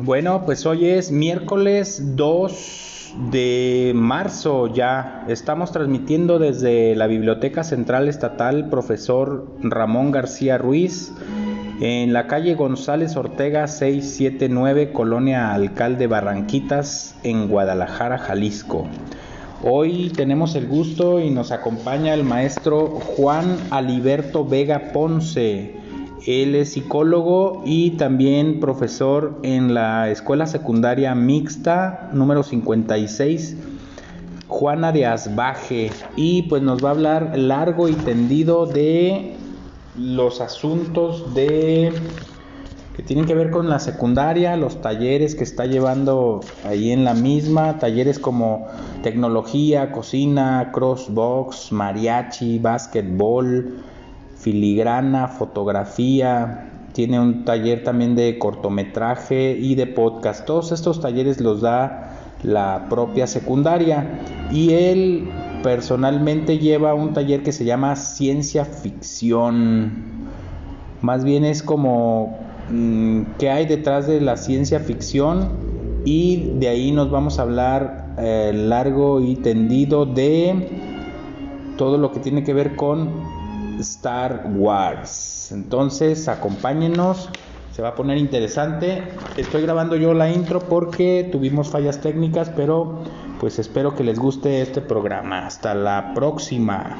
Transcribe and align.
Bueno, 0.00 0.42
pues 0.46 0.64
hoy 0.64 0.86
es 0.86 1.10
miércoles 1.10 2.14
2 2.14 3.14
de 3.32 3.90
marzo 3.96 4.72
ya. 4.72 5.24
Estamos 5.26 5.72
transmitiendo 5.72 6.38
desde 6.38 6.94
la 6.94 7.08
Biblioteca 7.08 7.64
Central 7.64 8.08
Estatal 8.08 8.68
Profesor 8.70 9.48
Ramón 9.60 10.12
García 10.12 10.56
Ruiz 10.56 11.12
en 11.80 12.12
la 12.12 12.28
calle 12.28 12.54
González 12.54 13.16
Ortega 13.16 13.66
679, 13.66 14.92
Colonia 14.92 15.52
Alcalde 15.52 16.06
Barranquitas, 16.06 17.16
en 17.24 17.48
Guadalajara, 17.48 18.18
Jalisco. 18.18 18.86
Hoy 19.64 20.12
tenemos 20.14 20.54
el 20.54 20.68
gusto 20.68 21.18
y 21.18 21.30
nos 21.30 21.50
acompaña 21.50 22.14
el 22.14 22.22
maestro 22.22 22.86
Juan 22.86 23.56
Aliberto 23.70 24.44
Vega 24.44 24.92
Ponce. 24.92 25.77
Él 26.26 26.54
es 26.54 26.72
psicólogo 26.72 27.62
y 27.64 27.92
también 27.92 28.60
profesor 28.60 29.38
en 29.42 29.74
la 29.74 30.10
Escuela 30.10 30.46
Secundaria 30.46 31.14
Mixta 31.14 32.10
número 32.12 32.42
56, 32.42 33.56
Juana 34.48 34.92
de 34.92 35.06
Asbaje. 35.06 35.90
Y 36.16 36.42
pues 36.42 36.62
nos 36.62 36.84
va 36.84 36.88
a 36.88 36.92
hablar 36.92 37.38
largo 37.38 37.88
y 37.88 37.94
tendido 37.94 38.66
de 38.66 39.36
los 39.96 40.40
asuntos 40.40 41.34
de 41.34 41.92
que 42.96 43.04
tienen 43.04 43.26
que 43.26 43.34
ver 43.34 43.52
con 43.52 43.68
la 43.68 43.78
secundaria, 43.78 44.56
los 44.56 44.82
talleres 44.82 45.36
que 45.36 45.44
está 45.44 45.66
llevando 45.66 46.40
ahí 46.64 46.90
en 46.90 47.04
la 47.04 47.14
misma, 47.14 47.78
talleres 47.78 48.18
como 48.18 48.66
tecnología, 49.04 49.92
cocina, 49.92 50.72
crossbox, 50.72 51.70
mariachi, 51.70 52.58
básquetbol, 52.58 53.84
filigrana, 54.38 55.28
fotografía, 55.28 56.70
tiene 56.92 57.20
un 57.20 57.44
taller 57.44 57.84
también 57.84 58.14
de 58.14 58.38
cortometraje 58.38 59.52
y 59.52 59.74
de 59.74 59.86
podcast. 59.86 60.44
Todos 60.46 60.72
estos 60.72 61.00
talleres 61.00 61.40
los 61.40 61.60
da 61.60 62.16
la 62.42 62.86
propia 62.88 63.26
secundaria 63.26 64.20
y 64.52 64.72
él 64.72 65.28
personalmente 65.62 66.58
lleva 66.58 66.94
un 66.94 67.12
taller 67.12 67.42
que 67.42 67.52
se 67.52 67.64
llama 67.64 67.96
ciencia 67.96 68.64
ficción. 68.64 69.92
Más 71.02 71.24
bien 71.24 71.44
es 71.44 71.62
como 71.62 72.48
Mm, 72.70 73.22
qué 73.38 73.48
hay 73.48 73.64
detrás 73.64 74.06
de 74.06 74.20
la 74.20 74.36
ciencia 74.36 74.78
ficción 74.80 75.48
y 76.04 76.52
de 76.56 76.68
ahí 76.68 76.92
nos 76.92 77.10
vamos 77.10 77.38
a 77.38 77.42
hablar 77.42 78.14
eh, 78.18 78.52
largo 78.54 79.20
y 79.20 79.36
tendido 79.36 80.04
de 80.04 80.68
todo 81.78 81.96
lo 81.96 82.12
que 82.12 82.20
tiene 82.20 82.44
que 82.44 82.52
ver 82.52 82.76
con 82.76 83.08
Star 83.80 84.50
Wars. 84.54 85.50
Entonces, 85.52 86.28
acompáñenos, 86.28 87.28
se 87.72 87.82
va 87.82 87.88
a 87.88 87.94
poner 87.94 88.18
interesante. 88.18 89.02
Estoy 89.36 89.62
grabando 89.62 89.96
yo 89.96 90.14
la 90.14 90.30
intro 90.30 90.60
porque 90.60 91.28
tuvimos 91.30 91.68
fallas 91.68 92.00
técnicas, 92.00 92.50
pero 92.50 93.02
pues 93.40 93.58
espero 93.58 93.94
que 93.94 94.04
les 94.04 94.18
guste 94.18 94.62
este 94.62 94.80
programa. 94.80 95.46
Hasta 95.46 95.74
la 95.74 96.12
próxima. 96.14 96.96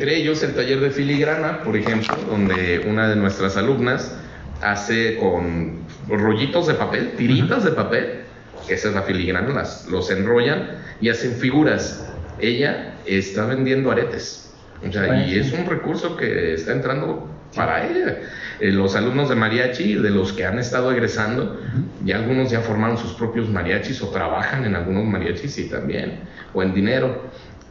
Entre 0.00 0.16
ellos 0.16 0.42
el 0.42 0.54
taller 0.54 0.80
de 0.80 0.90
filigrana, 0.90 1.62
por 1.62 1.76
ejemplo, 1.76 2.16
donde 2.26 2.86
una 2.88 3.06
de 3.06 3.16
nuestras 3.16 3.58
alumnas 3.58 4.16
hace 4.62 5.18
con 5.18 5.80
rollitos 6.08 6.68
de 6.68 6.72
papel, 6.72 7.12
tiritas 7.18 7.64
de 7.64 7.72
papel, 7.72 8.20
que 8.66 8.72
esa 8.72 8.88
es 8.88 8.94
la 8.94 9.02
filigrana, 9.02 9.50
las, 9.50 9.86
los 9.90 10.10
enrollan 10.10 10.70
y 11.02 11.10
hacen 11.10 11.32
figuras. 11.32 12.10
Ella 12.38 12.94
está 13.04 13.44
vendiendo 13.44 13.90
aretes. 13.90 14.54
y 14.82 15.38
es 15.38 15.52
un 15.52 15.66
recurso 15.66 16.16
que 16.16 16.54
está 16.54 16.72
entrando 16.72 17.28
para 17.54 17.86
ella. 17.86 18.20
Eh, 18.58 18.72
los 18.72 18.96
alumnos 18.96 19.28
de 19.28 19.34
mariachi, 19.34 19.96
de 19.96 20.08
los 20.08 20.32
que 20.32 20.46
han 20.46 20.58
estado 20.58 20.92
egresando, 20.92 21.60
ya 22.06 22.16
algunos 22.16 22.50
ya 22.50 22.62
formaron 22.62 22.96
sus 22.96 23.12
propios 23.12 23.50
mariachis 23.50 24.00
o 24.00 24.08
trabajan 24.08 24.64
en 24.64 24.76
algunos 24.76 25.04
mariachis 25.04 25.58
y 25.58 25.68
también, 25.68 26.20
o 26.54 26.62
en 26.62 26.72
dinero. 26.72 27.28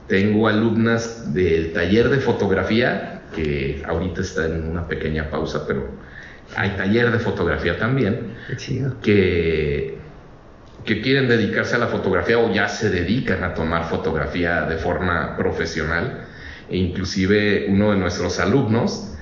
Tengo 0.09 0.47
alumnas 0.47 1.33
del 1.35 1.71
taller 1.71 2.09
de 2.09 2.17
fotografía, 2.17 3.21
que 3.35 3.83
ahorita 3.87 4.21
está 4.21 4.47
en 4.47 4.67
una 4.71 4.87
pequeña 4.87 5.29
pausa, 5.29 5.65
pero 5.67 5.87
hay 6.55 6.71
taller 6.71 7.11
de 7.11 7.19
fotografía 7.19 7.77
también, 7.77 8.33
que, 9.03 9.99
que 10.83 11.01
quieren 11.01 11.29
dedicarse 11.29 11.75
a 11.75 11.77
la 11.77 11.87
fotografía 11.87 12.39
o 12.39 12.51
ya 12.51 12.67
se 12.67 12.89
dedican 12.89 13.43
a 13.43 13.53
tomar 13.53 13.85
fotografía 13.85 14.63
de 14.63 14.77
forma 14.77 15.37
profesional. 15.37 16.25
E 16.69 16.77
inclusive 16.77 17.67
uno 17.69 17.91
de 17.91 17.97
nuestros 17.97 18.39
alumnos 18.39 19.15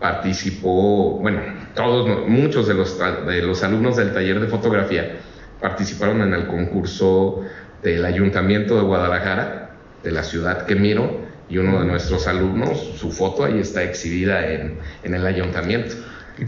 participó, 0.00 1.18
bueno, 1.20 1.40
todos, 1.74 2.26
muchos 2.26 2.66
de 2.66 2.74
los, 2.74 2.98
de 3.26 3.42
los 3.42 3.62
alumnos 3.62 3.96
del 3.96 4.14
taller 4.14 4.40
de 4.40 4.46
fotografía 4.46 5.18
participaron 5.60 6.22
en 6.22 6.32
el 6.32 6.46
concurso 6.46 7.42
del 7.82 8.06
Ayuntamiento 8.06 8.76
de 8.76 8.82
Guadalajara, 8.82 9.69
de 10.02 10.10
la 10.10 10.22
ciudad 10.22 10.66
que 10.66 10.74
miro, 10.74 11.20
y 11.48 11.58
uno 11.58 11.80
de 11.80 11.86
nuestros 11.86 12.26
alumnos, 12.28 12.92
su 12.96 13.10
foto 13.10 13.44
ahí 13.44 13.58
está 13.58 13.82
exhibida 13.82 14.46
en, 14.52 14.78
en 15.02 15.14
el 15.14 15.26
ayuntamiento. 15.26 15.96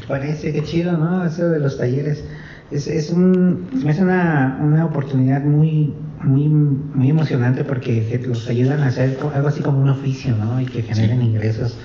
Parece 0.06 0.52
que 0.52 0.62
chido, 0.62 0.92
¿no? 0.92 1.26
Eso 1.26 1.48
de 1.50 1.58
los 1.58 1.76
talleres. 1.76 2.24
Es, 2.70 2.86
es, 2.86 3.10
un, 3.10 3.68
es 3.86 3.98
una, 3.98 4.58
una 4.62 4.86
oportunidad 4.86 5.42
muy, 5.42 5.92
muy, 6.20 6.48
muy 6.48 7.10
emocionante 7.10 7.64
porque 7.64 8.20
los 8.26 8.48
ayudan 8.48 8.80
a 8.80 8.86
hacer 8.86 9.18
algo 9.34 9.48
así 9.48 9.60
como 9.60 9.82
un 9.82 9.90
oficio, 9.90 10.34
¿no? 10.36 10.60
Y 10.60 10.66
que 10.66 10.82
generen 10.82 11.20
ingresos 11.20 11.76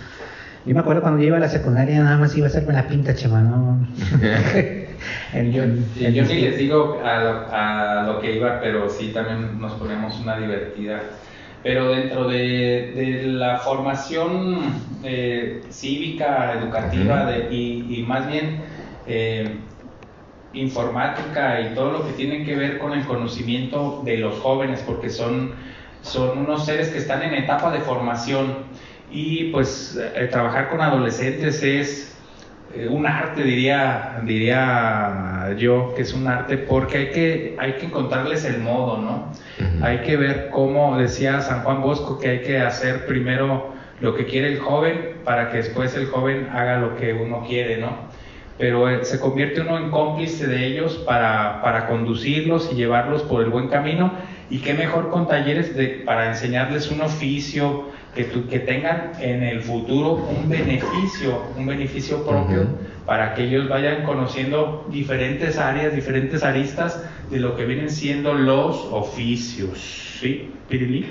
yo 0.68 0.74
me 0.74 0.82
acuerdo 0.82 1.02
cuando 1.02 1.22
yo 1.22 1.28
iba 1.28 1.38
a 1.38 1.40
la 1.40 1.48
secundaria 1.48 2.04
nada 2.04 2.18
más 2.18 2.36
iba 2.36 2.46
a 2.46 2.50
hacer 2.50 2.66
con 2.66 2.76
la 2.76 2.90
pinta, 2.90 3.16
chema, 3.16 3.42
¿no? 3.42 3.88
yo, 5.54 5.66
ni 5.66 6.42
les 6.42 6.58
digo 6.58 7.02
a, 7.02 8.04
lo 8.06 8.20
que 8.20 8.36
iba, 8.36 8.60
pero 8.60 8.90
sí 8.90 9.12
también 9.14 9.62
nos 9.62 9.72
ponemos 9.74 10.20
una 10.20 10.38
divertida. 10.38 11.04
Pero 11.68 11.90
dentro 11.90 12.30
de, 12.30 13.24
la 13.26 13.58
formación 13.58 14.74
eh, 15.04 15.64
cívica, 15.70 16.54
educativa 16.54 17.30
y, 17.52 18.06
más 18.08 18.26
bien 18.26 18.62
eh, 19.06 19.58
informática 20.54 21.60
y 21.60 21.76
todo 21.76 21.92
lo 21.92 22.08
que 22.08 22.14
tiene 22.14 22.46
que 22.46 22.56
ver 22.56 22.78
con 22.78 22.94
el 22.94 23.04
conocimiento 23.06 24.02
de 24.06 24.16
los 24.16 24.40
jóvenes, 24.40 24.82
porque 24.88 25.10
son, 25.10 25.56
son 26.04 26.38
unos 26.38 26.66
seres 26.66 26.88
que 26.88 27.00
están 27.00 27.22
en 27.24 27.34
etapa 27.34 27.70
de 27.74 27.80
formación. 27.82 28.60
Y 29.12 29.52
pues 29.52 30.00
eh, 30.16 30.30
trabajar 30.32 30.70
con 30.70 30.80
adolescentes 30.80 31.62
es 31.64 32.17
eh, 32.74 32.88
un 32.90 33.06
arte, 33.06 33.44
diría, 33.44 34.20
diría 34.24 35.56
yo, 35.58 35.94
que 35.96 36.02
es 36.02 36.14
un 36.14 36.28
arte 36.28 36.58
porque 36.58 36.98
hay 36.98 37.10
que, 37.12 37.56
hay 37.60 37.74
que 37.74 37.86
encontrarles 37.86 38.46
el 38.46 38.60
modo, 38.60 38.98
¿no? 38.98 39.32
Hay 39.82 40.00
que 40.00 40.18
ver 40.18 40.50
cómo, 40.52 40.98
decía 40.98 41.42
San 41.42 41.64
Juan 41.64 41.82
Bosco, 41.82 42.20
que 42.20 42.30
hay 42.30 42.42
que 42.42 42.60
hacer 42.60 43.06
primero 43.06 43.74
lo 44.02 44.16
que 44.16 44.26
quiere 44.26 44.54
el 44.54 44.60
joven 44.60 45.18
para 45.24 45.50
que 45.50 45.58
después 45.58 45.96
el 45.96 46.08
joven 46.08 46.50
haga 46.54 46.78
lo 46.78 46.96
que 46.98 47.14
uno 47.14 47.44
quiere, 47.48 47.78
¿no? 47.78 48.08
Pero 48.58 48.90
eh, 48.90 49.06
se 49.06 49.20
convierte 49.20 49.62
uno 49.62 49.78
en 49.78 49.90
cómplice 49.90 50.48
de 50.48 50.66
ellos 50.66 50.98
para, 51.06 51.62
para 51.62 51.88
conducirlos 51.88 52.70
y 52.72 52.76
llevarlos 52.76 53.24
por 53.24 53.44
el 53.44 53.50
buen 53.50 53.68
camino 53.70 54.12
y 54.50 54.60
qué 54.60 54.74
mejor 54.74 55.10
con 55.10 55.28
talleres 55.28 55.76
de, 55.76 56.04
para 56.06 56.30
enseñarles 56.30 56.92
un 56.92 57.02
oficio, 57.02 57.86
que, 58.26 58.60
tengan 58.60 59.12
en 59.20 59.44
el 59.44 59.62
futuro 59.62 60.16
un 60.16 60.50
beneficio, 60.50 61.44
un 61.56 61.68
beneficio 61.68 62.24
propio 62.26 62.68
para 63.06 63.36
que 63.36 63.44
ellos 63.44 63.70
vayan 63.70 64.04
conociendo 64.04 64.88
diferentes 64.92 65.58
áreas, 65.58 65.94
diferentes 65.94 66.44
aristas 66.44 67.02
de 67.30 67.40
lo 67.40 67.56
que 67.56 67.66
vienen 67.66 67.90
siendo 67.90 68.34
los 68.34 68.88
oficios. 68.92 70.18
¿Sí? 70.20 70.52
Pirili. 70.68 71.08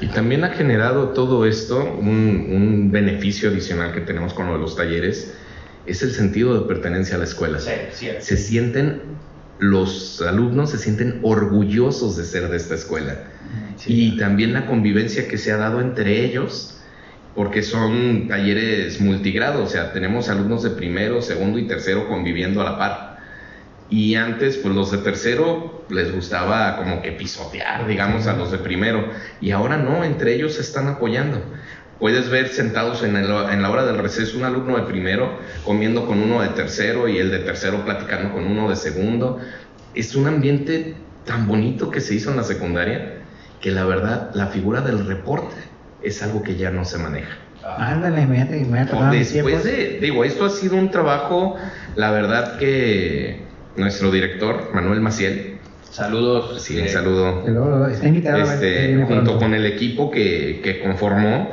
Y 0.00 0.06
también 0.06 0.44
ha 0.44 0.50
generado 0.50 1.08
todo 1.08 1.44
esto 1.44 1.84
un, 1.84 2.90
beneficio 2.92 3.50
adicional 3.50 3.92
que 3.92 4.00
tenemos 4.00 4.32
con 4.32 4.46
lo 4.46 4.54
de 4.54 4.60
los 4.60 4.76
talleres, 4.76 5.34
es 5.84 6.02
el 6.02 6.12
sentido 6.12 6.58
de 6.58 6.66
pertenencia 6.66 7.16
a 7.16 7.18
la 7.18 7.24
escuela. 7.24 7.58
Se 7.58 8.36
sienten, 8.36 9.02
los 9.58 10.22
alumnos 10.22 10.70
se 10.70 10.78
sienten 10.78 11.18
orgullosos 11.22 12.16
de 12.16 12.24
ser 12.24 12.48
de 12.48 12.56
esta 12.56 12.76
escuela 12.76 13.16
y 13.84 14.16
también 14.16 14.52
la 14.52 14.66
convivencia 14.66 15.28
que 15.28 15.38
se 15.38 15.52
ha 15.52 15.56
dado 15.56 15.80
entre 15.80 16.24
ellos, 16.24 16.80
porque 17.32 17.62
son 17.62 18.28
talleres 18.28 19.00
multigrado, 19.00 19.62
o 19.64 19.66
sea, 19.66 19.92
tenemos 19.92 20.28
alumnos 20.28 20.62
de 20.62 20.70
primero, 20.70 21.22
segundo 21.22 21.58
y 21.58 21.66
tercero 21.66 22.08
conviviendo 22.08 22.60
a 22.60 22.64
la 22.64 22.78
par. 22.78 23.16
Y 23.86 24.16
antes, 24.16 24.58
pues 24.58 24.74
los 24.74 24.90
de 24.90 24.98
tercero 24.98 25.86
les 25.90 26.12
gustaba 26.12 26.76
como 26.76 27.00
que 27.02 27.12
pisotear, 27.12 27.86
digamos, 27.86 28.26
a 28.26 28.34
los 28.34 28.50
de 28.50 28.58
primero. 28.58 29.10
Y 29.40 29.50
ahora 29.52 29.78
no, 29.78 30.04
entre 30.04 30.34
ellos 30.34 30.54
se 30.54 30.62
están 30.62 30.88
apoyando. 30.88 31.50
Puedes 31.96 32.28
ver 32.30 32.48
sentados 32.48 33.02
en, 33.02 33.16
el- 33.16 33.30
en 33.50 33.62
la 33.62 33.70
hora 33.70 33.84
del 33.86 33.98
receso 33.98 34.36
un 34.38 34.44
alumno 34.44 34.76
de 34.76 34.82
primero 34.84 35.38
comiendo 35.62 36.06
con 36.06 36.20
uno 36.22 36.42
de 36.42 36.50
tercero 36.50 37.08
y 37.08 37.18
el 37.18 37.30
de 37.30 37.40
tercero 37.40 37.84
platicando 37.84 38.32
con 38.32 38.46
uno 38.46 38.68
de 38.68 38.76
segundo. 38.76 39.38
Es 39.92 40.14
un 40.14 40.26
ambiente 40.26 41.12
tan 41.24 41.46
bonito 41.46 41.90
que 41.90 42.00
se 42.00 42.14
hizo 42.14 42.30
en 42.30 42.36
la 42.36 42.44
secundaria 42.44 43.17
que 43.60 43.70
la 43.70 43.84
verdad 43.84 44.30
la 44.34 44.46
figura 44.46 44.80
del 44.80 45.06
reporte 45.06 45.54
es 46.02 46.22
algo 46.22 46.42
que 46.42 46.56
ya 46.56 46.70
no 46.70 46.84
se 46.84 46.98
maneja. 46.98 47.36
Ándale, 47.76 48.26
me 48.26 48.44
me 48.44 48.84
Después 48.84 49.30
tiempos. 49.30 49.64
de, 49.64 49.98
digo, 50.00 50.24
esto 50.24 50.46
ha 50.46 50.50
sido 50.50 50.76
un 50.76 50.90
trabajo, 50.90 51.56
la 51.96 52.10
verdad 52.10 52.56
que 52.58 53.42
nuestro 53.76 54.10
director, 54.10 54.70
Manuel 54.72 55.00
Maciel, 55.00 55.58
Saludos. 55.90 56.62
sí, 56.62 56.78
eh, 56.78 56.82
un 56.82 56.88
saludo, 56.88 57.42
luego 57.46 57.86
está 57.86 58.06
invitado 58.06 58.38
este, 58.38 59.04
junto 59.06 59.38
con 59.38 59.54
el 59.54 59.66
equipo 59.66 60.10
que, 60.10 60.60
que 60.62 60.80
conformó, 60.82 61.50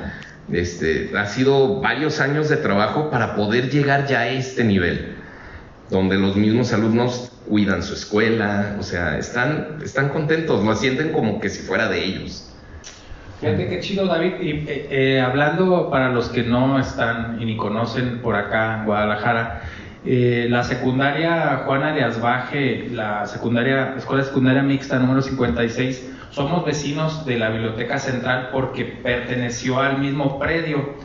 este, 0.52 1.10
ha 1.18 1.26
sido 1.26 1.82
varios 1.82 2.20
años 2.20 2.50
de 2.50 2.58
trabajo 2.58 3.10
para 3.10 3.36
poder 3.36 3.70
llegar 3.70 4.06
ya 4.08 4.22
a 4.22 4.28
este 4.30 4.64
nivel, 4.64 5.16
donde 5.90 6.18
los 6.18 6.36
mismos 6.36 6.72
alumnos 6.74 7.32
cuidan 7.48 7.84
su 7.84 7.94
escuela, 7.94 8.76
o 8.80 8.84
sea, 8.84 9.18
están, 9.18 9.80
están 9.84 10.10
contentos, 10.10 10.64
lo 10.64 10.76
sienten 10.76 11.12
como 11.12 11.40
que 11.40 11.50
si 11.50 11.62
fuera 11.64 11.88
de 11.88 12.04
ellos. 12.04 12.52
Fíjate 13.40 13.68
qué 13.68 13.80
chido, 13.82 14.06
David. 14.06 14.34
Y 14.42 14.50
eh, 14.50 14.88
eh, 14.90 15.22
hablando 15.22 15.90
para 15.90 16.10
los 16.10 16.30
que 16.30 16.44
no 16.44 16.80
están 16.80 17.38
y 17.42 17.46
ni 17.46 17.58
conocen 17.58 18.20
por 18.22 18.36
acá 18.36 18.80
en 18.80 18.86
Guadalajara, 18.86 19.62
eh, 20.06 20.48
la 20.50 20.64
secundaria 20.64 21.64
Juana 21.66 21.94
de 21.94 22.04
Asbaje, 22.04 22.90
la 22.92 23.26
secundaria, 23.26 23.96
escuela 23.98 24.24
secundaria 24.24 24.62
mixta 24.62 25.00
número 25.00 25.22
56, 25.22 26.12
somos 26.30 26.66
vecinos 26.66 27.26
de 27.26 27.38
la 27.38 27.50
Biblioteca 27.50 27.98
Central 27.98 28.50
porque 28.52 28.86
perteneció 28.86 29.80
al 29.80 30.00
mismo 30.00 30.40
predio. 30.40 30.96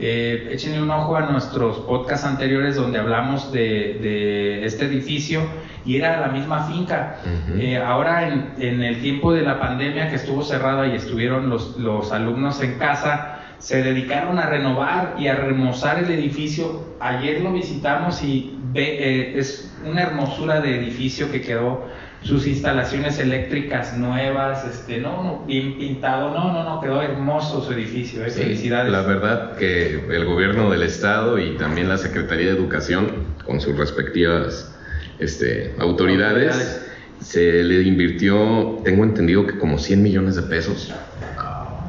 Eh, 0.00 0.50
échenle 0.52 0.80
un 0.80 0.90
ojo 0.90 1.16
a 1.16 1.22
nuestros 1.22 1.78
podcasts 1.78 2.24
anteriores 2.24 2.76
donde 2.76 2.98
hablamos 2.98 3.50
de, 3.50 3.98
de 4.00 4.64
este 4.64 4.84
edificio 4.84 5.40
y 5.84 5.96
era 5.96 6.20
la 6.20 6.28
misma 6.28 6.64
finca. 6.64 7.16
Eh, 7.56 7.76
ahora 7.76 8.28
en, 8.28 8.52
en 8.58 8.82
el 8.82 9.00
tiempo 9.00 9.32
de 9.32 9.42
la 9.42 9.58
pandemia 9.58 10.08
que 10.08 10.16
estuvo 10.16 10.42
cerrada 10.42 10.86
y 10.86 10.94
estuvieron 10.94 11.50
los, 11.50 11.76
los 11.78 12.12
alumnos 12.12 12.62
en 12.62 12.78
casa, 12.78 13.40
se 13.58 13.82
dedicaron 13.82 14.38
a 14.38 14.46
renovar 14.46 15.16
y 15.18 15.26
a 15.26 15.34
remozar 15.34 15.98
el 15.98 16.10
edificio. 16.10 16.94
Ayer 17.00 17.40
lo 17.40 17.52
visitamos 17.52 18.22
y 18.22 18.56
ve, 18.72 18.82
eh, 18.82 19.38
es 19.38 19.76
una 19.84 20.02
hermosura 20.02 20.60
de 20.60 20.76
edificio 20.76 21.30
que 21.32 21.40
quedó, 21.40 21.86
sus 22.22 22.46
instalaciones 22.46 23.18
eléctricas 23.18 23.96
nuevas, 23.96 24.64
este, 24.66 24.98
no, 24.98 25.22
no, 25.22 25.44
bien 25.46 25.78
pintado, 25.78 26.34
no, 26.34 26.52
no, 26.52 26.64
no, 26.64 26.80
quedó 26.80 27.00
hermoso 27.00 27.64
su 27.64 27.72
edificio, 27.72 28.24
eh, 28.24 28.30
Sí, 28.30 28.42
felicidades. 28.42 28.90
La 28.92 29.02
verdad 29.02 29.56
que 29.56 30.04
el 30.10 30.24
gobierno 30.24 30.70
del 30.70 30.82
estado 30.82 31.38
y 31.38 31.56
también 31.56 31.88
la 31.88 31.96
Secretaría 31.96 32.46
de 32.46 32.52
Educación, 32.52 33.08
con 33.44 33.60
sus 33.60 33.76
respectivas 33.76 34.74
este, 35.18 35.74
autoridades, 35.78 36.52
Autoridades. 36.54 36.86
se 37.20 37.64
le 37.64 37.82
invirtió, 37.82 38.78
tengo 38.84 39.04
entendido 39.04 39.46
que 39.46 39.58
como 39.58 39.78
100 39.78 40.02
millones 40.02 40.36
de 40.36 40.42
pesos. 40.42 40.92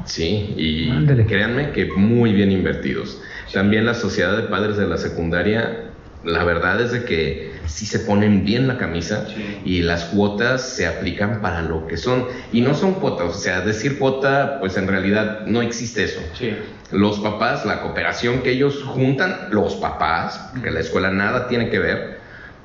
Sí, 0.05 0.53
y 0.57 0.89
Ándale. 0.89 1.25
créanme 1.25 1.71
que 1.71 1.85
muy 1.85 2.33
bien 2.33 2.51
invertidos. 2.51 3.21
También 3.53 3.85
la 3.85 3.93
Sociedad 3.93 4.35
de 4.37 4.43
Padres 4.43 4.77
de 4.77 4.87
la 4.87 4.97
Secundaria, 4.97 5.91
la 6.23 6.43
verdad 6.43 6.81
es 6.81 6.91
de 6.91 7.03
que 7.03 7.48
sí 7.69 7.85
se 7.85 7.99
ponen 7.99 8.43
bien 8.43 8.67
la 8.67 8.77
camisa 8.77 9.25
Sí. 9.27 9.61
y 9.63 9.81
las 9.81 10.05
cuotas 10.05 10.61
se 10.61 10.87
aplican 10.87 11.41
para 11.41 11.61
lo 11.61 11.87
que 11.87 11.97
son. 11.97 12.25
Y 12.51 12.61
no 12.61 12.73
son 12.73 12.95
cuotas, 12.95 13.27
o 13.29 13.39
sea, 13.39 13.61
decir 13.61 13.99
cuota, 13.99 14.57
pues 14.59 14.75
en 14.77 14.87
realidad 14.87 15.41
no 15.45 15.61
existe 15.61 16.03
eso. 16.03 16.19
Sí. 16.33 16.53
Los 16.91 17.19
papás, 17.19 17.65
la 17.65 17.81
cooperación 17.81 18.41
que 18.41 18.51
ellos 18.51 18.83
juntan, 18.83 19.49
los 19.51 19.75
papás, 19.75 20.51
que 20.63 20.71
la 20.71 20.79
escuela 20.79 21.11
nada 21.11 21.47
tiene 21.47 21.69
que 21.69 21.77
ver, 21.79 22.17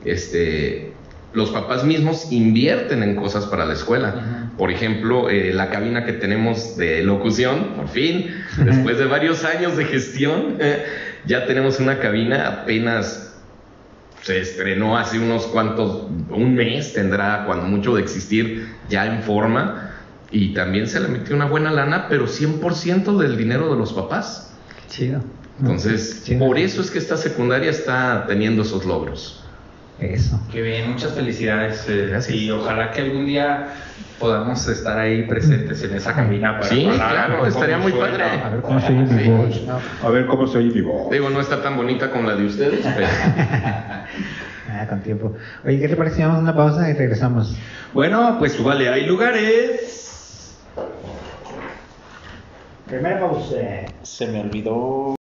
este, 0.04 0.92
los 1.34 1.50
papás 1.50 1.84
mismos 1.84 2.30
invierten 2.32 3.02
en 3.02 3.16
cosas 3.16 3.46
para 3.46 3.64
la 3.66 3.74
escuela. 3.74 4.50
Por 4.56 4.70
ejemplo, 4.70 5.28
eh, 5.28 5.52
la 5.52 5.68
cabina 5.68 6.04
que 6.04 6.12
tenemos 6.12 6.76
de 6.76 7.02
locución, 7.02 7.74
por 7.76 7.88
fin, 7.88 8.30
después 8.64 8.98
de 8.98 9.06
varios 9.06 9.44
años 9.44 9.76
de 9.76 9.84
gestión, 9.84 10.56
eh, 10.60 10.84
ya 11.26 11.46
tenemos 11.46 11.80
una 11.80 11.98
cabina 11.98 12.46
apenas 12.48 13.33
se 14.24 14.40
estrenó 14.40 14.96
hace 14.96 15.18
unos 15.18 15.46
cuantos, 15.48 16.06
un 16.30 16.54
mes 16.54 16.94
tendrá 16.94 17.44
cuando 17.44 17.66
mucho 17.66 17.94
de 17.94 18.00
existir 18.00 18.68
ya 18.88 19.04
en 19.04 19.22
forma 19.22 19.90
y 20.30 20.54
también 20.54 20.88
se 20.88 20.98
le 20.98 21.08
metió 21.08 21.36
una 21.36 21.44
buena 21.44 21.70
lana, 21.70 22.06
pero 22.08 22.26
100% 22.26 23.18
del 23.18 23.36
dinero 23.36 23.70
de 23.70 23.78
los 23.78 23.92
papás. 23.92 24.54
Chido. 24.88 25.20
Entonces, 25.60 26.24
Chido. 26.24 26.38
por 26.46 26.58
eso 26.58 26.80
es 26.80 26.90
que 26.90 26.98
esta 26.98 27.18
secundaria 27.18 27.70
está 27.70 28.24
teniendo 28.26 28.62
esos 28.62 28.86
logros. 28.86 29.43
Eso. 30.00 30.40
Qué 30.50 30.60
bien, 30.62 30.90
muchas 30.90 31.12
felicidades. 31.14 31.88
eh, 31.88 32.06
Gracias. 32.10 32.36
Y 32.36 32.50
ojalá 32.50 32.90
que 32.90 33.00
algún 33.02 33.26
día 33.26 33.68
podamos 34.18 34.66
estar 34.68 34.98
ahí 34.98 35.22
presentes 35.22 35.82
en 35.84 35.94
esa 35.94 36.14
cabina. 36.14 36.58
Para 36.58 36.66
Sí, 36.68 36.84
hablar 36.86 37.10
claro, 37.26 37.46
estaría 37.46 37.78
muy 37.78 37.92
suena. 37.92 38.10
padre. 38.10 38.24
A 38.44 38.48
ver 38.50 38.60
cómo 38.62 38.80
se 38.80 38.86
oye 38.92 39.14
mi 39.14 39.28
voz. 39.28 39.60
A 40.02 40.08
ver 40.10 40.26
cómo 40.26 40.46
se 40.46 40.58
oye 40.58 40.70
mi 40.74 40.80
voz. 40.80 41.10
Digo, 41.10 41.30
no 41.30 41.40
está 41.40 41.62
tan 41.62 41.76
bonita 41.76 42.10
como 42.10 42.28
la 42.28 42.34
de 42.36 42.44
ustedes, 42.46 42.84
pero 42.96 43.06
Ah, 44.68 44.86
con 44.88 45.00
tiempo. 45.02 45.34
Oye, 45.64 45.78
¿qué 45.78 45.88
te 45.88 45.94
parece 45.96 46.16
si 46.16 46.22
vamos 46.22 46.38
a 46.38 46.40
una 46.40 46.56
pausa 46.56 46.90
y 46.90 46.94
regresamos? 46.94 47.56
Bueno, 47.92 48.36
pues 48.38 48.62
vale, 48.62 48.88
hay 48.88 49.06
lugares. 49.06 50.58
Primera 52.88 53.20
pausa. 53.20 53.56
Se 54.02 54.26
me 54.26 54.40
olvidó. 54.40 55.14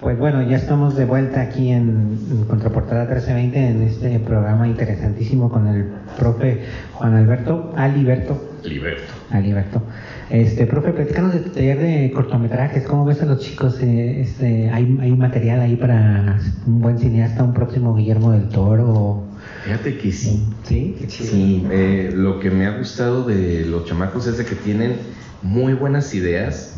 Pues 0.00 0.16
bueno, 0.16 0.42
ya 0.42 0.56
estamos 0.56 0.96
de 0.96 1.04
vuelta 1.06 1.40
aquí 1.40 1.70
en, 1.70 2.44
Contraportada 2.48 3.04
1320 3.06 3.58
en 3.58 3.82
este 3.82 4.20
programa 4.20 4.68
interesantísimo 4.68 5.50
con 5.50 5.66
el 5.66 5.86
profe 6.16 6.62
Juan 6.94 7.14
Alberto, 7.14 7.74
Aliberto, 7.76 8.40
liberto. 8.62 9.12
Aliberto. 9.30 9.82
Este, 10.30 10.66
profe, 10.66 10.92
platícanos 10.92 11.32
de 11.32 11.40
tu 11.40 11.50
taller 11.50 11.80
de 11.80 12.12
cortometrajes, 12.14 12.84
¿cómo 12.84 13.04
ves 13.04 13.22
a 13.22 13.26
los 13.26 13.40
chicos? 13.40 13.80
Eh, 13.80 14.20
este, 14.20 14.70
¿hay, 14.70 14.98
¿Hay 15.00 15.16
material 15.16 15.60
ahí 15.60 15.74
para 15.74 16.38
un 16.66 16.80
buen 16.80 16.98
cineasta, 16.98 17.42
un 17.42 17.54
próximo 17.54 17.96
Guillermo 17.96 18.30
del 18.30 18.48
Toro? 18.50 19.24
Fíjate 19.64 19.98
que 19.98 20.12
sí. 20.12 20.46
Sí. 20.62 20.96
Sí, 21.08 21.66
eh, 21.72 22.12
lo 22.14 22.38
que 22.38 22.52
me 22.52 22.66
ha 22.66 22.78
gustado 22.78 23.24
de 23.24 23.64
los 23.66 23.84
chamacos 23.84 24.28
es 24.28 24.38
de 24.38 24.44
que 24.44 24.54
tienen 24.54 24.96
muy 25.42 25.74
buenas 25.74 26.14
ideas. 26.14 26.76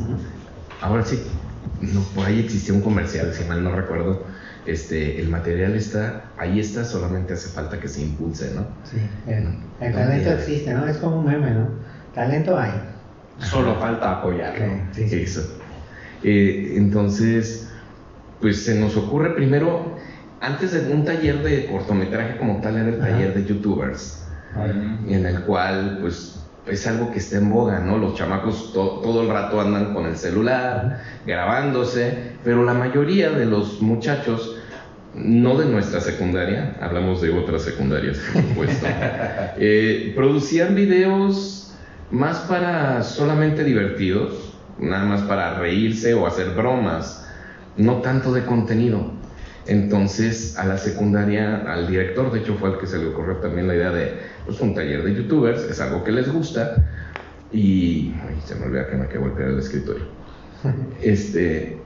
Ahora 0.81 1.05
sí, 1.05 1.19
no, 1.81 2.01
por 2.15 2.27
ahí 2.27 2.41
existía 2.41 2.75
un 2.75 2.83
comercial, 2.83 3.33
si 3.33 3.45
mal 3.45 3.63
no 3.65 3.75
recuerdo. 3.75 4.25
Este, 4.67 5.19
el 5.21 5.29
material 5.29 5.75
está, 5.75 6.25
ahí 6.37 6.61
está, 6.61 6.85
solamente 6.85 7.33
hace 7.33 7.49
falta 7.49 7.81
que 7.81 7.89
se 7.89 8.03
impulse, 8.03 8.53
¿no? 8.55 8.67
Sí, 8.85 8.99
el, 9.27 9.49
el 9.81 9.93
talento 9.95 10.31
existe, 10.33 10.75
¿no? 10.75 10.87
Es 10.87 10.99
como 10.99 11.21
un 11.21 11.27
meme, 11.27 11.51
¿no? 11.53 11.69
Talento 12.15 12.59
hay. 12.59 12.73
Solo 13.39 13.77
falta 13.77 14.19
apoyarlo. 14.19 14.67
Sí, 14.93 15.09
sí. 15.09 15.23
Eso. 15.23 15.59
Eh, 16.23 16.75
entonces, 16.77 17.71
pues 18.41 18.63
se 18.63 18.79
nos 18.79 18.97
ocurre 18.97 19.35
primero, 19.35 19.97
antes 20.43 20.73
de 20.73 20.93
un 20.93 21.05
taller 21.05 21.43
de 21.43 21.67
cortometraje 21.67 22.37
como 22.37 22.61
tal, 22.61 22.77
era 22.77 22.89
el 22.89 23.01
Ajá. 23.01 23.11
taller 23.11 23.35
de 23.35 23.45
youtubers. 23.47 24.27
En 25.07 25.25
el 25.27 25.43
cual 25.43 25.99
pues 26.01 26.40
es 26.67 26.87
algo 26.87 27.11
que 27.11 27.19
está 27.19 27.39
en 27.39 27.51
boga, 27.51 27.81
¿no? 27.81 27.99
Los 27.99 28.15
chamacos 28.15 28.73
to- 28.73 29.01
todo 29.03 29.23
el 29.23 29.29
rato 29.29 29.61
andan 29.61 29.95
con 29.95 30.07
el 30.07 30.17
celular, 30.17 31.01
grabándose, 31.27 32.33
pero 32.45 32.65
la 32.65 32.75
mayoría 32.75 33.31
de 33.31 33.47
los 33.47 33.81
muchachos, 33.81 34.57
no 35.15 35.57
de 35.57 35.67
nuestra 35.67 36.01
secundaria, 36.01 36.77
hablamos 36.81 37.21
de 37.21 37.31
otras 37.37 37.63
secundarias, 37.63 38.19
por 38.33 38.43
supuesto, 38.43 38.87
eh, 39.59 40.13
producían 40.15 40.75
videos 40.75 41.75
más 42.11 42.39
para 42.41 43.03
solamente 43.03 43.65
divertidos, 43.65 44.55
nada 44.79 45.05
más 45.05 45.23
para 45.23 45.59
reírse 45.59 46.15
o 46.15 46.27
hacer 46.27 46.51
bromas, 46.51 47.27
no 47.77 47.97
tanto 47.97 48.33
de 48.33 48.45
contenido. 48.45 49.13
Entonces, 49.67 50.57
a 50.59 50.67
la 50.67 50.79
secundaria, 50.79 51.63
al 51.71 51.87
director, 51.87 52.33
de 52.33 52.41
hecho, 52.41 52.57
fue 52.57 52.71
al 52.71 52.79
que 52.79 52.87
se 52.87 52.99
le 52.99 53.09
ocurrió 53.09 53.37
también 53.37 53.69
la 53.69 53.75
idea 53.75 53.91
de 53.91 54.15
pues, 54.47 54.61
un 54.61 54.75
taller 54.75 55.05
de 55.05 55.15
youtubers, 55.15 55.63
es 55.63 55.81
algo 55.81 56.03
que 56.03 56.13
les 56.13 56.33
gusta. 56.33 56.77
Y 57.53 58.15
ay, 58.27 58.41
se 58.45 58.55
me 58.55 58.67
olvida 58.67 58.89
que 58.89 58.97
me 58.97 59.09
quedé 59.09 59.19
golpear 59.19 59.51
el 59.51 59.59
escritorio. 59.59 60.05
Este, 61.03 61.79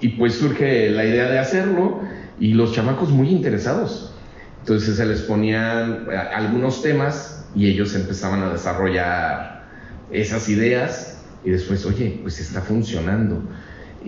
y 0.00 0.08
pues 0.10 0.34
surge 0.34 0.90
la 0.90 1.04
idea 1.04 1.28
de 1.28 1.38
hacerlo 1.38 2.00
y 2.38 2.54
los 2.54 2.72
chamacos 2.72 3.10
muy 3.10 3.28
interesados. 3.30 4.12
Entonces 4.60 4.96
se 4.96 5.06
les 5.06 5.22
ponían 5.22 6.06
eh, 6.10 6.16
algunos 6.16 6.82
temas 6.82 7.46
y 7.54 7.68
ellos 7.68 7.94
empezaban 7.94 8.42
a 8.42 8.52
desarrollar 8.52 9.64
esas 10.10 10.48
ideas 10.48 11.22
y 11.44 11.50
después, 11.50 11.84
oye, 11.86 12.18
pues 12.22 12.40
está 12.40 12.60
funcionando. 12.60 13.42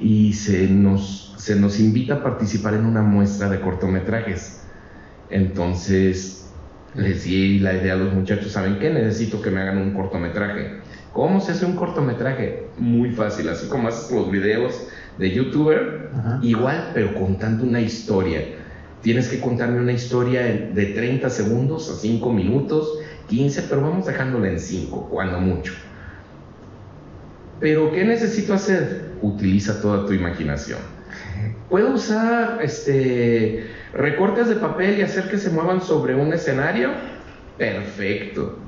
Y 0.00 0.32
se 0.32 0.68
nos, 0.68 1.34
se 1.38 1.56
nos 1.56 1.80
invita 1.80 2.14
a 2.14 2.22
participar 2.22 2.74
en 2.74 2.86
una 2.86 3.02
muestra 3.02 3.48
de 3.48 3.60
cortometrajes. 3.60 4.62
Entonces 5.30 6.52
les 6.94 7.24
di 7.24 7.58
la 7.58 7.74
idea 7.74 7.94
a 7.94 7.96
los 7.96 8.12
muchachos, 8.12 8.52
¿saben 8.52 8.78
qué? 8.78 8.90
Necesito 8.90 9.42
que 9.42 9.50
me 9.50 9.60
hagan 9.60 9.78
un 9.78 9.94
cortometraje. 9.94 10.78
¿Cómo 11.12 11.40
se 11.40 11.52
hace 11.52 11.66
un 11.66 11.74
cortometraje? 11.74 12.64
muy 12.78 13.10
fácil, 13.10 13.48
así 13.48 13.68
como 13.68 13.88
haces 13.88 14.10
los 14.10 14.30
videos 14.30 14.88
de 15.18 15.30
youtuber, 15.30 16.10
Ajá. 16.12 16.40
igual, 16.42 16.90
pero 16.92 17.14
contando 17.14 17.64
una 17.64 17.80
historia. 17.80 18.40
Tienes 19.00 19.28
que 19.28 19.40
contarme 19.40 19.80
una 19.80 19.92
historia 19.92 20.42
de 20.42 20.86
30 20.86 21.30
segundos 21.30 21.90
a 21.90 21.94
5 21.94 22.32
minutos, 22.32 22.98
15, 23.28 23.62
pero 23.68 23.82
vamos 23.82 24.06
dejándola 24.06 24.48
en 24.48 24.58
5, 24.58 25.08
cuando 25.10 25.40
mucho. 25.40 25.72
Pero 27.60 27.92
¿qué 27.92 28.04
necesito 28.04 28.54
hacer? 28.54 29.12
Utiliza 29.22 29.80
toda 29.80 30.06
tu 30.06 30.12
imaginación. 30.12 30.80
¿Puedo 31.68 31.94
usar 31.94 32.58
este, 32.62 33.66
recortes 33.92 34.48
de 34.48 34.56
papel 34.56 34.98
y 34.98 35.02
hacer 35.02 35.28
que 35.28 35.38
se 35.38 35.50
muevan 35.50 35.80
sobre 35.80 36.14
un 36.14 36.32
escenario? 36.32 36.90
Perfecto. 37.58 38.58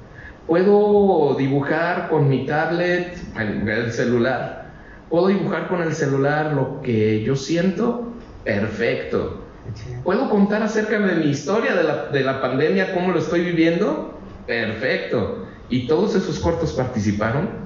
¿Puedo 0.47 1.35
dibujar 1.37 2.09
con 2.09 2.29
mi 2.29 2.47
tablet, 2.47 3.17
el, 3.39 3.69
el 3.69 3.93
celular? 3.93 4.71
¿Puedo 5.11 5.29
dibujar 5.29 5.69
con 5.69 5.83
el 5.83 5.93
celular 5.93 6.53
lo 6.53 6.81
que 6.83 7.23
yo 7.23 7.37
siento? 7.37 8.13
Perfecto. 8.45 9.43
¿Puedo 10.05 10.31
contar 10.31 10.63
acerca 10.63 10.99
de 10.99 11.17
mi 11.17 11.31
historia 11.31 11.75
de 11.75 11.83
la, 11.83 12.07
de 12.07 12.23
la 12.23 12.41
pandemia, 12.41 12.95
cómo 12.95 13.13
lo 13.13 13.19
estoy 13.19 13.41
viviendo? 13.45 14.19
Perfecto. 14.47 15.47
Y 15.69 15.87
todos 15.89 16.15
esos 16.15 16.39
cortos 16.39 16.73
participaron. 16.73 17.66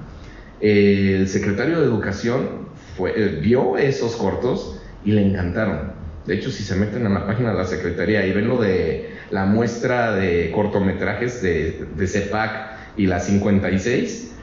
Eh, 0.61 1.17
el 1.21 1.29
secretario 1.29 1.81
de 1.81 1.87
Educación 1.87 2.69
fue, 2.97 3.13
eh, 3.17 3.39
vio 3.41 3.79
esos 3.79 4.17
cortos 4.17 4.81
y 5.05 5.13
le 5.13 5.27
encantaron. 5.27 5.93
De 6.27 6.35
hecho, 6.35 6.51
si 6.51 6.63
se 6.63 6.77
meten 6.77 7.07
en 7.07 7.15
la 7.15 7.27
página 7.27 7.53
de 7.53 7.59
la 7.59 7.65
Secretaría 7.65 8.27
y 8.27 8.33
ven 8.33 8.49
lo 8.49 8.61
de 8.61 9.11
la 9.31 9.47
muestra 9.47 10.15
de 10.15 10.51
cortometrajes 10.53 11.43
de, 11.43 11.87
de 11.97 12.07
CEPAC 12.07 12.97
y 12.97 13.07
la 13.07 13.21
56, 13.21 14.35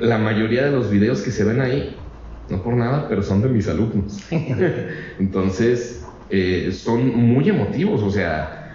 la 0.00 0.18
mayoría 0.18 0.64
de 0.64 0.72
los 0.72 0.90
videos 0.90 1.22
que 1.22 1.30
se 1.30 1.44
ven 1.44 1.60
ahí, 1.60 1.96
no 2.48 2.62
por 2.62 2.74
nada, 2.74 3.06
pero 3.08 3.22
son 3.22 3.42
de 3.42 3.48
mis 3.48 3.68
alumnos. 3.68 4.18
Entonces, 5.18 6.04
eh, 6.30 6.72
son 6.72 7.14
muy 7.16 7.48
emotivos, 7.48 8.02
o 8.02 8.10
sea, 8.10 8.74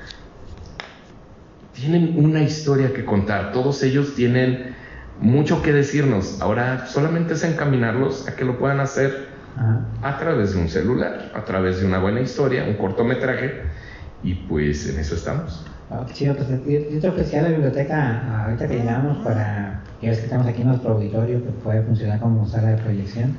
tienen 1.74 2.13
una 2.17 2.43
historia 2.43 2.93
que 2.93 3.05
contar, 3.05 3.51
todos 3.51 3.81
ellos 3.83 4.15
tienen 4.15 4.75
mucho 5.22 5.62
que 5.62 5.74
decirnos, 5.74 6.42
ahora 6.42 6.86
solamente 6.88 7.34
es 7.34 7.44
encaminarlos 7.44 8.28
a 8.28 8.36
que 8.36 8.46
lo 8.46 8.58
puedan 8.58 8.80
hacer 8.80 9.28
Ajá. 9.58 9.82
a 10.02 10.18
través 10.18 10.54
de 10.54 10.62
un 10.62 10.70
celular, 10.70 11.32
a 11.34 11.44
través 11.44 11.82
de 11.82 11.86
una 11.86 12.00
buena 12.00 12.22
historia, 12.22 12.66
un 12.66 12.76
cortometraje, 12.76 13.62
y 14.24 14.36
pues 14.36 14.88
en 14.90 15.00
eso 15.00 15.16
estamos. 15.16 15.66
Ah, 15.92 16.04
qué 16.08 16.14
chido, 16.14 16.36
pues 16.36 16.48
yo, 16.50 16.90
yo 16.92 17.00
te 17.02 17.08
ofrecía 17.10 17.42
la 17.42 17.50
biblioteca 17.50 18.44
ahorita 18.44 18.68
que 18.68 18.76
llegamos 18.76 19.18
para, 19.26 19.82
ya 20.02 20.10
ves 20.10 20.20
que 20.20 20.26
estamos 20.26 20.48
aquí 20.48 20.62
en 20.62 20.68
nuestro 20.70 20.92
auditorio 20.94 21.44
que 21.44 21.52
puede 21.52 21.82
funcionar 21.82 22.20
como 22.20 22.48
sala 22.48 22.70
de 22.70 22.78
proyección, 22.78 23.36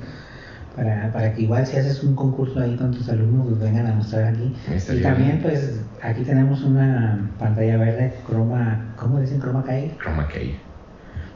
para, 0.76 1.12
para 1.12 1.34
que 1.34 1.42
igual 1.42 1.66
si 1.66 1.76
haces 1.76 2.02
un 2.02 2.14
concurso 2.14 2.60
ahí 2.60 2.76
con 2.76 2.90
tus 2.90 3.08
alumnos, 3.08 3.46
pues 3.48 3.60
vengan 3.60 3.86
a 3.86 3.94
mostrar 3.94 4.24
aquí. 4.24 4.54
Y 4.68 5.02
también 5.02 5.38
bien. 5.38 5.42
pues 5.42 5.80
aquí 6.02 6.22
tenemos 6.22 6.62
una 6.62 7.30
pantalla 7.38 7.76
verde, 7.76 8.14
croma, 8.26 8.94
¿cómo 8.96 9.20
dicen 9.20 9.40
croma 9.40 9.64
key? 9.64 9.96
Chroma 10.00 10.28
Key. 10.28 10.58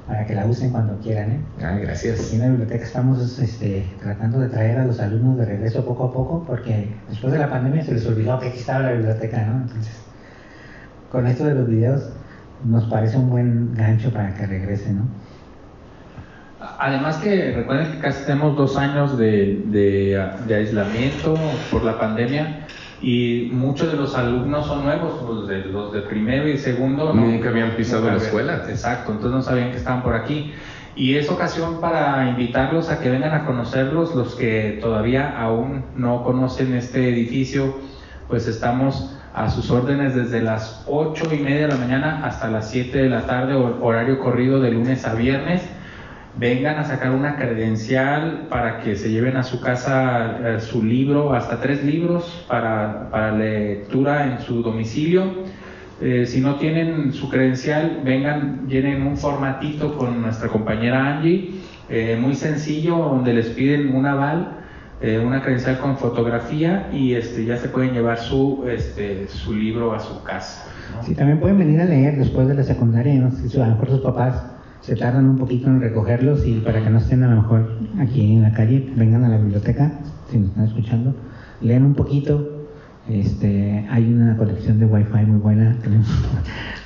Para 0.07 0.27
que 0.27 0.35
la 0.35 0.45
usen 0.45 0.71
cuando 0.71 0.99
quieran, 1.01 1.31
¿eh? 1.31 1.41
Ah, 1.63 1.71
Aquí 1.75 1.83
gracias. 1.87 2.33
en 2.35 2.41
la 2.41 2.49
biblioteca 2.49 2.85
estamos 2.85 3.39
este, 3.39 3.87
tratando 4.03 4.39
de 4.39 4.49
traer 4.49 4.79
a 4.79 4.85
los 4.85 5.01
alumnos 5.01 5.39
de 5.39 5.47
regreso 5.47 5.83
poco 5.85 6.05
a 6.05 6.13
poco 6.13 6.45
porque 6.47 6.95
después 7.09 7.33
de 7.33 7.39
la 7.39 7.49
pandemia 7.49 7.83
se 7.83 7.93
les 7.93 8.07
olvidó 8.07 8.39
que 8.39 8.49
aquí 8.49 8.59
estaba 8.59 8.81
la 8.81 8.93
biblioteca, 8.93 9.45
¿no? 9.47 9.63
Entonces, 9.63 9.95
con 11.11 11.27
esto 11.27 11.47
de 11.47 11.55
los 11.55 11.67
videos 11.67 12.11
nos 12.65 12.85
parece 12.85 13.17
un 13.17 13.31
buen 13.31 13.75
gancho 13.75 14.13
para 14.13 14.35
que 14.35 14.47
regresen, 14.47 14.99
¿no? 14.99 15.05
Además 16.79 17.17
que 17.19 17.53
recuerden 17.53 17.93
que 17.93 17.99
casi 18.01 18.25
tenemos 18.27 18.57
dos 18.57 18.77
años 18.77 19.17
de, 19.17 19.63
de, 19.67 20.23
de 20.47 20.55
aislamiento 20.55 21.35
por 21.71 21.83
la 21.85 21.99
pandemia 21.99 22.67
y 23.03 23.49
muchos 23.53 23.91
de 23.91 23.97
los 23.97 24.15
alumnos 24.17 24.67
son 24.67 24.85
nuevos, 24.85 25.23
los 25.29 25.47
de, 25.49 25.65
los 25.67 25.93
de 25.93 26.01
primero 26.03 26.49
y 26.49 26.57
segundo. 26.59 27.13
¿no? 27.13 27.21
Nunca 27.27 27.49
habían 27.51 27.73
pisado 27.73 28.03
Nunca 28.03 28.13
la 28.13 28.17
habían- 28.17 28.27
escuela. 28.27 28.63
Exacto, 28.69 29.13
entonces 29.13 29.33
no 29.37 29.43
sabían 29.43 29.71
que 29.71 29.77
estaban 29.77 30.03
por 30.03 30.15
aquí. 30.15 30.53
Y 30.97 31.17
es 31.17 31.29
ocasión 31.29 31.81
para 31.81 32.29
invitarlos 32.29 32.89
a 32.91 33.01
que 33.01 33.11
vengan 33.11 33.35
a 33.35 33.45
conocerlos, 33.47 34.15
los 34.15 34.37
que 34.37 34.79
todavía 34.81 35.37
aún 35.39 35.85
no 35.97 36.23
conocen 36.23 36.73
este 36.75 37.09
edificio, 37.09 37.77
pues 38.29 38.47
estamos 38.47 39.11
a 39.35 39.51
sus 39.51 39.69
órdenes 39.73 40.15
desde 40.15 40.41
las 40.41 40.85
8 40.87 41.29
y 41.35 41.39
media 41.39 41.63
de 41.67 41.69
la 41.73 41.77
mañana 41.77 42.21
hasta 42.25 42.49
las 42.49 42.71
7 42.71 42.97
de 43.03 43.09
la 43.11 43.23
tarde, 43.27 43.55
hor- 43.55 43.79
horario 43.83 44.21
corrido 44.21 44.61
de 44.61 44.71
lunes 44.71 45.05
a 45.05 45.15
viernes. 45.15 45.69
Vengan 46.37 46.79
a 46.79 46.85
sacar 46.85 47.13
una 47.13 47.37
credencial 47.37 48.49
para 48.51 48.81
que 48.81 48.97
se 48.97 49.09
lleven 49.09 49.37
a 49.37 49.45
su 49.45 49.61
casa 49.61 50.39
eh, 50.43 50.61
su 50.61 50.83
libro, 50.83 51.33
hasta 51.33 51.61
tres 51.61 51.85
libros 51.85 52.45
para, 52.49 53.09
para 53.11 53.31
lectura 53.31 54.27
en 54.27 54.41
su 54.41 54.61
domicilio. 54.61 55.31
Eh, 56.01 56.27
si 56.27 56.41
no 56.41 56.57
tienen 56.57 57.13
su 57.13 57.31
credencial, 57.31 58.01
vengan, 58.05 58.67
llenen 58.67 59.07
un 59.07 59.17
formatito 59.17 59.97
con 59.97 60.23
nuestra 60.23 60.49
compañera 60.49 61.19
Angie, 61.19 61.53
eh, 61.89 62.19
muy 62.21 62.35
sencillo, 62.35 62.97
donde 62.97 63.33
les 63.33 63.47
piden 63.51 63.95
un 63.95 64.07
aval, 64.07 64.61
una 65.23 65.43
credencial 65.43 65.79
con 65.81 65.99
fotografía 65.99 66.89
y 66.91 67.13
este, 67.13 67.45
ya 67.45 67.59
se 67.59 67.69
pueden 67.69 67.93
llevar 67.93 68.17
su, 68.17 68.65
este, 68.67 69.29
su 69.29 69.53
libro 69.53 69.93
a 69.93 70.01
su 70.01 70.23
casa. 70.23 70.65
Sí, 71.03 71.15
también 71.15 71.41
pueden 71.41 71.59
venir 71.59 71.79
a 71.83 71.85
leer 71.85 72.17
después 72.17 72.49
de 72.49 72.55
la 72.55 72.63
secundaria, 72.63 73.13
¿no? 73.21 73.31
Si 73.31 73.55
lo 73.55 73.67
mejor 73.67 73.91
sus 73.91 74.01
papás 74.01 74.54
se 74.85 74.97
tardan 74.97 75.27
un 75.27 75.39
poquito 75.39 75.69
en 75.69 75.81
recogerlos 75.81 76.47
y 76.47 76.61
para 76.61 76.83
que 76.83 76.91
no 76.91 76.99
estén 76.99 77.23
a 77.23 77.29
lo 77.35 77.41
mejor 77.43 77.71
aquí 77.99 78.35
en 78.35 78.43
la 78.43 78.53
calle, 78.53 78.93
vengan 78.97 79.25
a 79.25 79.29
la 79.31 79.39
biblioteca, 79.39 79.93
si 80.31 80.39
nos 80.39 80.51
están 80.51 80.65
escuchando, 80.67 81.15
leen 81.63 81.85
un 81.85 81.95
poquito. 81.95 82.51
Este, 83.09 83.85
hay 83.91 84.11
una 84.13 84.35
conexión 84.37 84.79
de 84.79 84.87
wifi 84.87 85.27
muy 85.27 85.39
buena, 85.39 85.77
tenemos, 85.83 86.07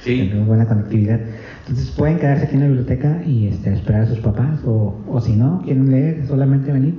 Sí. 0.02 0.26
tenemos 0.28 0.46
buena 0.48 0.66
conectividad. 0.66 1.20
Entonces 1.68 1.90
pueden 1.92 2.18
quedarse 2.18 2.44
aquí 2.44 2.54
en 2.54 2.60
la 2.60 2.66
biblioteca 2.68 3.22
y 3.26 3.46
este, 3.48 3.72
esperar 3.74 4.02
a 4.02 4.06
sus 4.06 4.18
papás, 4.20 4.60
o, 4.64 4.96
o 5.08 5.20
si 5.20 5.36
no, 5.36 5.60
quieren 5.64 5.90
leer, 5.90 6.26
solamente 6.26 6.72
venir. 6.72 6.94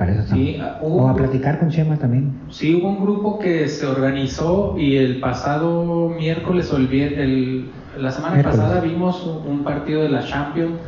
Para 0.00 0.12
eso. 0.14 0.34
Sí, 0.34 0.56
ah, 0.58 0.78
hubo- 0.80 1.02
o 1.02 1.08
a 1.08 1.14
platicar 1.14 1.58
con 1.58 1.68
Chema 1.68 1.94
también. 1.98 2.32
Sí, 2.48 2.74
hubo 2.74 2.88
un 2.88 3.02
grupo 3.02 3.38
que 3.38 3.68
se 3.68 3.84
organizó 3.84 4.74
y 4.78 4.96
el 4.96 5.20
pasado 5.20 6.08
miércoles, 6.08 6.72
o 6.72 6.78
el, 6.78 6.90
el- 6.90 7.70
la 7.98 8.10
semana 8.10 8.36
Miércoles. 8.36 8.60
pasada 8.60 8.80
vimos 8.80 9.26
un 9.46 9.62
partido 9.62 10.00
de 10.02 10.08
la 10.08 10.24
Champions. 10.24 10.80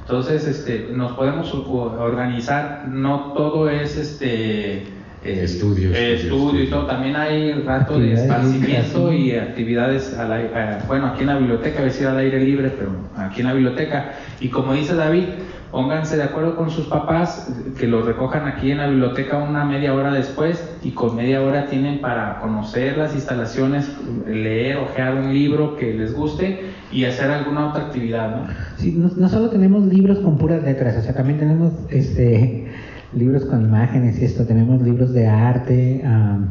Entonces, 0.00 0.46
este, 0.46 0.88
nos 0.94 1.12
podemos 1.12 1.52
organizar. 1.52 2.88
No 2.88 3.34
todo 3.34 3.68
es 3.68 3.98
este 3.98 4.86
eh, 5.24 5.44
Estudio, 5.44 5.94
eh, 5.94 6.14
estudio, 6.16 6.62
y 6.62 6.66
todo. 6.66 6.86
También 6.86 7.16
hay 7.16 7.52
rato 7.62 7.98
de 7.98 8.12
esparcimiento 8.12 9.10
y 9.10 9.32
actividades, 9.32 10.16
al 10.18 10.38
eh, 10.38 10.78
bueno, 10.86 11.06
aquí 11.06 11.22
en 11.22 11.28
la 11.28 11.38
biblioteca, 11.38 11.80
a 11.80 11.84
decir 11.84 12.06
al 12.06 12.18
aire 12.18 12.40
libre, 12.40 12.70
pero 12.76 12.90
aquí 13.16 13.40
en 13.40 13.46
la 13.46 13.54
biblioteca. 13.54 14.12
Y 14.40 14.48
como 14.48 14.74
dice 14.74 14.94
David, 14.94 15.24
pónganse 15.70 16.18
de 16.18 16.24
acuerdo 16.24 16.56
con 16.56 16.70
sus 16.70 16.86
papás, 16.88 17.50
que 17.78 17.86
los 17.86 18.04
recojan 18.04 18.46
aquí 18.46 18.70
en 18.70 18.78
la 18.78 18.86
biblioteca 18.86 19.38
una 19.38 19.64
media 19.64 19.94
hora 19.94 20.12
después 20.12 20.62
y 20.82 20.90
con 20.90 21.16
media 21.16 21.40
hora 21.40 21.66
tienen 21.66 22.02
para 22.02 22.38
conocer 22.40 22.98
las 22.98 23.14
instalaciones, 23.14 23.90
leer, 24.28 24.76
ojear 24.76 25.14
un 25.14 25.32
libro 25.32 25.76
que 25.76 25.94
les 25.94 26.14
guste 26.14 26.66
y 26.92 27.06
hacer 27.06 27.30
alguna 27.30 27.70
otra 27.70 27.86
actividad, 27.86 28.36
¿no? 28.36 28.46
Sí, 28.76 28.92
no, 28.92 29.10
no 29.16 29.28
solo 29.30 29.48
tenemos 29.48 29.84
libros 29.86 30.18
con 30.18 30.36
puras 30.36 30.62
letras, 30.62 30.98
o 30.98 31.02
sea, 31.02 31.14
también 31.14 31.38
tenemos 31.38 31.72
este 31.88 32.68
libros 33.16 33.44
con 33.44 33.62
imágenes 33.64 34.20
y 34.20 34.24
esto, 34.24 34.44
tenemos 34.44 34.82
libros 34.82 35.12
de 35.12 35.26
arte, 35.26 36.02
am, 36.04 36.48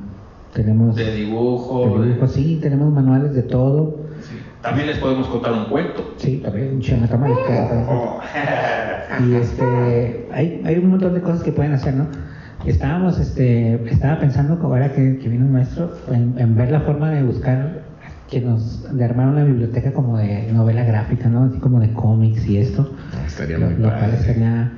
tenemos 0.54 0.96
De 0.96 1.14
dibujo. 1.16 1.86
de 1.98 2.00
de- 2.02 2.08
dibujo, 2.14 2.28
sí, 2.28 2.60
tenemos 2.62 2.92
manuales 2.94 3.34
de 3.34 3.44
todo, 3.44 4.06
sí. 4.22 4.40
También 4.62 4.88
les 4.88 4.98
podemos 5.00 5.28
contar 5.28 5.52
un 5.54 5.66
cuento. 5.66 6.14
sí, 6.18 6.42
también 6.44 6.80
contar. 6.80 8.22
y 9.28 9.34
este, 9.36 10.30
hay, 10.32 10.62
hay 10.66 10.78
un 10.78 10.90
montón 10.90 11.14
de 11.14 11.22
cosas 11.22 11.44
que 11.44 11.52
pueden 11.52 11.74
hacer, 11.74 11.94
¿no? 11.96 12.08
Estábamos, 12.66 13.20
este, 13.20 13.76
estaba 13.92 14.20
pensando 14.20 14.58
como 14.60 14.74
ahora 14.76 14.94
que, 14.94 15.18
que 15.18 15.28
vino 15.28 15.46
un 15.46 15.52
maestro, 15.52 15.92
en, 16.12 16.36
en 16.38 16.56
ver 16.56 16.72
la 16.72 16.80
forma 16.82 17.12
de 17.12 17.24
buscar 17.24 17.82
que 18.30 18.40
nos, 18.40 18.96
de 18.96 19.04
armar 19.04 19.28
una 19.28 19.44
biblioteca 19.44 19.92
como 19.92 20.18
de 20.18 20.50
novela 20.54 20.84
gráfica, 20.86 21.28
¿no? 21.30 21.44
Así 21.44 21.60
como 21.60 21.80
de 21.82 21.92
cómics 21.92 22.46
y 22.48 22.58
esto. 22.58 22.90
Estaría 23.28 23.58
Lo, 23.58 23.66
muy 23.66 23.76
lo 23.76 23.90
cual 23.90 24.00
padre. 24.00 24.16
estaría, 24.18 24.72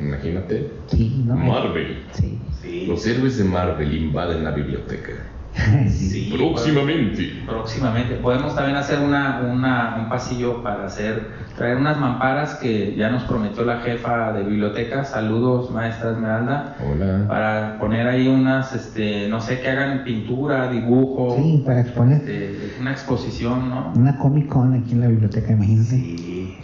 Imagínate. 0.00 0.70
sí, 0.88 1.22
¿no? 1.26 1.36
Marvel. 1.36 2.02
Sí. 2.12 2.38
Sí. 2.60 2.86
Los 2.86 3.06
héroes 3.06 3.38
de 3.38 3.44
Marvel 3.44 3.94
invaden 3.94 4.42
la 4.44 4.50
biblioteca. 4.50 5.12
sí. 5.88 5.88
Sí, 5.88 6.34
Próximamente. 6.36 7.42
Próximamente. 7.46 8.16
Podemos 8.16 8.56
también 8.56 8.76
hacer 8.76 8.98
una, 8.98 9.40
una- 9.52 9.96
un 10.02 10.08
pasillo 10.08 10.64
para 10.64 10.86
hacer, 10.86 11.28
traer 11.56 11.76
unas 11.76 11.96
mamparas 11.98 12.54
que 12.56 12.96
ya 12.96 13.08
nos 13.10 13.22
prometió 13.22 13.64
la 13.64 13.78
jefa 13.82 14.32
de 14.32 14.42
biblioteca. 14.42 15.04
Saludos, 15.04 15.70
maestra 15.70 16.10
Esmeralda. 16.10 16.76
Hola. 16.84 17.24
Para 17.28 17.78
poner 17.78 18.08
ahí 18.08 18.26
unas, 18.26 18.74
este, 18.74 19.28
no 19.28 19.40
sé, 19.40 19.60
que 19.60 19.68
hagan 19.68 20.02
pintura, 20.02 20.68
dibujo, 20.72 21.36
Sí, 21.40 21.62
para 21.64 21.82
exponer 21.82 22.18
este, 22.28 22.74
una 22.80 22.90
exposición, 22.90 23.68
¿no? 23.70 23.92
una 23.94 24.18
Comic 24.18 24.48
Con 24.48 24.74
aquí 24.74 24.92
en 24.92 25.00
la 25.02 25.06
biblioteca, 25.08 25.52
imagínate. 25.52 25.90
Sí. 25.90 26.56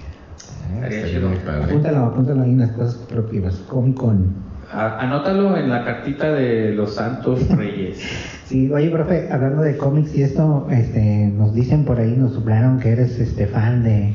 Apúntalo, 1.65 1.99
apúntalo 2.07 2.43
ahí 2.43 2.51
en 2.53 2.59
las 2.61 2.71
cosas 2.73 2.95
propias. 3.09 3.55
Comic 3.69 3.97
Con. 3.97 4.51
A- 4.73 4.99
Anótalo 5.01 5.57
en 5.57 5.69
la 5.69 5.85
cartita 5.85 6.33
de 6.33 6.73
los 6.73 6.95
Santos 6.95 7.49
Reyes. 7.49 7.99
Sí, 8.51 8.69
oye, 8.73 8.91
profe, 8.91 9.29
hablando 9.31 9.63
de 9.63 9.77
cómics 9.77 10.13
y 10.17 10.23
esto, 10.25 10.67
este, 10.73 11.29
nos 11.37 11.55
dicen 11.55 11.85
por 11.85 12.01
ahí, 12.01 12.17
nos 12.17 12.33
suplaron 12.35 12.81
que 12.81 12.91
eres 12.91 13.21
este 13.21 13.47
fan 13.47 13.85
de, 13.85 14.13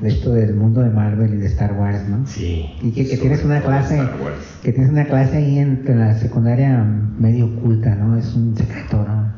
de 0.00 0.08
esto 0.08 0.32
del 0.32 0.54
mundo 0.54 0.80
de 0.80 0.88
Marvel 0.88 1.34
y 1.34 1.36
de 1.36 1.46
Star 1.48 1.74
Wars, 1.74 2.08
¿no? 2.08 2.26
Sí. 2.26 2.74
Y 2.80 2.90
que, 2.92 3.04
tienes 3.18 3.44
una 3.44 3.60
clase, 3.60 4.00
que 4.62 4.72
tienes 4.72 4.90
una 4.90 5.04
clase 5.04 5.36
ahí 5.36 5.58
en, 5.58 5.84
en 5.86 5.98
la 5.98 6.14
secundaria 6.14 6.82
medio 7.18 7.48
oculta, 7.48 7.94
¿no? 7.96 8.16
Es 8.16 8.34
un 8.34 8.56
secreto, 8.56 9.04
¿no? 9.06 9.30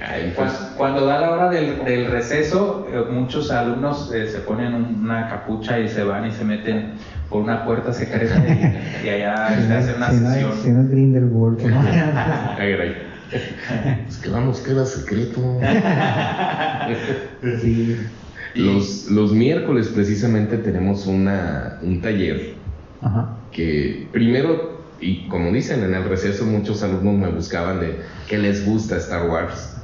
Pues, 0.00 0.32
Cuando, 0.34 0.76
cuando 0.78 1.06
da 1.06 1.20
la 1.20 1.30
hora 1.30 1.50
del, 1.50 1.84
del 1.84 2.06
receso, 2.10 2.86
eh, 2.90 3.04
muchos 3.12 3.50
alumnos 3.50 4.10
eh, 4.14 4.26
se 4.28 4.38
ponen 4.38 4.72
un- 4.72 5.04
una 5.04 5.28
capucha 5.28 5.78
y 5.78 5.88
se 5.88 6.02
van 6.04 6.26
y 6.26 6.32
se 6.32 6.42
meten 6.42 6.94
por 7.28 7.42
una 7.42 7.66
puerta 7.66 7.92
secreta 7.92 8.42
y, 9.02 9.06
y 9.06 9.08
allá 9.10 9.48
Si 9.56 9.62
se 9.62 9.68
no, 9.68 9.74
hace 9.76 9.94
una 9.94 10.10
si 10.10 10.16
no 10.20 10.28
es- 10.28 10.32
sesión. 10.34 10.52
si 10.62 10.70
no 10.70 10.80
es 10.82 10.90
Grindelwald. 10.90 11.58
Es 14.08 14.16
que 14.16 14.30
vamos, 14.30 14.60
queda 14.66 14.86
secreto. 14.86 15.60
sí. 17.60 17.96
Los, 18.54 19.06
los 19.10 19.32
miércoles 19.32 19.88
precisamente 19.88 20.56
tenemos 20.58 21.06
una, 21.06 21.78
un 21.82 22.00
taller 22.00 22.54
Ajá. 23.02 23.36
que 23.52 24.08
primero, 24.12 24.80
y 24.98 25.28
como 25.28 25.52
dicen 25.52 25.84
en 25.84 25.94
el 25.94 26.04
receso, 26.04 26.46
muchos 26.46 26.82
alumnos 26.82 27.14
me 27.16 27.28
buscaban 27.28 27.80
de 27.80 28.00
que 28.28 28.38
les 28.38 28.64
gusta 28.66 28.96
Star 28.96 29.28
Wars. 29.28 29.76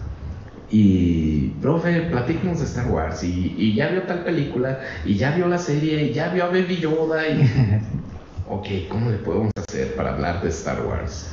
Y, 0.71 1.51
profe, 1.63 2.03
platíquenos 2.11 2.59
de 2.59 2.65
Star 2.65 2.91
Wars. 2.91 3.23
Y, 3.23 3.55
y 3.57 3.75
ya 3.75 3.89
vio 3.89 4.03
tal 4.03 4.25
película, 4.25 4.81
y 5.05 5.17
ya 5.17 5.35
vio 5.35 5.47
la 5.49 5.59
serie, 5.59 6.03
y 6.05 6.13
ya 6.13 6.29
vio 6.29 6.45
a 6.45 6.49
Baby 6.49 6.79
Yoda. 6.79 7.29
Y, 7.29 7.43
ok, 8.49 8.67
¿cómo 8.89 9.11
le 9.11 9.19
podemos 9.19 9.53
hacer 9.69 9.95
para 9.95 10.15
hablar 10.15 10.43
de 10.43 10.49
Star 10.49 10.85
Wars? 10.85 11.29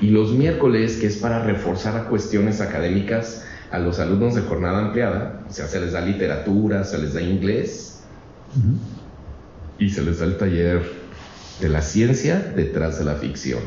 Y 0.00 0.10
los 0.10 0.32
miércoles, 0.32 0.96
que 0.96 1.08
es 1.08 1.16
para 1.16 1.42
reforzar 1.42 1.96
a 1.96 2.04
cuestiones 2.04 2.60
académicas 2.60 3.44
a 3.70 3.78
los 3.78 3.98
alumnos 4.00 4.34
de 4.34 4.42
jornada 4.42 4.78
ampliada, 4.78 5.44
o 5.48 5.52
sea, 5.52 5.66
se 5.66 5.80
les 5.80 5.92
da 5.92 6.00
literatura, 6.00 6.84
se 6.84 6.98
les 6.98 7.14
da 7.14 7.20
inglés, 7.20 8.00
Ujú. 8.56 8.78
y 9.78 9.90
se 9.90 10.02
les 10.02 10.20
da 10.20 10.26
el 10.26 10.38
taller 10.38 10.82
de 11.60 11.68
la 11.68 11.82
ciencia 11.82 12.38
detrás 12.56 12.98
de 12.98 13.04
la 13.04 13.16
ficción. 13.16 13.60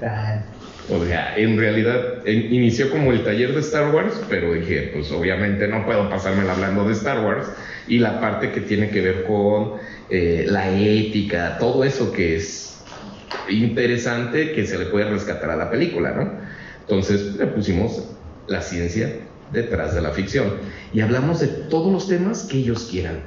Ah, 0.00 0.42
O 0.90 1.02
sea, 1.04 1.34
en 1.36 1.58
realidad 1.58 2.26
inició 2.26 2.90
como 2.90 3.12
el 3.12 3.24
taller 3.24 3.54
de 3.54 3.60
Star 3.60 3.94
Wars, 3.94 4.20
pero 4.28 4.52
dije, 4.52 4.90
pues 4.92 5.10
obviamente 5.12 5.66
no 5.66 5.86
puedo 5.86 6.10
pasármela 6.10 6.52
hablando 6.52 6.86
de 6.86 6.92
Star 6.92 7.24
Wars 7.24 7.48
y 7.88 7.98
la 7.98 8.20
parte 8.20 8.52
que 8.52 8.60
tiene 8.60 8.90
que 8.90 9.00
ver 9.00 9.24
con 9.24 9.74
eh, 10.10 10.44
la 10.46 10.68
ética, 10.68 11.56
todo 11.58 11.84
eso 11.84 12.12
que 12.12 12.36
es 12.36 12.82
interesante 13.48 14.52
que 14.52 14.66
se 14.66 14.78
le 14.78 14.86
puede 14.86 15.08
rescatar 15.08 15.50
a 15.50 15.56
la 15.56 15.70
película, 15.70 16.12
¿no? 16.12 16.30
Entonces 16.80 17.36
le 17.36 17.46
pusimos 17.46 18.04
la 18.46 18.60
ciencia 18.60 19.20
detrás 19.52 19.94
de 19.94 20.02
la 20.02 20.10
ficción 20.10 20.52
y 20.92 21.00
hablamos 21.00 21.40
de 21.40 21.46
todos 21.46 21.90
los 21.90 22.08
temas 22.08 22.44
que 22.44 22.58
ellos 22.58 22.88
quieran. 22.90 23.20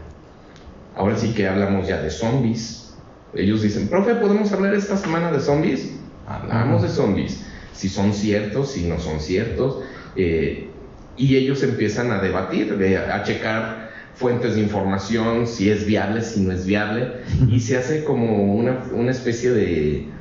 Ahora 0.95 1.17
sí 1.17 1.33
que 1.33 1.47
hablamos 1.47 1.87
ya 1.87 2.01
de 2.01 2.11
zombies. 2.11 2.95
Ellos 3.33 3.63
dicen, 3.63 3.87
profe, 3.87 4.15
¿podemos 4.15 4.51
hablar 4.51 4.75
esta 4.75 4.95
semana 4.97 5.31
de 5.31 5.39
zombies? 5.39 5.91
Hablamos 6.27 6.81
de 6.81 6.89
zombies. 6.89 7.46
Si 7.77 7.89
son 7.89 8.13
ciertos, 8.13 8.71
si 8.73 8.87
no 8.87 8.99
son 8.99 9.19
ciertos. 9.19 9.79
eh, 10.15 10.73
y 11.15 11.35
ellos 11.35 11.63
empiezan 11.63 12.11
a 12.11 12.21
debatir, 12.21 12.77
de- 12.77 12.97
a 12.97 13.23
checar 13.23 13.89
fuentes 14.13 14.55
de 14.55 14.61
información, 14.61 15.47
si 15.47 15.69
es 15.69 15.85
viable, 15.85 16.21
si 16.21 16.41
no 16.41 16.51
es 16.51 16.65
viable. 16.65 17.21
Y 17.49 17.59
se 17.59 17.77
hace 17.77 18.03
como 18.03 18.53
una, 18.55 18.83
una 18.91 19.11
especie 19.11 19.51
de, 19.51 20.13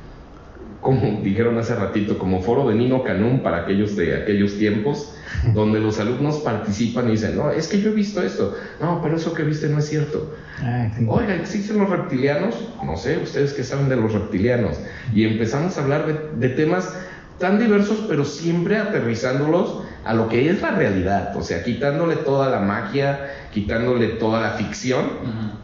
como 0.79 1.21
dijeron 1.23 1.57
hace 1.57 1.75
ratito, 1.75 2.17
como 2.17 2.41
foro 2.41 2.67
de 2.69 2.75
Nino 2.75 3.03
Canún 3.03 3.41
para 3.43 3.57
aquellos 3.63 3.95
de 3.95 4.15
aquellos 4.15 4.57
tiempos, 4.57 5.13
donde 5.53 5.79
los 5.79 5.99
alumnos 5.99 6.39
participan 6.39 7.07
y 7.09 7.11
dicen, 7.11 7.35
no, 7.35 7.51
es 7.51 7.67
que 7.67 7.79
yo 7.81 7.89
he 7.89 7.93
visto 7.93 8.21
esto. 8.23 8.53
No, 8.79 9.01
pero 9.01 9.17
eso 9.17 9.33
que 9.33 9.43
viste 9.43 9.67
no 9.69 9.79
es 9.79 9.85
cierto. 9.87 10.31
ah, 10.61 10.91
sí. 10.95 11.05
Oiga, 11.07 11.35
¿existen 11.35 11.77
los 11.79 11.89
reptilianos? 11.89 12.55
No 12.83 12.97
sé, 12.97 13.17
ustedes 13.17 13.53
que 13.53 13.63
saben 13.63 13.89
de 13.89 13.97
los 13.97 14.13
reptilianos. 14.13 14.79
Y 15.13 15.25
empezamos 15.25 15.77
a 15.77 15.83
hablar 15.83 16.05
de, 16.07 16.47
de 16.47 16.55
temas 16.55 16.95
tan 17.39 17.59
diversos, 17.59 18.05
pero 18.07 18.25
siempre 18.25 18.77
aterrizándolos 18.77 19.83
a 20.05 20.13
lo 20.13 20.27
que 20.29 20.49
es 20.49 20.61
la 20.61 20.71
realidad. 20.71 21.35
O 21.35 21.41
sea, 21.41 21.63
quitándole 21.63 22.15
toda 22.17 22.49
la 22.49 22.59
magia, 22.59 23.19
quitándole 23.53 24.07
toda 24.19 24.41
la 24.41 24.51
ficción 24.51 25.05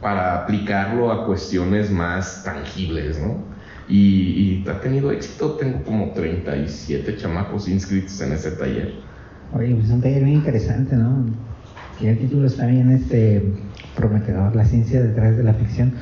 para 0.01 0.43
aplicarlo 0.43 1.11
a 1.11 1.25
cuestiones 1.25 1.89
más 1.89 2.43
tangibles, 2.43 3.19
¿no? 3.19 3.37
Y, 3.87 4.63
y 4.65 4.69
ha 4.69 4.79
tenido 4.79 5.11
éxito. 5.11 5.53
Tengo 5.53 5.83
como 5.83 6.11
37 6.11 7.17
chamacos 7.17 7.67
inscritos 7.67 8.19
en 8.21 8.33
ese 8.33 8.51
taller. 8.51 8.93
Oye, 9.53 9.73
pues 9.73 9.85
es 9.85 9.91
un 9.91 10.01
taller 10.01 10.23
bien 10.23 10.37
interesante, 10.37 10.95
¿no? 10.95 11.25
Y 12.01 12.07
el 12.07 12.17
título 12.17 12.47
está 12.47 12.65
bien 12.65 12.91
este, 12.91 13.43
prometedor, 13.95 14.55
la 14.55 14.65
ciencia 14.65 15.01
detrás 15.01 15.37
de 15.37 15.43
la 15.43 15.53
ficción. 15.53 15.93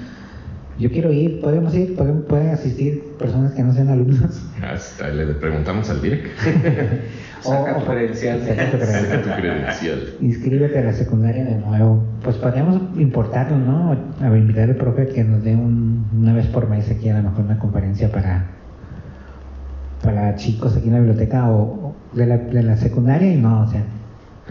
Yo 0.80 0.90
quiero 0.90 1.12
ir, 1.12 1.42
podemos 1.42 1.76
ir, 1.76 1.96
pueden, 1.96 2.24
pueden 2.24 2.50
asistir 2.50 3.04
personas 3.20 3.52
que 3.52 3.62
no 3.64 3.72
sean 3.74 3.90
alumnos. 3.90 4.42
Hasta 4.64 5.10
le 5.10 5.26
preguntamos 5.36 5.90
al 5.90 6.02
direct. 6.02 6.28
Saca 7.42 7.78
O- 7.78 7.80
tu 7.82 7.86
credencial. 7.92 8.40
Saca 8.42 8.72
tu 8.72 8.78
credencial. 8.78 9.06
Saca 9.06 9.22
tu 9.36 9.42
credencial. 9.42 10.00
Inscríbete 10.22 10.80
a 10.80 10.84
la 10.84 10.94
secundaria 10.94 11.44
de 11.46 11.56
nuevo. 11.58 12.04
Pues 12.24 12.38
podríamos 12.38 12.82
importarlo, 12.98 13.58
¿no? 13.58 13.92
A 14.22 14.28
invitar 14.38 14.70
al 14.70 14.76
profe 14.76 15.08
que 15.08 15.24
nos 15.24 15.44
dé 15.44 15.56
un- 15.56 16.06
una 16.18 16.34
vez 16.34 16.48
por 16.48 16.68
mes 16.70 16.90
aquí 16.90 17.10
a 17.10 17.18
lo 17.22 17.30
mejor 17.30 17.46
una 17.46 17.60
conferencia 17.60 18.12
para 18.12 18.46
para 20.04 20.36
chicos 20.36 20.76
aquí 20.76 20.88
en 20.88 20.94
la 20.94 21.00
biblioteca 21.00 21.48
o, 21.52 21.62
o 21.62 21.96
de, 22.18 22.26
la, 22.26 22.38
de 22.38 22.64
la 22.64 22.76
secundaria 22.76 23.32
y 23.32 23.38
no, 23.38 23.62
o 23.62 23.68
sea, 23.68 23.84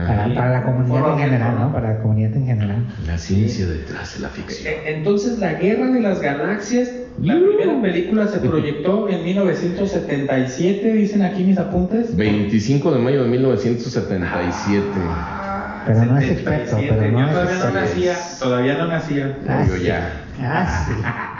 para, 0.07 0.51
la 0.51 0.63
comunidad 0.63 1.13
en 1.13 1.19
general, 1.19 1.55
¿no? 1.55 1.61
¿no? 1.67 1.73
Para 1.73 1.93
la 1.95 1.99
comunidad 2.01 2.35
en 2.37 2.47
general. 2.47 2.87
La 3.07 3.19
ciencia 3.19 3.67
detrás 3.67 4.15
de 4.15 4.21
la 4.21 4.29
ficción. 4.29 4.73
E- 4.73 4.97
Entonces, 4.97 5.39
La 5.39 5.55
Guerra 5.55 5.87
de 5.87 6.01
las 6.01 6.21
Galaxias, 6.21 6.91
la 7.21 7.35
primera 7.35 7.81
película 7.83 8.27
se 8.29 8.39
proyectó 8.39 9.09
en 9.09 9.25
1977, 9.25 10.93
dicen 10.93 11.23
aquí 11.23 11.45
mis 11.45 11.59
apuntes. 11.59 12.17
25 12.17 12.93
de 12.93 12.99
mayo 12.99 13.23
de 13.25 13.29
1977. 13.31 14.85
Ah, 15.09 15.83
Pero 15.87 16.05
no 16.05 16.19
es 16.19 16.31
experto, 16.31 16.77
77. 16.77 16.97
pero 16.99 17.13
no 17.13 17.27
es 17.27 17.33
todavía 17.33 17.51
no 17.53 17.65
experto. 17.65 17.81
nacía, 17.81 18.15
todavía 18.39 18.75
no 18.79 18.87
nacía. 18.89 19.37
Ah, 19.49 19.65
Yo 19.69 19.77
ya. 19.77 20.11
Ah, 20.43 20.85
sí. 20.87 20.93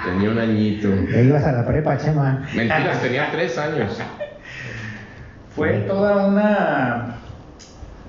Tenía 0.11 0.31
un 0.31 0.39
añito. 0.39 0.89
Ya 1.13 1.21
ibas 1.21 1.45
a 1.45 1.53
la 1.53 1.67
prepa, 1.67 1.97
Chema. 1.99 2.47
Mentiras, 2.55 3.01
tenía 3.03 3.31
tres 3.31 3.57
años. 3.59 3.99
Fue 5.55 5.73
toda 5.87 6.27
una 6.27 7.10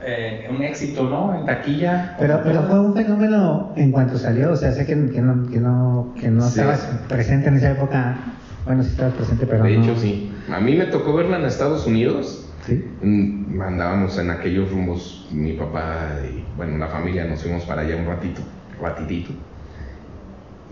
eh, 0.04 0.48
un 0.50 0.62
éxito, 0.64 1.10
¿no? 1.10 1.40
En 1.40 1.46
taquilla. 1.46 2.16
Pero, 2.20 2.42
pero 2.44 2.64
fue 2.64 2.80
un 2.80 2.94
fenómeno 2.94 3.74
en 3.76 3.92
cuanto 3.92 4.18
salió, 4.18 4.52
o 4.52 4.56
sea, 4.56 4.72
sé 4.72 4.86
que, 4.86 4.94
que 5.12 5.22
no, 5.22 5.50
que 5.50 5.60
no, 5.60 6.14
que 6.20 6.30
no 6.30 6.42
Sí. 6.42 6.60
estabas 6.60 6.80
presente 7.08 7.50
en 7.50 7.56
esa 7.56 7.72
época. 7.72 8.18
Bueno, 8.66 8.84
sí 8.84 8.90
estabas 8.92 9.14
presente, 9.16 9.46
pero 9.48 9.64
De 9.64 9.78
no. 9.78 9.84
hecho, 9.84 9.96
sí. 10.00 10.32
A 10.52 10.60
mí 10.60 10.76
me 10.76 10.86
tocó 10.86 11.14
verla 11.14 11.38
en 11.40 11.46
Estados 11.46 11.86
Unidos. 11.88 12.48
¿Sí? 12.66 12.84
Mm, 13.02 13.60
Andábamos 13.62 14.18
en 14.20 14.30
aquellos 14.30 14.72
rumbos, 14.72 15.28
mi 15.32 15.54
papá 15.54 16.10
y, 16.32 16.46
bueno, 16.56 16.78
la 16.78 16.88
familia 16.88 17.26
nos 17.26 17.42
fuimos 17.42 17.64
para 17.66 17.82
allá 17.82 17.96
un 17.96 18.06
ratito, 18.06 18.42
ratitito. 18.80 19.32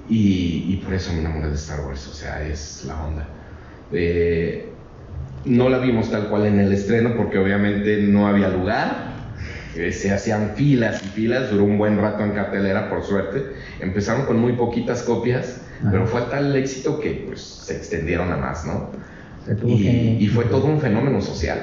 Y, 0.07 0.65
y 0.73 0.81
por 0.83 0.93
eso 0.93 1.13
me 1.13 1.19
enamoré 1.19 1.49
de 1.49 1.55
Star 1.55 1.81
Wars, 1.85 2.07
o 2.07 2.13
sea, 2.13 2.41
es 2.43 2.83
la 2.87 2.95
onda. 3.05 3.27
Eh, 3.91 4.73
no 5.45 5.69
la 5.69 5.77
vimos 5.79 6.09
tal 6.11 6.29
cual 6.29 6.45
en 6.47 6.59
el 6.59 6.73
estreno 6.73 7.13
porque 7.15 7.37
obviamente 7.37 8.01
no 8.03 8.27
había 8.27 8.49
lugar. 8.49 9.08
Se 9.91 10.11
hacían 10.11 10.51
filas 10.55 11.01
y 11.03 11.07
filas, 11.07 11.49
duró 11.51 11.63
un 11.63 11.77
buen 11.77 11.97
rato 11.99 12.23
en 12.23 12.31
cartelera, 12.31 12.89
por 12.89 13.03
suerte. 13.03 13.53
Empezaron 13.79 14.25
con 14.25 14.37
muy 14.39 14.53
poquitas 14.53 15.03
copias, 15.03 15.61
Ajá. 15.81 15.91
pero 15.91 16.05
fue 16.05 16.21
tal 16.23 16.47
el 16.47 16.55
éxito 16.57 16.99
que 16.99 17.23
pues, 17.27 17.41
se 17.41 17.77
extendieron 17.77 18.31
a 18.31 18.37
más, 18.37 18.65
¿no? 18.65 18.89
Y, 19.65 19.83
que- 19.83 20.17
y 20.19 20.27
fue 20.27 20.45
todo 20.45 20.65
un 20.65 20.79
fenómeno 20.79 21.21
social. 21.21 21.59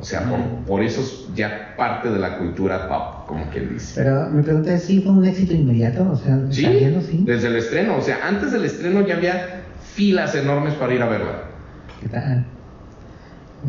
O 0.00 0.04
sea, 0.04 0.28
por, 0.28 0.38
por 0.66 0.82
eso 0.82 1.00
es 1.00 1.28
ya 1.34 1.74
parte 1.78 2.10
de 2.10 2.18
la 2.18 2.36
cultura 2.38 2.88
pop, 2.88 3.28
como 3.28 3.48
quien 3.50 3.72
dice. 3.72 3.92
Pero 4.02 4.28
mi 4.30 4.42
pregunta 4.42 4.74
es, 4.74 4.82
¿sí 4.82 5.00
fue 5.00 5.12
un 5.12 5.24
éxito 5.24 5.54
inmediato? 5.54 6.10
O 6.10 6.16
sea, 6.16 6.38
Sí, 6.50 6.62
saliendo, 6.64 7.00
sí. 7.00 7.22
desde 7.24 7.46
el 7.48 7.56
estreno. 7.56 7.96
O 7.96 8.02
sea, 8.02 8.18
antes 8.26 8.50
del 8.52 8.64
estreno 8.64 9.06
ya 9.06 9.16
había 9.16 9.62
filas 9.94 10.34
enormes 10.34 10.74
para 10.74 10.92
ir 10.92 11.00
a 11.00 11.08
verla. 11.08 11.42
¿Qué 12.02 12.08
tal? 12.08 12.44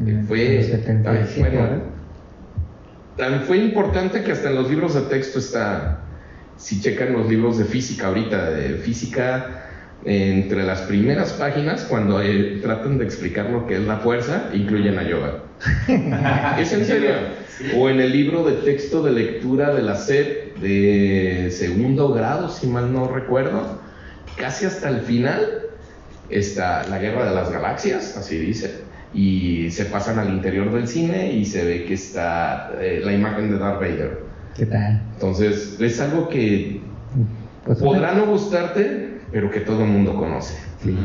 Eh, 0.05 0.23
Fue, 0.27 0.55
los 0.57 0.65
77, 0.65 1.39
bueno, 1.39 1.61
¿verdad? 1.61 1.83
Tan 3.17 3.41
fue 3.41 3.57
importante 3.57 4.23
que 4.23 4.31
hasta 4.31 4.49
en 4.49 4.55
los 4.55 4.69
libros 4.69 4.93
de 4.93 5.01
texto 5.01 5.39
está, 5.39 5.99
si 6.57 6.81
checan 6.81 7.13
los 7.13 7.27
libros 7.27 7.57
de 7.57 7.65
física 7.65 8.07
ahorita, 8.07 8.51
de 8.51 8.75
física, 8.75 9.61
entre 10.05 10.63
las 10.63 10.81
primeras 10.81 11.33
páginas, 11.33 11.83
cuando 11.85 12.21
eh, 12.21 12.59
tratan 12.61 12.99
de 12.99 13.05
explicar 13.05 13.49
lo 13.49 13.65
que 13.65 13.75
es 13.75 13.81
la 13.81 13.97
fuerza, 13.97 14.49
incluyen 14.53 14.99
a 14.99 15.03
Yoda. 15.03 15.39
¿Es 16.59 16.73
en 16.73 16.85
serio? 16.85 17.11
O 17.75 17.89
en 17.89 17.99
el 17.99 18.11
libro 18.11 18.43
de 18.43 18.53
texto 18.53 19.01
de 19.01 19.11
lectura 19.11 19.73
de 19.73 19.81
la 19.81 19.95
SEP, 19.95 20.57
de 20.57 21.49
segundo 21.51 22.13
grado, 22.13 22.49
si 22.49 22.67
mal 22.67 22.93
no 22.93 23.07
recuerdo, 23.07 23.79
casi 24.37 24.65
hasta 24.65 24.89
el 24.89 25.01
final 25.01 25.63
está 26.29 26.87
la 26.87 26.99
Guerra 26.99 27.29
de 27.29 27.35
las 27.35 27.51
Galaxias, 27.51 28.15
así 28.15 28.37
dice, 28.37 28.81
y 29.15 29.71
se 29.71 29.85
pasan 29.85 30.19
al 30.19 30.29
interior 30.29 30.71
del 30.73 30.87
cine 30.87 31.31
y 31.31 31.45
se 31.45 31.63
ve 31.63 31.85
que 31.85 31.93
está 31.93 32.71
eh, 32.79 33.01
la 33.03 33.13
imagen 33.13 33.49
de 33.49 33.57
Darth 33.57 33.79
Vader. 33.79 34.19
¿Qué 34.55 34.65
tal? 34.65 35.01
Entonces, 35.13 35.77
es 35.79 35.99
algo 36.01 36.27
que 36.27 36.81
Pues 37.65 37.79
podrá 37.79 38.13
no 38.13 38.25
gustarte, 38.25 39.21
pero 39.31 39.49
que 39.49 39.61
todo 39.61 39.83
el 39.85 39.89
mundo 39.89 40.15
conoce. 40.15 40.55
sí. 40.83 40.95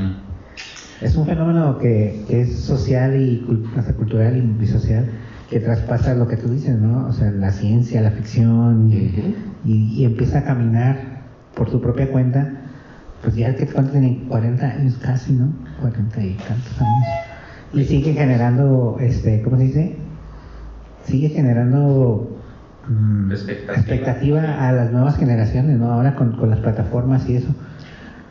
Es 1.00 1.16
un 1.16 1.24
fenómeno 1.24 1.78
que, 1.78 2.24
que 2.28 2.42
es 2.42 2.60
social 2.60 3.16
y 3.16 3.42
hasta 3.74 3.94
cultural 3.94 4.36
y, 4.60 4.66
social 4.66 5.06
que 5.48 5.58
traspasa 5.58 6.14
lo 6.14 6.28
que 6.28 6.36
tú 6.36 6.48
dices, 6.50 6.78
¿no? 6.78 7.06
O 7.06 7.12
sea, 7.14 7.30
la 7.30 7.50
ciencia, 7.50 8.02
la 8.02 8.10
ficción 8.10 8.90
y 9.64 10.04
empieza 10.04 10.40
a 10.40 10.44
caminar 10.44 11.22
por 11.54 11.70
su 11.70 11.80
propia 11.80 12.10
cuenta. 12.10 12.52
Pues 13.22 13.34
ya 13.34 13.54
que 13.54 13.66
cuánto 13.66 13.92
tiene 13.92 14.24
40 14.28 14.66
años 14.66 14.98
casi, 15.02 15.32
¿no? 15.32 15.52
40 15.80 16.22
y 16.22 16.34
tantos 16.34 16.80
años. 16.80 17.06
Y 17.72 17.84
sigue 17.84 18.12
generando, 18.14 18.96
este, 19.00 19.42
¿cómo 19.42 19.56
se 19.56 19.64
dice? 19.64 19.96
Sigue 21.06 21.28
generando 21.28 22.28
mm, 22.88 23.30
Expectativa. 23.30 23.74
expectativa 23.74 24.68
a 24.68 24.72
las 24.72 24.90
nuevas 24.92 25.16
generaciones, 25.16 25.78
¿no? 25.78 25.90
Ahora 25.92 26.14
con, 26.14 26.32
con 26.32 26.50
las 26.50 26.58
plataformas 26.60 27.28
y 27.28 27.36
eso. 27.36 27.48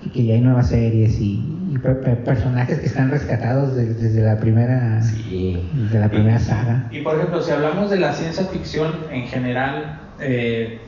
Y 0.06 0.10
que 0.10 0.26
ya 0.26 0.34
hay 0.36 0.42
nuevas 0.42 0.70
series 0.70 1.20
y, 1.20 1.42
y 1.72 1.78
per- 1.78 2.02
per- 2.02 2.24
personajes 2.24 2.80
que 2.80 2.86
están 2.86 3.12
rescatados 3.12 3.76
de- 3.76 3.94
desde 3.94 4.22
la 4.24 4.38
primera 4.40 5.02
Sí. 5.02 5.70
desde 5.74 6.00
la 6.00 6.10
primera 6.10 6.40
saga. 6.40 6.88
Y 6.92 7.02
por 7.02 7.16
ejemplo, 7.16 7.42
si 7.42 7.52
hablamos 7.52 7.90
de 7.90 8.00
la 8.00 8.14
ciencia 8.14 8.46
ficción 8.46 8.94
en 9.12 9.24
general, 9.28 10.00
eh, 10.20 10.80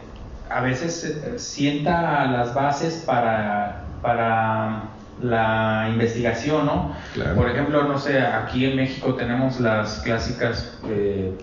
a 0.49 0.61
veces 0.61 1.17
sienta 1.37 2.25
las 2.27 2.53
bases 2.53 3.03
para, 3.05 3.85
para 4.01 4.83
la 5.19 5.87
investigación, 5.89 6.65
¿no? 6.65 6.93
Claro. 7.13 7.35
Por 7.35 7.49
ejemplo, 7.49 7.83
no 7.83 7.97
sé, 7.97 8.19
aquí 8.21 8.65
en 8.65 8.75
México 8.75 9.13
tenemos 9.15 9.59
las 9.59 9.99
clásicas 9.99 10.77
eh, 10.87 11.33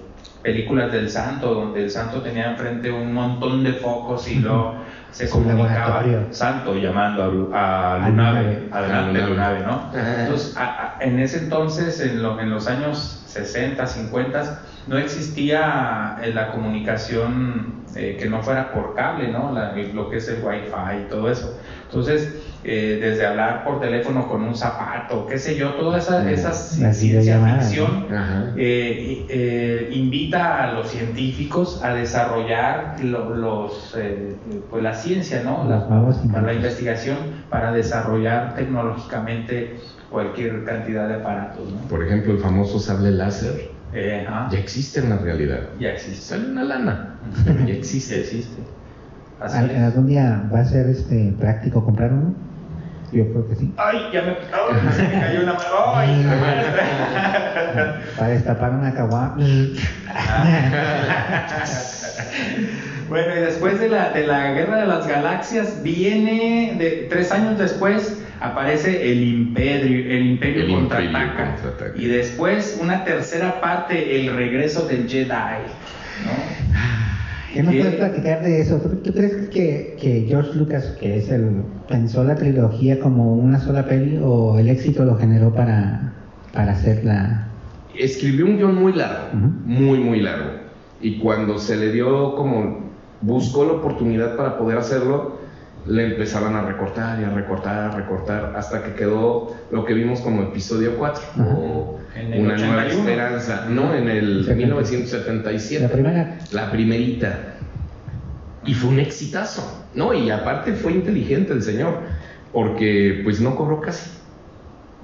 películas 0.43 0.91
del 0.93 1.11
santo, 1.11 1.53
donde 1.55 1.85
el 1.85 1.91
santo 1.91 2.23
tenía 2.23 2.51
enfrente 2.53 2.91
un 2.91 3.13
montón 3.13 3.63
de 3.65 3.73
focos 3.75 4.29
y 4.31 4.37
luego 4.37 4.75
se 5.11 5.29
comunicaba 5.29 6.03
santo 6.31 6.75
llamando 6.77 7.23
a, 7.25 7.27
Lu- 7.29 7.51
a 7.53 7.95
A 8.05 8.09
Lunave, 8.09 8.41
Lunave. 8.43 8.69
adelante 8.73 9.23
A 9.23 9.27
Lunave. 9.27 9.61
¿no? 9.61 9.91
Entonces, 10.23 10.57
a- 10.57 10.97
a- 10.99 11.05
en 11.05 11.19
ese 11.19 11.39
entonces, 11.39 12.01
en, 12.01 12.23
lo- 12.23 12.39
en 12.41 12.51
los 12.51 12.69
años 12.69 13.23
60, 13.27 13.87
50, 13.87 14.61
no 14.87 14.97
existía 14.99 16.17
eh, 16.23 16.33
la 16.33 16.53
comunicación 16.53 17.79
eh, 17.97 18.17
que 18.21 18.29
no 18.29 18.43
fuera 18.43 18.71
por 18.73 18.95
cable, 18.95 19.29
¿no? 19.29 19.53
La- 19.53 19.73
lo 19.75 20.09
que 20.11 20.19
es 20.19 20.29
el 20.29 20.43
wifi 20.45 21.05
y 21.05 21.09
todo 21.09 21.31
eso. 21.31 21.59
Entonces, 21.87 22.48
eh, 22.65 22.99
desde 23.01 23.25
hablar 23.27 23.65
por 23.65 23.81
teléfono 23.81 24.29
con 24.29 24.43
un 24.43 24.55
zapato, 24.55 25.27
qué 25.27 25.39
sé 25.39 25.57
yo, 25.57 25.75
toda 25.75 25.99
esa, 25.99 26.29
esa 26.31 26.49
Las 26.49 26.97
ciencia 26.97 27.39
ficción 27.61 28.07
eh, 28.57 29.27
eh, 29.31 29.89
invita 29.93 30.63
a 30.65 30.73
los 30.73 30.91
científicos 30.91 31.83
a 31.85 31.95
desarrollar 31.95 32.97
lo- 33.05 33.35
los, 33.35 33.95
eh, 33.97 34.37
pues 34.69 34.83
la 34.83 34.95
ciencia, 34.95 35.43
¿no? 35.45 35.69
La, 35.69 35.87
para 36.33 36.53
investigación 36.53 37.17
para 37.49 37.73
desarrollar 37.73 38.55
tecnológicamente 38.55 39.79
cualquier 40.09 40.65
cantidad 40.65 41.09
de 41.09 41.15
aparatos, 41.17 41.73
¿no? 41.73 41.89
Por 41.89 42.05
ejemplo, 42.05 42.33
el 42.33 42.39
famoso 42.41 42.79
sable 42.79 43.11
láser 43.13 43.79
ya 44.51 44.59
existe 44.59 45.01
en 45.01 45.11
la 45.11 45.19
realidad. 45.19 45.71
ya 45.79 45.91
existe. 45.91 46.23
Sale 46.23 46.51
una 46.51 46.65
lana, 46.65 47.21
pero 47.45 47.65
ya 47.65 47.75
existe. 47.75 48.21
existe. 48.21 48.63
Así. 49.41 49.57
¿Algún 49.57 50.07
día 50.07 50.49
va 50.53 50.61
a 50.61 50.65
ser 50.65 50.89
este 50.91 51.33
práctico 51.39 51.85
comprar 51.85 52.13
uno? 52.13 52.48
Yo 53.13 53.25
creo 53.31 53.49
que 53.49 53.57
sí. 53.57 53.73
Ay, 53.77 54.11
ya 54.13 54.23
me, 54.23 54.31
ay, 54.31 54.93
se 54.95 55.03
me 55.03 55.21
cayó 55.21 55.43
una 55.43 55.55
mano. 55.55 55.95
Ay. 55.95 56.27
Para 58.19 58.29
destapar 58.29 58.71
una 58.73 58.93
caguama. 58.95 59.37
Bueno, 63.09 63.35
y 63.35 63.41
después 63.41 63.81
de 63.81 63.89
la, 63.89 64.11
de 64.11 64.27
la 64.27 64.53
Guerra 64.53 64.81
de 64.81 64.87
las 64.87 65.07
Galaxias, 65.07 65.83
viene, 65.83 66.75
de, 66.79 67.07
tres 67.09 67.33
años 67.33 67.59
después, 67.59 68.23
aparece 68.39 69.11
el 69.11 69.23
Imperio, 69.23 70.13
el 70.13 70.27
Imperio 70.27 70.65
El 70.65 70.73
contraataca. 70.73 71.23
Imperio 71.23 71.53
contraataca. 71.55 71.93
Y 71.97 72.07
después, 72.07 72.79
una 72.83 73.05
tercera 73.05 73.63
parte, 73.63 74.21
el 74.21 74.37
regreso 74.37 74.87
del 74.87 75.09
Jedi. 75.09 75.31
¿no? 75.31 77.08
¿Qué 77.53 77.63
nos 77.63 77.75
puedes 77.75 77.95
platicar 77.95 78.43
de 78.43 78.61
eso? 78.61 78.79
¿Tú, 78.79 78.97
tú 78.97 79.13
crees 79.13 79.49
que, 79.49 79.97
que 80.01 80.27
George 80.29 80.55
Lucas, 80.55 80.97
que 81.01 81.17
es 81.17 81.31
el 81.31 81.63
pensó 81.89 82.23
la 82.23 82.35
trilogía 82.35 83.01
como 83.01 83.35
una 83.35 83.59
sola 83.59 83.87
peli 83.87 84.19
o 84.23 84.59
el 84.59 84.69
éxito 84.69 85.05
lo 85.05 85.17
generó 85.17 85.55
para, 85.55 86.13
para 86.53 86.73
hacerla? 86.73 87.49
Escribió 87.97 88.45
un 88.47 88.59
guion 88.59 88.75
muy 88.75 88.93
largo, 88.93 89.39
muy, 89.65 89.99
muy 89.99 90.21
largo. 90.21 90.51
Y 91.01 91.19
cuando 91.19 91.59
se 91.59 91.77
le 91.77 91.91
dio 91.91 92.35
como, 92.37 92.91
buscó 93.23 93.65
la 93.65 93.73
oportunidad 93.73 94.37
para 94.37 94.59
poder 94.59 94.79
hacerlo, 94.79 95.38
le 95.89 96.07
empezaban 96.13 96.55
a 96.55 96.63
recortar 96.63 97.19
y 97.21 97.25
a 97.25 97.31
recortar, 97.31 97.91
a 97.91 97.97
recortar, 97.97 98.53
hasta 98.57 98.83
que 98.85 98.93
quedó 98.95 99.55
lo 99.71 99.85
que 99.85 99.95
vimos 99.95 100.21
como 100.21 100.43
episodio 100.43 100.97
4, 100.99 101.23
Ajá. 101.33 101.45
o 101.57 101.99
En 102.15 102.33
el 102.33 102.41
Una 102.45 102.57
Nueva 102.57 102.83
81. 102.85 102.99
Esperanza, 103.09 103.67
no, 103.71 103.95
en 103.95 104.09
el 104.09 104.45
70. 104.45 104.55
1977. 104.55 105.85
La 105.87 105.91
primera. 105.93 106.39
La 106.53 106.71
primerita. 106.71 107.39
Y 108.65 108.75
fue 108.75 108.91
un 108.91 108.99
exitazo, 109.01 109.87
¿no? 109.95 110.13
Y 110.13 110.31
aparte 110.31 110.73
fue 110.75 110.93
inteligente 110.93 111.53
el 111.55 111.63
señor, 111.63 112.01
porque 112.53 113.21
pues 113.25 113.41
no 113.41 113.57
cobró 113.57 113.81
casi. 113.81 114.11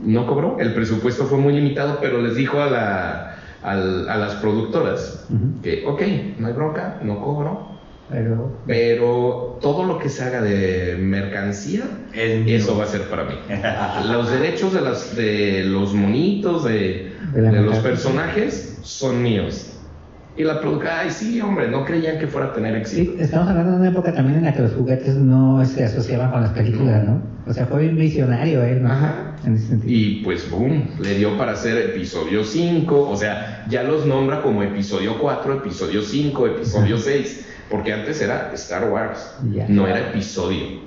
No 0.00 0.26
cobró. 0.26 0.58
El 0.58 0.74
presupuesto 0.74 1.24
fue 1.24 1.38
muy 1.38 1.52
limitado, 1.54 1.98
pero 2.00 2.20
les 2.20 2.34
dijo 2.34 2.60
a, 2.60 2.66
la, 2.68 3.36
al- 3.62 4.08
a 4.08 4.16
las 4.18 4.34
productoras 4.34 5.26
que, 5.62 5.84
ok, 5.86 6.02
no 6.38 6.48
hay 6.48 6.52
bronca, 6.52 6.98
no 7.02 7.20
cobro, 7.22 7.73
Pero 8.14 8.52
pero 8.66 9.58
todo 9.60 9.84
lo 9.84 9.98
que 9.98 10.08
se 10.08 10.22
haga 10.22 10.40
de 10.40 10.96
mercancía, 11.00 11.82
Es 12.12 12.46
eso 12.46 12.78
va 12.78 12.84
a 12.84 12.86
ser 12.86 13.02
para 13.08 13.24
mí. 13.24 13.34
Los 14.12 14.30
derechos 14.30 14.72
de, 14.72 14.80
las, 14.80 15.16
de 15.16 15.64
los 15.64 15.94
monitos, 15.94 16.64
de, 16.64 17.12
De 17.32 17.42
de 17.42 17.60
los 17.60 17.78
personajes, 17.78 18.78
son 18.82 19.22
míos. 19.22 19.70
Y 20.36 20.42
la 20.42 20.60
productora, 20.60 21.00
ay, 21.00 21.10
sí, 21.10 21.40
hombre, 21.40 21.68
no 21.68 21.84
creían 21.84 22.18
que 22.18 22.26
fuera 22.26 22.48
a 22.48 22.52
tener 22.52 22.74
éxito. 22.74 23.12
sí, 23.12 23.22
estamos 23.22 23.48
hablando 23.48 23.72
de 23.72 23.78
una 23.78 23.88
época 23.90 24.12
también 24.12 24.38
en 24.38 24.44
la 24.44 24.52
que 24.52 24.62
los 24.62 24.72
juguetes 24.72 25.14
no 25.14 25.64
se 25.64 25.84
asociaban 25.84 26.32
con 26.32 26.40
las 26.40 26.50
películas, 26.50 27.04
¿no? 27.04 27.22
O 27.46 27.52
sea, 27.52 27.66
fue 27.66 27.88
un 27.88 27.96
visionario 27.96 28.64
él, 28.64 28.82
¿no? 28.82 28.90
Ajá. 28.90 29.36
En 29.46 29.54
ese 29.54 29.68
sentido. 29.68 29.92
Y 29.92 30.22
pues, 30.24 30.50
boom, 30.50 30.88
le 31.00 31.18
dio 31.18 31.36
para 31.38 31.52
hacer 31.52 31.76
episodio 31.90 32.42
5, 32.42 33.10
o 33.10 33.16
sea, 33.16 33.64
ya 33.68 33.84
los 33.84 34.06
nombra 34.06 34.42
como 34.42 34.62
episodio 34.62 35.18
4, 35.20 35.58
episodio 35.58 36.02
5, 36.02 36.46
episodio 36.48 36.98
6, 36.98 37.46
porque 37.70 37.92
antes 37.92 38.20
era 38.20 38.50
Star 38.54 38.90
Wars, 38.90 39.36
no 39.68 39.86
era 39.86 40.10
episodio. 40.10 40.82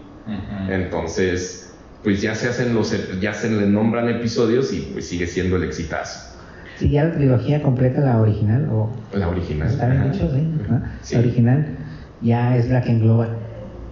Entonces, 0.70 1.74
pues 2.04 2.22
ya 2.22 2.36
se 2.36 2.50
hacen 2.50 2.74
los, 2.74 2.94
ya 3.20 3.34
se 3.34 3.50
le 3.50 3.66
nombran 3.68 4.10
episodios 4.10 4.74
y 4.74 4.82
pues 4.94 5.08
sigue 5.08 5.28
siendo 5.28 5.56
el 5.58 5.64
exitazo. 5.64 6.36
Sí, 6.78 6.90
ya 6.90 7.06
la 7.06 7.14
trilogía 7.14 7.62
completa, 7.64 8.02
la 8.02 8.22
original, 8.22 8.70
o 8.72 8.90
La 9.14 9.30
original. 9.30 9.68
está 9.68 9.88
bien 9.88 10.12
dicho, 10.12 10.30
sí, 10.32 10.42
¿no? 10.70 10.82
Sí. 11.02 11.16
La 11.16 11.22
original 11.22 11.68
ya 12.22 12.56
es 12.56 12.70
la 12.70 12.82
que 12.82 12.92
engloba, 12.92 13.30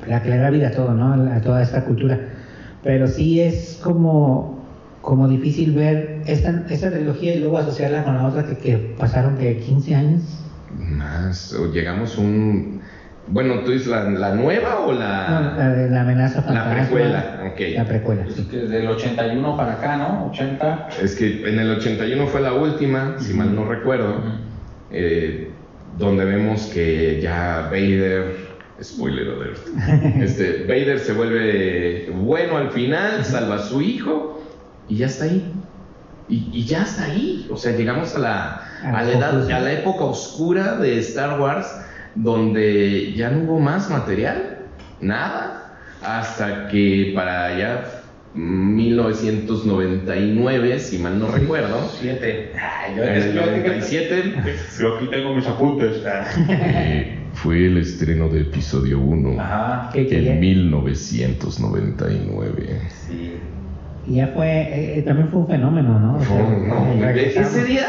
la 0.07 0.21
que 0.21 0.29
le 0.29 0.37
da 0.37 0.49
vida 0.51 0.67
a 0.67 0.71
todo, 0.71 0.93
¿no? 0.93 1.13
A 1.31 1.41
toda 1.41 1.63
esta 1.63 1.83
cultura. 1.83 2.19
Pero 2.83 3.07
sí 3.07 3.41
es 3.41 3.79
como, 3.83 4.63
como 5.01 5.27
difícil 5.27 5.73
ver 5.73 6.21
esta, 6.27 6.63
esta 6.69 6.91
trilogía 6.91 7.35
y 7.35 7.39
luego 7.39 7.57
asociarla 7.57 8.03
con 8.03 8.15
la 8.15 8.27
otra 8.27 8.45
que, 8.45 8.57
que 8.57 8.95
pasaron 8.99 9.37
que 9.37 9.57
15 9.57 9.95
años. 9.95 10.21
Más, 10.77 11.53
o 11.53 11.71
llegamos 11.71 12.17
un... 12.17 12.81
Bueno, 13.27 13.61
¿tú 13.61 13.71
dices 13.71 13.87
la, 13.87 14.03
la 14.03 14.35
nueva 14.35 14.81
o 14.81 14.93
No, 14.93 14.99
la 14.99 15.53
la...? 15.57 15.69
de 15.69 15.89
la 15.89 16.01
amenaza. 16.01 16.43
La 16.51 16.69
precuela, 16.75 17.43
ok. 17.51 17.59
La 17.75 17.85
precuela, 17.85 18.23
Pues 18.23 18.35
sí. 18.35 18.43
que 18.51 18.57
del 18.57 18.87
81 18.87 19.57
para 19.57 19.73
acá, 19.73 19.97
¿no? 19.97 20.27
80. 20.27 20.89
Es 21.01 21.15
que 21.15 21.47
en 21.49 21.57
el 21.59 21.71
81 21.71 22.27
fue 22.27 22.41
la 22.41 22.53
última, 22.53 23.15
si 23.17 23.33
mal 23.33 23.55
no 23.55 23.65
recuerdo, 23.65 24.21
eh, 24.91 25.49
donde 25.97 26.23
vemos 26.25 26.67
que 26.67 27.19
ya 27.19 27.61
Vader, 27.71 28.35
spoiler 28.83 29.27
alert, 29.27 29.57
este, 30.21 30.63
Vader 30.67 30.99
se 30.99 31.13
vuelve 31.13 32.11
bueno 32.13 32.57
al 32.57 32.69
final, 32.71 33.25
salva 33.25 33.55
a 33.55 33.59
su 33.59 33.81
hijo 33.81 34.43
y 34.87 34.97
ya 34.97 35.07
está 35.07 35.25
ahí. 35.25 35.51
Y, 36.29 36.49
y 36.53 36.63
ya 36.65 36.83
está 36.83 37.05
ahí. 37.05 37.47
O 37.51 37.57
sea, 37.57 37.71
llegamos 37.75 38.15
a 38.15 38.19
la, 38.19 38.64
a 38.93 39.03
la, 39.03 39.11
edad, 39.11 39.51
a 39.51 39.59
la 39.59 39.71
época 39.73 40.03
oscura 40.05 40.77
de 40.77 40.97
Star 40.99 41.39
Wars, 41.39 41.67
donde 42.15 43.13
ya 43.13 43.29
no 43.29 43.43
hubo 43.43 43.59
más 43.59 43.89
material, 43.89 44.59
nada, 45.01 45.77
hasta 46.03 46.67
que 46.67 47.11
para 47.15 47.57
ya 47.57 47.85
1999, 48.33 50.79
si 50.79 50.97
mal 50.99 51.19
no 51.19 51.27
recuerdo. 51.27 51.89
Siete. 51.99 52.51
Ay, 52.55 52.95
yo, 52.95 53.03
En 53.03 53.09
el 53.15 53.33
yo- 53.33 53.45
97 53.45 54.33
yo 54.79 54.95
aquí 54.97 55.07
tengo 55.09 55.35
mis 55.35 55.45
apuntes. 55.47 56.01
eh, 56.49 57.19
fue 57.33 57.65
el 57.67 57.77
estreno 57.77 58.27
de 58.29 58.41
episodio 58.41 58.99
1 58.99 59.39
Ajá. 59.41 59.89
¿Qué- 59.93 60.05
qué- 60.07 60.31
en 60.31 60.39
1999. 60.39 62.81
Sí. 63.07 63.33
Y 64.07 64.15
ya 64.17 64.27
fue, 64.27 64.45
eh, 64.47 64.99
eh, 64.99 65.01
también 65.01 65.29
fue 65.29 65.39
un 65.41 65.47
fenómeno, 65.47 65.99
¿no? 65.99 66.17
O 66.17 66.23
sea, 66.23 66.37
No, 66.37 66.49
no, 66.67 66.93
eh, 66.93 67.01
regresamos. 67.13 67.55
ese 67.55 67.65
día, 67.65 67.87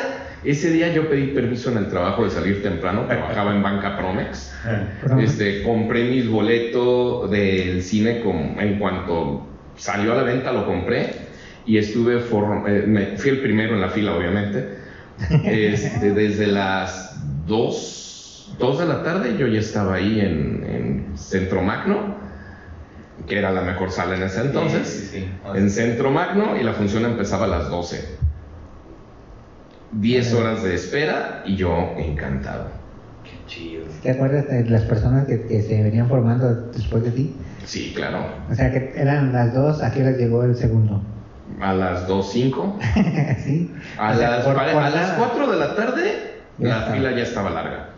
ese 0.50 0.70
día 0.70 0.92
yo 0.92 1.08
pedí 1.08 1.28
permiso 1.28 1.70
en 1.72 1.78
el 1.78 1.88
trabajo 1.88 2.24
de 2.24 2.30
salir 2.30 2.62
temprano, 2.62 3.04
trabajaba 3.06 3.54
en 3.54 3.62
Banca 3.62 3.96
Promex. 3.96 4.54
Promex. 5.02 5.30
Este, 5.32 5.62
compré 5.62 6.04
mis 6.10 6.28
boletos 6.28 7.30
del 7.30 7.82
cine 7.82 8.20
con- 8.22 8.58
en 8.60 8.78
cuanto 8.78 9.46
salió 9.76 10.12
a 10.12 10.16
la 10.16 10.22
venta 10.22 10.52
lo 10.52 10.66
compré 10.66 11.10
y 11.66 11.78
estuve 11.78 12.20
for- 12.20 12.68
eh, 12.68 12.84
me- 12.86 13.16
fui 13.18 13.30
el 13.30 13.40
primero 13.40 13.74
en 13.74 13.80
la 13.80 13.88
fila 13.90 14.14
obviamente. 14.16 14.78
Este, 15.44 16.12
desde 16.12 16.46
las 16.46 17.16
2, 17.46 18.56
2 18.58 18.78
de 18.78 18.86
la 18.86 19.02
tarde 19.02 19.36
yo 19.38 19.46
ya 19.46 19.60
estaba 19.60 19.94
ahí 19.94 20.20
en, 20.20 20.64
en 21.10 21.18
Centro 21.18 21.62
Magno, 21.62 22.16
que 23.26 23.38
era 23.38 23.50
la 23.50 23.62
mejor 23.62 23.90
sala 23.90 24.16
en 24.16 24.22
ese 24.22 24.40
entonces. 24.42 24.86
Sí, 24.86 25.06
sí, 25.06 25.18
sí. 25.20 25.28
En 25.54 25.70
Centro 25.70 26.10
Magno 26.10 26.56
y 26.60 26.62
la 26.62 26.74
función 26.74 27.04
empezaba 27.06 27.46
a 27.46 27.48
las 27.48 27.68
12. 27.70 28.16
10 30.00 30.34
horas 30.34 30.62
de 30.62 30.74
espera 30.74 31.42
y 31.46 31.56
yo 31.56 31.94
encantado. 31.96 32.68
Qué 33.24 33.38
chido. 33.46 33.84
¿Te 34.02 34.10
acuerdas 34.12 34.48
de 34.48 34.64
las 34.70 34.82
personas 34.82 35.26
que, 35.26 35.46
que 35.46 35.62
se 35.62 35.82
venían 35.82 36.08
formando 36.08 36.52
después 36.72 37.02
de 37.04 37.10
ti? 37.10 37.36
Sí, 37.64 37.92
claro. 37.94 38.26
O 38.50 38.54
sea, 38.54 38.70
que 38.70 38.92
eran 38.96 39.32
las 39.32 39.54
dos, 39.54 39.82
¿a 39.82 39.90
qué 39.92 40.02
hora 40.02 40.12
llegó 40.16 40.44
el 40.44 40.54
segundo? 40.56 41.02
A 41.60 41.72
las 41.72 42.08
2.05. 42.08 42.76
¿Sí? 43.44 43.72
A, 43.98 44.12
O 44.12 44.14
sea, 44.16 44.30
las, 44.30 44.44
por- 44.44 44.54
pare- 44.54 44.72
por 44.72 44.82
a 44.82 44.90
las 44.90 45.08
nada. 45.12 45.16
4 45.18 45.50
de 45.50 45.56
la 45.58 45.74
tarde 45.74 46.12
Ya 46.58 46.68
la 46.68 46.78
está. 46.80 46.92
fila 46.92 47.10
ya 47.12 47.22
estaba 47.22 47.50
larga. 47.50 47.88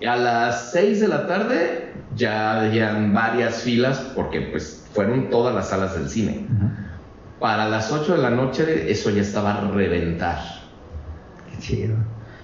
Y 0.00 0.06
a 0.06 0.16
las 0.16 0.72
6 0.72 1.00
de 1.00 1.08
la 1.08 1.26
tarde 1.26 1.92
ya 2.16 2.60
habían 2.62 3.14
varias 3.14 3.62
filas 3.62 3.98
porque 4.16 4.40
pues 4.40 4.84
fueron 4.92 5.30
todas 5.30 5.54
las 5.54 5.68
salas 5.68 5.94
del 5.94 6.08
cine. 6.08 6.46
Para 7.38 7.68
las 7.68 7.92
8 7.92 8.16
de 8.16 8.22
la 8.22 8.30
noche 8.30 8.90
eso 8.90 9.10
ya 9.10 9.22
estaba 9.22 9.54
a 9.54 9.70
reventar. 9.70 10.38
Chido. 11.62 11.94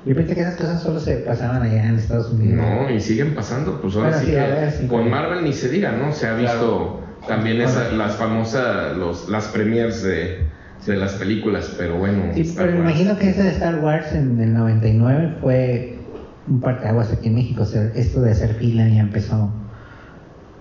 Yo 0.07 0.15
pensé 0.15 0.35
que 0.35 0.41
esas 0.41 0.55
cosas 0.57 0.81
solo 0.83 1.01
se 1.01 1.17
pasaban 1.17 1.61
allá 1.63 1.89
en 1.89 1.97
Estados 1.97 2.31
Unidos. 2.33 2.57
No, 2.65 2.89
y 2.91 3.01
siguen 3.01 3.35
pasando, 3.35 3.81
pues 3.81 3.95
ahora 3.97 4.11
Bueno, 4.11 4.23
sí 4.25 4.27
sí, 4.27 4.33
que 4.33 4.71
sí. 4.83 4.87
con 4.87 5.11
Marvel 5.11 5.45
ni 5.45 5.53
se 5.53 5.69
diga, 5.69 5.93
¿no? 5.93 6.13
Se 6.13 6.27
ha 6.29 6.35
visto 6.35 7.03
también 7.27 7.61
esa- 7.61 7.83
Bueno. 7.85 7.97
las 7.99 8.17
famosas, 8.17 8.97
los, 8.97 9.29
las 9.29 9.49
premiers 9.49 10.03
de, 10.03 10.47
de 10.87 10.97
las 10.97 11.15
películas, 11.15 11.75
pero 11.77 11.99
bueno. 11.99 12.23
Sí, 12.33 12.43
Star 12.43 12.67
pero 12.67 12.79
Wars. 12.79 12.91
imagino 12.91 13.19
que 13.19 13.31
ese 13.31 13.43
de 13.43 13.51
Star 13.51 13.81
Wars 13.81 14.13
en 14.13 14.41
el 14.41 14.55
99 14.55 15.35
fue 15.43 15.99
un 16.47 16.61
parteaguas 16.61 17.13
aquí 17.13 17.27
en 17.29 17.35
México. 17.35 17.63
O 17.63 17.67
sea, 17.67 17.91
esto 17.95 18.23
de 18.23 18.31
hacer 18.31 18.55
fila 18.55 18.89
ya 18.89 19.01
empezó 19.01 19.51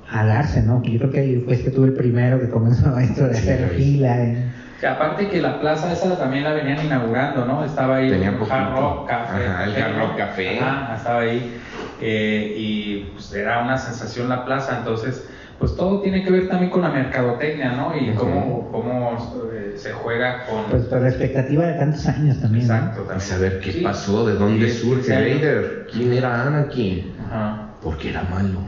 a 0.10 0.26
darse, 0.26 0.62
¿no? 0.64 0.82
Yo 0.84 0.98
creo 1.00 1.12
que 1.12 1.20
ahí 1.20 1.42
fue 1.46 1.58
que 1.62 1.70
tuve 1.70 1.88
el 1.90 1.94
primero 1.94 2.40
que 2.40 2.50
comenzó 2.50 2.98
esto 3.00 3.28
de 3.28 3.36
Sí, 3.36 3.40
hacer 3.50 3.70
ahí. 3.72 3.78
fila. 3.78 4.24
¿eh? 4.24 4.47
Que 4.80 4.86
aparte 4.88 5.28
que 5.28 5.42
la 5.42 5.60
plaza 5.60 5.92
esa 5.92 6.18
también 6.18 6.44
la 6.44 6.54
venían 6.54 6.86
inaugurando, 6.86 7.46
¿no? 7.46 7.66
Estaba 7.66 7.96
ahí 7.98 8.10
Tenía 8.12 8.30
el 8.30 8.36
poquito. 8.36 8.56
Hard 8.56 8.74
Rock 8.76 9.08
Café. 9.10 9.46
Ajá, 9.48 9.64
el 9.64 9.70
Café, 9.74 9.84
Hard 9.84 9.96
¿no? 9.98 10.08
Rock 10.08 10.18
Café. 10.18 10.60
Ajá, 10.60 10.96
estaba 10.96 11.20
ahí. 11.22 11.58
eh, 12.00 12.54
y 12.56 12.96
pues 13.14 13.34
era 13.34 13.64
una 13.64 13.76
sensación 13.78 14.30
la 14.30 14.46
plaza, 14.46 14.78
entonces 14.78 15.28
pues 15.58 15.76
todo 15.76 16.02
tiene 16.02 16.24
que 16.24 16.30
ver 16.30 16.48
también 16.48 16.70
con 16.70 16.84
la 16.84 16.90
mercadotecnia, 16.90 17.72
¿no? 17.72 17.98
Y 17.98 18.14
cómo, 18.14 18.70
cómo 18.72 19.18
eh, 19.52 19.74
se 19.76 19.92
juega 19.94 20.46
con... 20.46 20.66
Pues 20.70 20.84
por 20.84 21.02
la 21.02 21.10
expectativa 21.10 21.66
de 21.66 21.74
tantos 21.74 22.06
años 22.08 22.40
también. 22.40 22.68
¿no? 22.68 22.76
Exacto, 22.76 23.02
Y 23.02 23.08
también. 23.08 23.22
saber 23.22 23.60
qué 23.62 23.72
Sí. 23.72 23.80
pasó, 23.82 24.28
de 24.28 24.36
dónde 24.36 24.70
Sí, 24.70 24.78
surge. 24.82 25.12
Vader, 25.12 25.88
quién 25.92 26.14
era 26.14 26.44
Anakin, 26.44 27.16
Ajá. 27.26 27.70
porque 27.82 28.12
era 28.12 28.22
malo, 28.26 28.60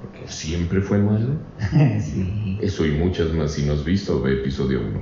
porque 0.00 0.26
siempre 0.32 0.80
fue 0.80 0.96
malo. 0.96 1.34
sí. 2.00 2.58
Eso 2.62 2.86
y 2.86 2.92
muchas 2.92 3.30
más 3.34 3.50
si 3.52 3.66
no 3.66 3.74
has 3.74 3.84
visto, 3.84 4.26
episodio 4.26 4.80
1, 4.80 5.00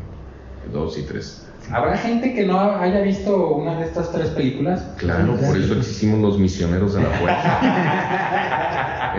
2 0.73 0.99
y 0.99 1.03
3. 1.03 1.43
¿Habrá 1.73 1.97
gente 1.97 2.33
que 2.33 2.47
no 2.47 2.61
haya 2.81 3.01
visto 3.01 3.55
una 3.57 3.81
de 3.81 3.87
estas 3.87 4.13
tres 4.13 4.29
películas? 4.29 4.85
Claro, 4.99 5.35
por 5.35 5.57
eso 5.57 5.75
existimos 5.75 6.21
los 6.21 6.39
misioneros 6.39 6.95
de 6.95 7.03
la 7.03 7.09
fuerza. 7.11 7.61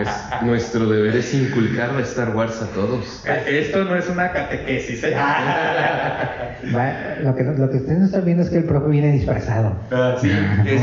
es, 0.00 0.08
nuestro 0.46 0.86
deber 0.88 1.14
es 1.16 1.34
inculcar 1.34 1.90
a 1.90 2.00
Star 2.00 2.34
Wars 2.34 2.62
a 2.62 2.66
todos. 2.68 3.22
Esto 3.46 3.84
no 3.84 3.94
es 3.96 4.08
una 4.08 4.32
catequesis, 4.32 5.04
¿eh? 5.04 5.14
Va- 6.74 7.16
lo, 7.22 7.34
que, 7.36 7.42
lo 7.44 7.70
que 7.70 7.76
ustedes 7.78 7.98
no 7.98 8.06
están 8.06 8.24
viendo 8.24 8.42
es 8.42 8.48
que 8.50 8.56
el 8.58 8.64
profe 8.64 8.88
viene 8.88 9.12
disfrazado. 9.12 9.74
Sí, 10.20 10.30
es, 10.66 10.80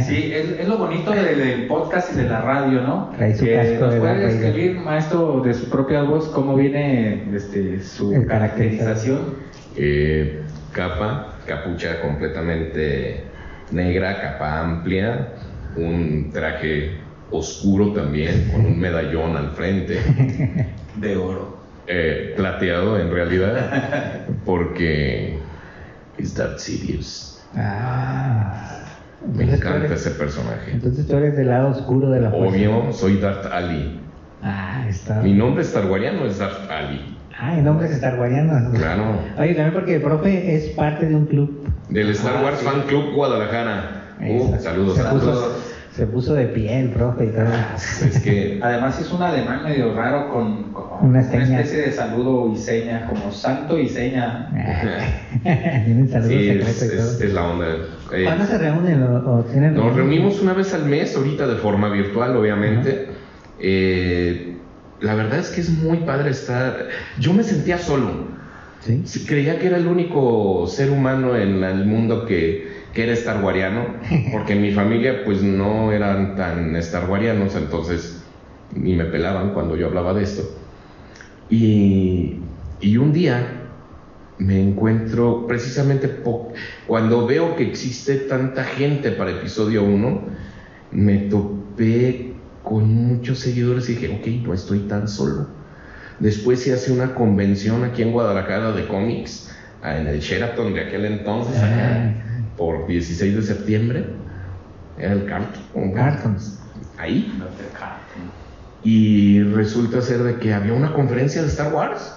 sí, 0.06 0.32
es, 0.34 0.60
es 0.60 0.68
lo 0.68 0.78
bonito 0.78 1.12
de- 1.12 1.34
del 1.36 1.66
podcast 1.68 2.12
y 2.12 2.16
de 2.16 2.28
la 2.28 2.40
radio, 2.40 2.82
¿no? 2.82 3.12
Trae 3.16 3.36
su 3.36 3.44
que 3.44 3.54
casco 3.54 3.84
nos 3.86 3.94
de 3.94 4.00
puede 4.00 4.18
describir, 4.26 4.80
maestro, 4.80 5.42
de 5.44 5.54
su 5.54 5.70
propia 5.70 6.02
voz, 6.02 6.28
cómo 6.28 6.56
viene 6.56 7.24
este, 7.34 7.80
su 7.82 8.12
El 8.14 8.26
caracterización. 8.26 9.46
Eh, 9.80 10.42
capa, 10.72 11.34
capucha 11.46 12.00
completamente 12.02 13.22
negra, 13.70 14.20
capa 14.20 14.60
amplia, 14.60 15.28
un 15.76 16.30
traje 16.32 16.98
oscuro 17.30 17.92
también, 17.92 18.50
con 18.50 18.64
un 18.66 18.78
medallón 18.80 19.36
al 19.36 19.50
frente. 19.50 19.98
De 20.96 21.16
oro. 21.16 21.58
Eh, 21.86 22.34
plateado 22.36 22.98
en 23.00 23.10
realidad, 23.10 24.26
porque 24.44 25.38
es 26.18 26.34
Darth 26.34 26.58
Sidious. 26.58 27.42
Ah. 27.56 28.84
Me 29.34 29.44
encanta 29.44 29.86
eres- 29.86 29.92
ese 30.06 30.10
personaje. 30.12 30.72
Entonces 30.72 31.06
tú 31.06 31.16
eres 31.16 31.36
del 31.36 31.48
lado 31.48 31.68
oscuro 31.68 32.10
de 32.10 32.20
la 32.20 32.30
fuerza. 32.30 32.48
Obvio, 32.48 32.92
soy 32.92 33.18
Darth 33.18 33.46
Ali. 33.46 34.00
Ah, 34.42 34.84
está. 34.88 35.20
Mi 35.22 35.34
nombre 35.34 35.64
starwariano 35.64 36.24
es 36.26 36.38
Darth 36.38 36.70
Ali. 36.70 37.17
Ah, 37.40 37.56
el 37.56 37.64
nombre 37.64 37.86
es 37.86 37.92
Star. 37.92 38.16
Claro. 38.16 39.04
Oye, 39.38 39.54
también 39.54 39.72
porque 39.72 39.94
el 39.96 40.02
profe 40.02 40.56
es 40.56 40.70
parte 40.70 41.06
de 41.06 41.14
un 41.14 41.26
club. 41.26 41.68
Del 41.88 42.10
Star 42.10 42.34
Ah, 42.38 42.42
Wars 42.44 42.58
sí. 42.58 42.66
Fan 42.66 42.82
Club 42.82 43.14
Guadalajara. 43.14 44.16
Uh, 44.20 44.56
saludos, 44.58 44.96
se 44.96 45.02
saludos. 45.04 45.24
puso, 45.24 45.58
se 45.92 46.06
puso 46.08 46.34
de 46.34 46.46
pie 46.46 46.80
el 46.80 46.88
profe 46.90 47.26
y 47.26 47.28
todo. 47.28 47.44
Es 48.08 48.20
que 48.20 48.58
Además 48.62 49.00
hizo 49.00 49.14
un 49.16 49.22
ademán 49.22 49.62
medio 49.62 49.94
raro 49.94 50.32
con, 50.32 50.72
con 50.72 50.84
Una 51.08 51.20
especie 51.20 51.82
de 51.82 51.92
saludo 51.92 52.52
y 52.52 52.56
seña, 52.56 53.06
como 53.06 53.30
santo 53.30 53.78
y 53.78 53.88
seña. 53.88 54.48
Tienen 55.44 56.08
saludos 56.08 56.32
sí, 56.32 56.48
es, 56.48 56.66
secretos 56.66 56.82
y 56.82 56.96
es- 56.98 57.18
todo. 57.18 57.28
es 57.28 57.34
la 57.34 57.44
onda. 57.46 57.66
Eh, 58.12 58.24
¿Cuándo 58.24 58.44
se 58.46 58.58
reúnen 58.58 59.02
o, 59.04 59.32
o 59.36 59.44
tienen 59.44 59.74
Nos 59.74 59.94
reunimos 59.94 60.40
una 60.42 60.54
vez 60.54 60.74
al 60.74 60.86
mes, 60.86 61.14
ahorita 61.16 61.46
de 61.46 61.56
forma 61.56 61.88
virtual, 61.88 62.36
obviamente. 62.36 63.06
Eh, 63.60 64.56
la 65.00 65.14
verdad 65.14 65.38
es 65.38 65.50
que 65.50 65.60
es 65.60 65.70
muy 65.70 65.98
padre 65.98 66.30
estar. 66.30 66.88
Yo 67.18 67.32
me 67.32 67.42
sentía 67.42 67.78
solo. 67.78 68.38
Sí. 68.80 69.24
Creía 69.26 69.58
que 69.58 69.66
era 69.66 69.76
el 69.76 69.86
único 69.86 70.66
ser 70.68 70.90
humano 70.90 71.36
en 71.36 71.62
el 71.62 71.84
mundo 71.84 72.26
que, 72.26 72.84
que 72.94 73.04
era 73.04 73.16
starwariano, 73.16 73.86
porque 74.32 74.54
en 74.54 74.62
mi 74.62 74.72
familia 74.72 75.24
pues 75.24 75.42
no 75.42 75.92
eran 75.92 76.36
tan 76.36 76.80
starwarianos, 76.80 77.54
entonces 77.56 78.22
ni 78.74 78.94
me 78.94 79.04
pelaban 79.04 79.52
cuando 79.52 79.76
yo 79.76 79.86
hablaba 79.86 80.14
de 80.14 80.22
esto. 80.22 80.42
Y, 81.50 82.36
y 82.80 82.96
un 82.96 83.12
día 83.12 83.58
me 84.38 84.60
encuentro 84.60 85.46
precisamente 85.46 86.22
cuando 86.86 87.26
veo 87.26 87.56
que 87.56 87.64
existe 87.64 88.16
tanta 88.16 88.64
gente 88.64 89.10
para 89.12 89.32
episodio 89.32 89.82
1, 89.82 90.22
me 90.92 91.18
topé 91.18 92.27
con 92.62 92.92
muchos 92.94 93.38
seguidores 93.38 93.88
y 93.88 93.94
dije, 93.94 94.18
ok, 94.20 94.46
no 94.46 94.54
estoy 94.54 94.80
tan 94.80 95.08
solo. 95.08 95.46
Después 96.18 96.62
se 96.62 96.72
hace 96.72 96.92
una 96.92 97.14
convención 97.14 97.84
aquí 97.84 98.02
en 98.02 98.12
Guadalajara 98.12 98.72
de 98.72 98.86
cómics, 98.86 99.50
ah, 99.82 99.96
en 99.96 100.06
el 100.08 100.20
Sheraton 100.20 100.74
de 100.74 100.80
aquel 100.80 101.04
entonces, 101.04 101.56
acá, 101.56 102.14
por 102.56 102.86
16 102.86 103.36
de 103.36 103.42
septiembre. 103.42 104.04
Era 104.98 105.12
el 105.12 105.26
Carton. 105.26 105.92
Cartons. 105.94 106.58
Ahí. 106.98 107.32
Y 108.82 109.42
resulta 109.42 110.02
ser 110.02 110.22
de 110.24 110.36
que 110.36 110.52
había 110.52 110.72
una 110.72 110.92
conferencia 110.92 111.42
de 111.42 111.48
Star 111.48 111.72
Wars. 111.72 112.14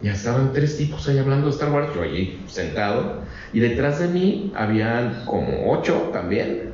Ya 0.00 0.12
estaban 0.12 0.52
tres 0.52 0.76
tipos 0.76 1.08
ahí 1.08 1.18
hablando 1.18 1.46
de 1.46 1.52
Star 1.52 1.70
Wars, 1.70 1.88
yo 1.94 2.02
allí 2.02 2.42
sentado. 2.46 3.22
Y 3.52 3.60
detrás 3.60 3.98
de 3.98 4.08
mí 4.08 4.52
habían 4.56 5.24
como 5.26 5.72
ocho 5.72 6.10
también. 6.12 6.72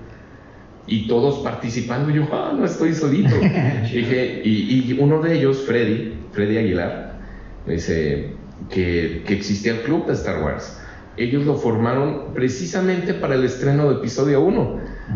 Y 0.88 1.06
todos 1.06 1.40
participando. 1.40 2.10
Y 2.10 2.14
yo, 2.14 2.28
ah, 2.32 2.52
no 2.56 2.64
estoy 2.64 2.94
solito. 2.94 3.34
Dije, 3.92 4.42
y, 4.44 4.90
y 4.90 4.96
uno 4.98 5.22
de 5.22 5.38
ellos, 5.38 5.58
Freddy, 5.66 6.14
Freddy 6.32 6.56
Aguilar, 6.56 7.18
me 7.66 7.74
dice 7.74 8.30
que, 8.70 9.22
que 9.26 9.34
existía 9.34 9.72
el 9.72 9.82
club 9.82 10.06
de 10.06 10.14
Star 10.14 10.42
Wars. 10.42 10.80
ellos 11.16 11.44
lo 11.44 11.56
formaron 11.56 12.32
precisamente 12.34 13.14
para 13.14 13.34
el 13.34 13.44
estreno 13.44 13.88
de 13.90 13.96
episodio 13.96 14.40
1. 14.40 14.80
Ah. 15.10 15.14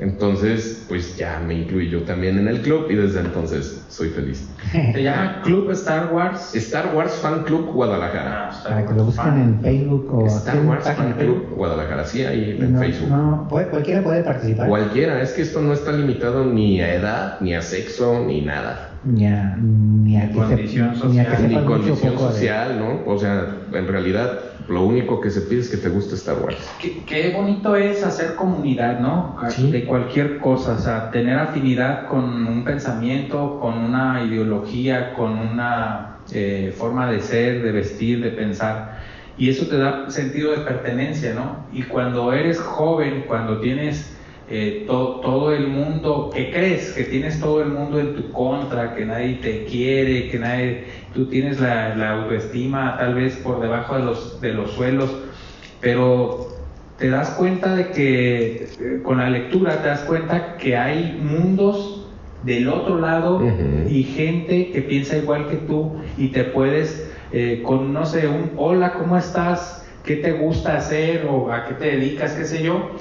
Entonces, 0.00 0.84
pues 0.88 1.16
ya 1.16 1.40
me 1.46 1.54
incluí 1.54 1.88
yo 1.88 2.02
también 2.02 2.38
en 2.38 2.48
el 2.48 2.60
club 2.62 2.86
y 2.90 2.94
desde 2.96 3.20
entonces 3.20 3.84
soy 3.88 4.08
feliz. 4.08 4.48
Se 4.72 5.02
llama 5.02 5.40
Club 5.44 5.70
Star 5.70 6.12
Wars. 6.12 6.54
Star 6.54 6.94
Wars 6.94 7.12
Fan 7.22 7.44
Club 7.44 7.72
Guadalajara. 7.72 8.50
Ah, 8.50 8.60
Para 8.68 8.86
que 8.86 8.94
lo 8.94 9.04
busquen 9.04 9.34
en 9.40 9.60
Facebook 9.60 10.08
o 10.12 10.26
Star 10.26 10.60
Wars 10.66 10.84
Fan 10.84 11.12
Club. 11.18 11.50
Guadalajara, 11.54 12.04
sí, 12.04 12.22
ahí 12.24 12.56
en 12.58 12.72
no- 12.72 12.78
Facebook. 12.80 13.08
no, 13.10 13.46
puede- 13.48 13.68
cualquiera 13.68 14.02
puede 14.02 14.22
participar. 14.24 14.68
Cualquiera, 14.68 15.22
es 15.22 15.32
que 15.32 15.42
esto 15.42 15.60
no 15.60 15.72
está 15.72 15.92
limitado 15.92 16.44
ni 16.44 16.80
a 16.80 16.94
edad, 16.94 17.40
ni 17.40 17.54
a 17.54 17.62
sexo, 17.62 18.24
ni 18.26 18.40
nada. 18.42 18.88
Ni 19.04 19.26
a, 19.26 19.56
ni 19.56 20.16
a 20.16 20.26
Ni 20.26 20.28
que 20.28 20.32
se- 20.32 20.38
condición 20.38 20.92
ni 21.10 21.18
a 21.20 21.24
que 21.24 21.30
social. 21.30 21.42
Ni 21.42 21.48
sepas 21.48 21.62
mucho 21.64 21.66
condición 21.72 22.12
de- 22.12 22.18
social, 22.18 22.78
¿no? 22.78 23.12
O 23.12 23.18
sea, 23.18 23.46
en 23.72 23.88
realidad 23.88 24.38
lo 24.68 24.84
único 24.84 25.20
que 25.20 25.30
se 25.30 25.42
pide 25.42 25.60
es 25.60 25.68
que 25.68 25.76
te 25.76 25.88
guste 25.88 26.14
Star 26.14 26.38
Wars. 26.42 26.56
Qué, 26.80 27.02
qué 27.04 27.32
bonito 27.34 27.76
es 27.76 28.04
hacer 28.04 28.34
comunidad, 28.34 29.00
¿no? 29.00 29.36
Sí. 29.48 29.70
De 29.70 29.84
cualquier 29.84 30.38
cosa, 30.38 30.72
o 30.74 30.78
sea, 30.78 31.10
tener 31.10 31.38
afinidad 31.38 32.06
con 32.08 32.46
un 32.46 32.64
pensamiento, 32.64 33.58
con 33.60 33.78
una 33.78 34.24
ideología, 34.24 35.14
con 35.14 35.38
una 35.38 36.16
eh, 36.32 36.74
forma 36.76 37.10
de 37.10 37.20
ser, 37.20 37.62
de 37.62 37.72
vestir, 37.72 38.22
de 38.22 38.30
pensar. 38.30 39.00
Y 39.36 39.48
eso 39.48 39.66
te 39.66 39.78
da 39.78 40.10
sentido 40.10 40.52
de 40.52 40.58
pertenencia, 40.58 41.34
¿no? 41.34 41.66
Y 41.72 41.82
cuando 41.82 42.32
eres 42.32 42.60
joven, 42.60 43.24
cuando 43.26 43.60
tienes 43.60 44.16
eh, 44.46 44.84
to- 44.86 45.20
todo 45.22 45.52
el 45.52 45.68
mundo, 45.68 46.30
que 46.34 46.50
crees 46.50 46.92
que 46.92 47.04
tienes 47.04 47.40
todo 47.40 47.62
el 47.62 47.68
mundo 47.70 48.00
en 48.00 48.14
tu 48.14 48.30
contra, 48.32 48.94
que 48.94 49.04
nadie 49.06 49.36
te 49.36 49.64
quiere, 49.64 50.28
que 50.28 50.38
nadie, 50.38 50.84
tú 51.12 51.28
tienes 51.28 51.60
la, 51.60 51.94
la 51.96 52.10
autoestima 52.12 52.96
tal 52.98 53.14
vez 53.14 53.36
por 53.36 53.60
debajo 53.60 53.96
de 53.96 54.02
los, 54.04 54.40
de 54.40 54.52
los 54.52 54.72
suelos, 54.72 55.16
pero 55.80 56.48
te 56.96 57.08
das 57.08 57.30
cuenta 57.30 57.74
de 57.74 57.90
que 57.90 58.76
eh, 58.78 59.00
con 59.02 59.18
la 59.18 59.28
lectura 59.30 59.80
te 59.82 59.88
das 59.88 60.02
cuenta 60.02 60.56
que 60.56 60.76
hay 60.76 61.18
mundos 61.20 62.08
del 62.40 62.68
otro 62.68 62.98
lado 62.98 63.40
y 63.88 64.02
gente 64.04 64.70
que 64.70 64.82
piensa 64.82 65.16
igual 65.16 65.48
que 65.48 65.56
tú 65.56 65.96
y 66.16 66.28
te 66.28 66.44
puedes 66.44 67.12
eh, 67.30 67.62
con 67.62 67.92
no 67.92 68.04
sé 68.04 68.28
un 68.28 68.52
hola 68.56 68.94
cómo 68.94 69.16
estás 69.16 69.84
qué 70.02 70.16
te 70.16 70.32
gusta 70.32 70.76
hacer 70.76 71.26
o 71.28 71.52
a 71.52 71.64
qué 71.64 71.74
te 71.74 71.96
dedicas 71.96 72.34
qué 72.34 72.44
sé 72.44 72.62
yo 72.62 72.96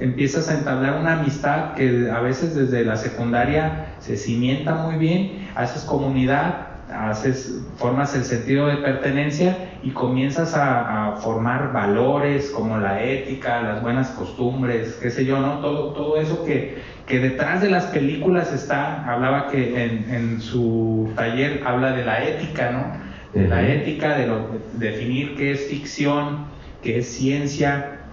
empiezas 0.00 0.48
a 0.48 0.58
entablar 0.58 0.98
una 1.00 1.20
amistad 1.20 1.74
que 1.74 2.10
a 2.10 2.20
veces 2.20 2.54
desde 2.54 2.84
la 2.84 2.96
secundaria 2.96 3.94
se 4.00 4.16
cimienta 4.16 4.74
muy 4.74 4.96
bien 4.96 5.48
haces 5.54 5.82
comunidad 5.84 6.74
haces, 6.92 7.62
formas 7.76 8.14
el 8.14 8.24
sentido 8.24 8.66
de 8.66 8.76
pertenencia 8.76 9.70
y 9.82 9.90
comienzas 9.90 10.54
a, 10.54 11.08
a 11.08 11.16
formar 11.16 11.72
valores 11.72 12.50
como 12.50 12.78
la 12.78 13.02
ética, 13.02 13.62
las 13.62 13.82
buenas 13.82 14.10
costumbres, 14.10 14.98
qué 15.00 15.10
sé 15.10 15.24
yo, 15.24 15.40
¿no? 15.40 15.60
Todo, 15.60 15.92
todo 15.92 16.16
eso 16.16 16.44
que, 16.44 16.78
que 17.06 17.20
detrás 17.20 17.62
de 17.62 17.70
las 17.70 17.86
películas 17.86 18.52
está, 18.52 19.04
hablaba 19.10 19.48
que 19.48 19.84
en, 19.84 20.14
en 20.14 20.40
su 20.40 21.10
taller 21.16 21.62
habla 21.66 21.92
de 21.92 22.04
la 22.04 22.24
ética, 22.24 22.70
¿no? 22.70 23.40
De 23.40 23.48
la 23.48 23.66
ética, 23.66 24.16
de, 24.16 24.26
lo, 24.26 24.48
de 24.74 24.90
definir 24.90 25.36
qué 25.36 25.52
es 25.52 25.66
ficción, 25.66 26.46
qué 26.82 26.98
es 26.98 27.08
ciencia 27.08 28.03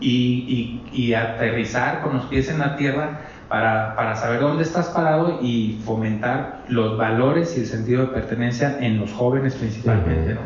y, 0.00 0.82
y- 0.92 1.04
y 1.06 1.14
aterrizar 1.14 2.02
con 2.02 2.14
los 2.14 2.26
pies 2.26 2.48
en 2.50 2.58
la 2.58 2.76
tierra 2.76 3.20
para, 3.48 3.94
para 3.96 4.14
saber 4.14 4.40
dónde 4.40 4.62
estás 4.62 4.88
parado 4.88 5.38
y 5.42 5.80
fomentar 5.84 6.64
los 6.68 6.96
valores 6.98 7.56
y 7.56 7.60
el 7.60 7.66
sentido 7.66 8.02
de 8.02 8.08
pertenencia 8.08 8.76
en 8.80 8.98
los 8.98 9.12
jóvenes 9.12 9.54
principalmente, 9.54 10.34
¿no? 10.34 10.40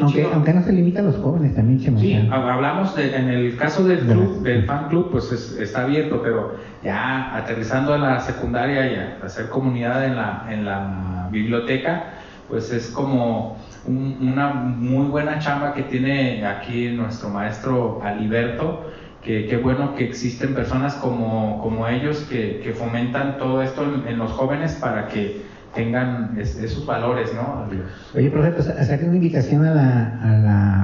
Aunque, 0.00 0.28
aunque 0.32 0.52
no 0.52 0.62
se 0.62 0.72
limita 0.72 1.00
a 1.00 1.02
los 1.02 1.16
jóvenes 1.16 1.56
también, 1.56 1.80
Chema. 1.80 1.98
Sí, 1.98 2.28
hablamos 2.30 2.94
de, 2.94 3.16
en 3.16 3.28
el 3.30 3.56
caso 3.56 3.82
del 3.84 4.06
De 4.06 4.12
club, 4.12 4.42
del 4.42 4.64
fan 4.64 4.88
club, 4.88 5.08
pues 5.10 5.32
es- 5.32 5.58
está 5.58 5.82
abierto, 5.82 6.20
pero 6.22 6.54
ya 6.84 7.34
aterrizando 7.36 7.94
a 7.94 7.98
la 7.98 8.20
secundaria 8.20 8.92
y 8.92 8.94
a 8.94 9.18
hacer 9.24 9.48
comunidad 9.48 10.04
en 10.04 10.14
la, 10.14 10.46
en 10.50 10.64
la 10.64 11.28
biblioteca, 11.32 12.10
pues 12.48 12.70
es 12.70 12.90
como 12.90 13.58
un- 13.88 14.28
una 14.32 14.52
muy 14.52 15.06
buena 15.06 15.38
chamba 15.38 15.72
que 15.74 15.82
tiene 15.82 16.44
aquí 16.46 16.90
nuestro 16.90 17.28
maestro 17.30 18.00
Aliberto, 18.02 18.90
que 19.22 19.46
qué 19.46 19.56
bueno 19.56 19.94
que 19.96 20.04
existen 20.04 20.54
personas 20.54 20.94
como, 20.94 21.60
como 21.62 21.88
ellos 21.88 22.26
que, 22.30 22.60
que 22.62 22.72
fomentan 22.72 23.38
todo 23.38 23.62
esto 23.62 23.82
en, 23.84 24.06
en 24.06 24.18
los 24.18 24.30
jóvenes 24.32 24.72
para 24.74 25.08
que 25.08 25.42
tengan 25.74 26.36
es- 26.38 26.56
esos 26.56 26.86
valores, 26.86 27.34
¿no? 27.34 27.66
Oye, 28.14 28.30
profe, 28.30 28.50
pues 28.52 28.68
hacerle 28.68 29.08
una 29.08 29.16
invitación 29.16 29.64
a 29.64 29.70
la, 29.74 30.18
a 30.22 30.38
la 30.38 30.82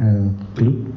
al 0.00 0.32
club 0.54 0.94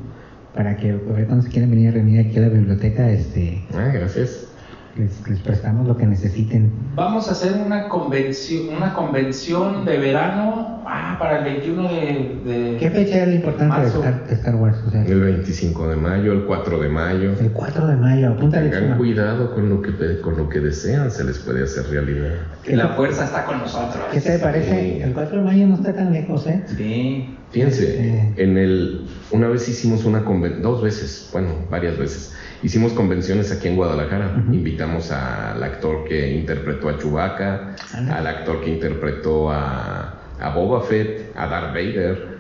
para 0.54 0.76
que 0.76 0.94
cuando 0.94 1.42
se 1.42 1.50
quieren 1.50 1.72
venir 1.72 1.90
a 1.90 1.92
reunir 1.94 2.20
aquí 2.28 2.38
a 2.38 2.42
la 2.42 2.50
biblioteca, 2.50 3.10
este, 3.10 3.64
Ah, 3.74 3.90
gracias. 3.94 4.51
Les, 4.98 5.28
les 5.28 5.40
prestamos 5.40 5.88
lo 5.88 5.96
que 5.98 6.06
necesiten. 6.06 6.72
Vamos 6.96 7.28
a 7.30 7.32
hacer 7.32 7.54
una 7.66 7.88
convención, 7.88 8.76
una 8.76 8.94
convención 8.94 9.86
de 9.86 9.98
verano 9.98 10.82
ah, 10.86 11.16
para 11.20 11.40
el 11.40 11.44
21 11.46 11.84
de, 11.84 12.42
de- 12.46 12.78
¿Qué 12.80 12.90
fecha 12.90 13.22
es 13.24 13.28
la 13.30 13.34
importante 13.36 13.76
de 13.76 13.82
Marzo. 13.82 13.98
Star, 14.04 14.28
de 14.28 14.34
Star 14.36 14.56
Wars? 14.56 14.78
O 14.86 14.92
sea, 14.92 15.06
El 15.06 15.22
25 15.22 15.88
de 15.88 15.96
mayo, 15.96 16.34
el 16.34 16.44
4 16.46 16.80
de 16.80 16.90
mayo. 16.90 17.32
el 17.40 17.52
4 17.52 17.88
de 17.88 17.96
mayo, 17.96 18.30
apúntale. 18.34 18.70
Tengan 18.70 18.98
cuidado 18.98 19.54
con 19.56 19.70
lo 19.70 19.82
que 19.82 19.92
con 20.22 20.38
lo 20.38 20.50
que 20.50 20.60
desean, 20.60 21.10
se 21.12 21.24
les 21.24 21.40
puede 21.40 21.64
hacer 21.64 21.86
realidad. 21.90 22.34
que 22.64 22.76
la 22.76 22.90
fuerza 22.90 23.26
está 23.26 23.46
con 23.46 23.60
nosotros. 23.60 24.04
¿Qué 24.12 24.20
te 24.20 24.40
parece? 24.40 24.96
Sí. 24.98 25.02
El 25.02 25.14
4 25.14 25.38
de 25.38 25.44
mayo 25.44 25.68
no 25.68 25.76
está 25.76 25.94
tan 25.94 26.12
lejos, 26.12 26.46
¿eh? 26.48 26.64
Sí. 26.78 27.38
Fíjense, 27.52 28.08
Eh. 28.08 28.34
en 28.38 28.58
el 28.58 29.08
una 29.32 29.48
vez 29.50 29.68
hicimos 29.68 30.06
una 30.06 30.24
convención, 30.24 30.62
dos 30.62 30.82
veces, 30.82 31.30
bueno, 31.34 31.50
varias 31.70 31.98
veces. 31.98 32.34
Hicimos 32.64 32.94
convenciones 32.94 33.52
aquí 33.52 33.68
en 33.68 33.76
Guadalajara. 33.76 34.36
Invitamos 34.52 35.12
al 35.12 35.62
actor 35.64 36.04
que 36.08 36.32
interpretó 36.36 36.90
a 36.90 36.98
Chewbacca, 36.98 37.76
Anda. 37.94 38.18
al 38.18 38.28
actor 38.28 38.62
que 38.62 38.70
interpretó 38.70 39.52
a, 39.52 40.14
a 40.40 40.50
Boba 40.54 40.82
Fett, 40.82 41.36
a 41.36 41.48
Darth 41.48 41.74
Vader. 41.74 42.40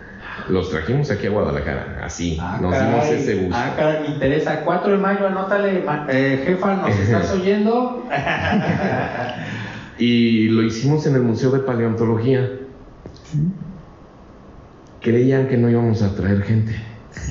Los 0.49 0.69
trajimos 0.69 1.09
aquí 1.11 1.27
a 1.27 1.31
Guadalajara, 1.31 2.01
así. 2.03 2.37
Ah, 2.39 2.59
Nos 2.61 2.71
caray. 2.73 2.89
dimos 2.91 3.05
ese 3.07 3.35
gusto. 3.35 3.55
Ah, 3.57 3.73
caray, 3.75 4.01
me 4.01 4.07
interesa. 4.15 4.61
4 4.63 4.91
de 4.91 4.97
mayo, 4.97 5.27
anótale, 5.27 5.83
eh, 6.09 6.43
jefa, 6.45 6.75
¿nos 6.75 6.89
estás 6.99 7.31
oyendo? 7.31 8.07
Y 9.97 10.47
lo 10.49 10.61
hicimos 10.63 11.05
en 11.07 11.15
el 11.15 11.21
Museo 11.23 11.51
de 11.51 11.59
Paleontología. 11.59 12.47
Creían 15.01 15.47
que 15.47 15.57
no 15.57 15.69
íbamos 15.69 16.01
a 16.03 16.15
traer 16.15 16.43
gente. 16.43 16.75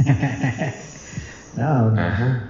No, 1.56 1.92
Ajá. 1.98 2.49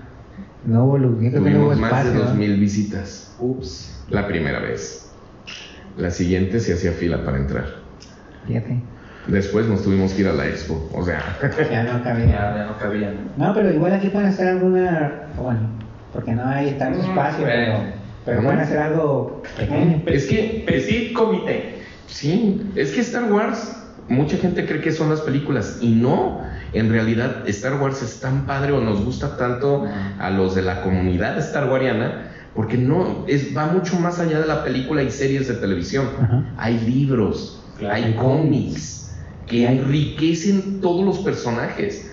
No 0.66 0.84
hubo 0.84 0.98
lugar, 0.98 1.32
yo 1.32 1.40
no 1.40 1.40
hubo 1.40 1.44
Tuvimos 1.74 1.78
más 1.78 2.04
de 2.04 2.10
espacio. 2.12 2.34
¿no? 2.34 2.40
2.000 2.40 2.60
visitas. 2.60 3.34
Ups. 3.38 4.04
La 4.10 4.26
primera 4.26 4.58
vez. 4.60 5.10
La 5.96 6.10
siguiente 6.10 6.60
se 6.60 6.74
hacía 6.74 6.92
fila 6.92 7.24
para 7.24 7.38
entrar. 7.38 7.66
Fíjate, 8.46 8.80
Después 9.26 9.66
nos 9.66 9.82
tuvimos 9.82 10.12
que 10.12 10.22
ir 10.22 10.28
a 10.28 10.32
la 10.32 10.46
expo. 10.48 10.90
O 10.94 11.04
sea, 11.04 11.20
ya 11.70 11.82
no 11.84 12.02
cabía. 12.04 12.26
ya 12.56 12.66
no 12.66 12.78
cabían. 12.78 13.14
No, 13.36 13.52
pero 13.54 13.70
igual 13.70 13.92
aquí 13.92 14.08
pueden 14.08 14.28
hacer 14.28 14.48
alguna, 14.48 15.26
bueno, 15.36 15.60
porque 16.12 16.32
no 16.32 16.46
hay 16.48 16.72
tanto 16.72 16.98
Mm, 16.98 17.02
espacio, 17.10 17.44
pero, 17.44 17.74
pero 18.24 18.42
pueden 18.42 18.60
hacer 18.60 18.78
algo 18.78 19.42
pequeño. 19.56 20.02
Es 20.06 20.26
que- 20.26 20.64
Petit 20.66 21.12
comité. 21.12 21.82
sí, 22.06 22.62
es 22.74 22.92
que 22.92 23.00
Star 23.02 23.30
Wars, 23.30 23.76
mucha 24.10 24.36
gente 24.36 24.66
cree 24.66 24.80
que 24.82 24.92
son 24.92 25.08
las 25.08 25.20
películas. 25.22 25.78
Y 25.80 25.90
no. 25.92 26.42
En 26.72 26.90
realidad, 26.90 27.48
Star 27.48 27.80
Wars 27.80 28.02
es 28.02 28.20
tan 28.20 28.44
padre 28.46 28.72
o 28.72 28.80
nos 28.80 29.02
gusta 29.04 29.36
tanto 29.36 29.86
a 30.18 30.30
los 30.30 30.54
de 30.54 30.62
la 30.62 30.82
comunidad 30.82 31.40
starwariana. 31.40 32.26
Porque 32.54 32.76
no, 32.76 33.24
es, 33.28 33.56
va 33.56 33.66
mucho 33.66 33.98
más 34.00 34.18
allá 34.18 34.40
de 34.40 34.46
la 34.46 34.64
película 34.64 35.02
y 35.04 35.10
series 35.10 35.46
de 35.48 35.54
televisión. 35.54 36.08
Ajá. 36.20 36.44
Hay 36.58 36.78
libros, 36.80 37.62
Claro. 37.78 37.94
hay 37.94 38.12
cómics 38.14 39.16
que 39.46 39.66
enriquecen 39.66 40.80
todos 40.80 41.04
los 41.04 41.18
personajes. 41.20 42.10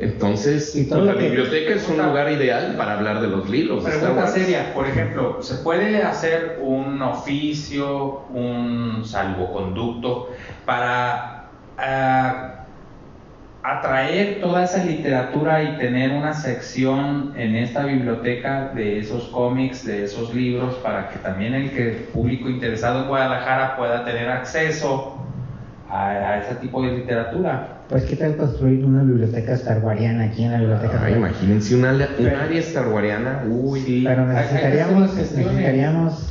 Entonces, 0.00 0.74
la 0.88 1.14
que- 1.14 1.24
biblioteca 1.28 1.74
es 1.74 1.88
un 1.88 1.96
lugar 1.98 2.30
ideal 2.30 2.76
para 2.76 2.96
hablar 2.98 3.20
de 3.20 3.26
los 3.28 3.50
libros. 3.50 3.84
Star 3.84 3.98
Pregunta 3.98 4.22
Wars. 4.22 4.32
seria, 4.34 4.72
por 4.72 4.86
ejemplo, 4.86 5.38
¿se 5.42 5.56
puede 5.56 6.02
hacer 6.04 6.60
un 6.62 7.02
oficio, 7.02 8.20
un 8.32 9.02
salvoconducto 9.04 10.30
para 10.64 11.39
ah, 11.80 12.54
atraer 13.62 14.40
toda 14.40 14.64
esa 14.64 14.84
literatura 14.84 15.62
y 15.62 15.76
tener 15.76 16.12
una 16.12 16.32
sección 16.32 17.32
en 17.36 17.56
esta 17.56 17.84
biblioteca 17.84 18.72
de 18.74 18.98
esos 18.98 19.24
cómics, 19.24 19.84
de 19.84 20.04
esos 20.04 20.34
libros, 20.34 20.76
para 20.76 21.10
que 21.10 21.18
también 21.18 21.54
el 21.54 21.70
que 21.70 22.08
público 22.12 22.48
interesado 22.48 23.02
en 23.02 23.08
Guadalajara 23.08 23.76
pueda 23.76 24.04
tener 24.04 24.30
acceso 24.30 25.16
a, 25.90 26.08
a 26.08 26.40
ese 26.40 26.54
tipo 26.56 26.82
de 26.82 26.92
literatura? 26.98 27.80
Pues 27.88 28.04
qué 28.04 28.16
tal 28.16 28.36
construir 28.36 28.84
una 28.84 29.02
biblioteca 29.02 29.56
starwariana 29.56 30.24
aquí 30.24 30.44
en 30.44 30.52
la 30.52 30.58
biblioteca. 30.58 31.00
Ah, 31.02 31.10
imagínense 31.10 31.74
una, 31.74 31.92
un 31.92 32.26
área 32.28 32.62
starwariana. 32.62 33.42
Uy, 33.48 33.80
Sí, 33.80 34.04
Pero 34.06 34.26
necesitaríamos, 34.26 35.14
necesitaríamos 35.14 36.29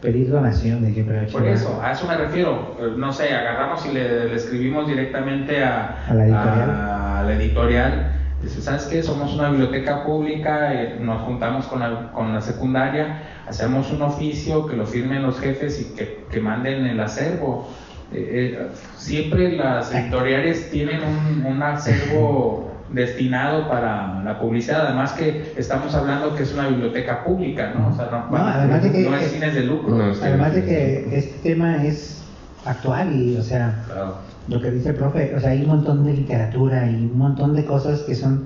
pedir 0.00 0.30
donaciones, 0.30 0.94
yo 0.96 1.04
creo. 1.04 1.26
Por 1.28 1.46
eso, 1.46 1.80
a 1.82 1.92
eso 1.92 2.06
me 2.06 2.16
refiero. 2.16 2.76
Eh, 2.80 2.94
No 2.96 3.12
sé, 3.12 3.34
agarramos 3.34 3.84
y 3.86 3.92
le, 3.92 4.28
le 4.28 4.34
escribimos 4.36 4.86
directamente 4.88 5.62
a, 5.62 6.04
A 6.08 6.14
la 6.14 6.24
editorial. 6.24 6.70
a 6.70 7.20
a 7.20 7.22
la 7.24 7.32
editorial, 7.34 8.12
dice, 8.42 8.62
¿sabes 8.62 8.84
qué? 8.86 9.02
Somos 9.02 9.34
una 9.34 9.50
biblioteca 9.50 10.04
pública, 10.04 10.72
eh, 10.72 10.96
nos 11.00 11.20
juntamos 11.22 11.66
con 11.66 11.80
la, 11.80 12.10
con 12.12 12.32
la 12.32 12.40
secundaria, 12.40 13.22
hacemos 13.46 13.92
un 13.92 14.00
oficio 14.02 14.66
que 14.66 14.74
lo 14.76 14.86
firmen 14.86 15.22
los 15.22 15.38
jefes 15.38 15.80
y 15.82 15.94
que, 15.94 16.24
que 16.30 16.40
manden 16.40 16.86
el 16.86 16.98
acervo. 17.00 17.68
Eh, 18.12 18.56
eh, 18.58 18.68
siempre 18.96 19.52
las 19.52 19.94
editoriales 19.94 20.70
tienen 20.70 21.00
un, 21.04 21.44
un 21.46 21.62
acervo 21.62 22.69
destinado 22.92 23.68
para 23.68 24.22
la 24.24 24.38
publicidad, 24.40 24.86
además 24.86 25.12
que 25.12 25.54
estamos 25.56 25.94
hablando 25.94 26.34
que 26.34 26.42
es 26.42 26.52
una 26.54 26.68
biblioteca 26.68 27.24
pública, 27.24 27.72
¿no? 27.76 27.88
O 27.88 27.92
sea, 27.94 28.08
no, 28.10 28.36
No, 28.36 28.36
además 28.46 28.82
de 28.82 28.92
que- 28.92 29.08
no 29.08 29.16
es 29.16 29.28
fines 29.30 29.54
de 29.54 29.62
lucro. 29.64 29.94
No, 29.96 30.10
es- 30.10 30.22
Además 30.22 30.54
de 30.54 30.64
que 30.64 31.16
este 31.18 31.38
tema 31.50 31.84
es 31.84 32.22
actual 32.64 33.14
y, 33.14 33.36
o 33.36 33.42
sea, 33.42 33.84
Claro. 33.86 34.16
lo 34.48 34.60
que 34.60 34.70
dice 34.72 34.90
el 34.90 34.96
profe, 34.96 35.34
o 35.36 35.40
sea, 35.40 35.50
hay 35.50 35.62
un 35.62 35.68
montón 35.68 36.04
de 36.04 36.14
literatura 36.14 36.90
y 36.90 37.06
un 37.06 37.16
montón 37.18 37.54
de 37.54 37.64
cosas 37.64 38.00
que 38.00 38.14
son, 38.14 38.44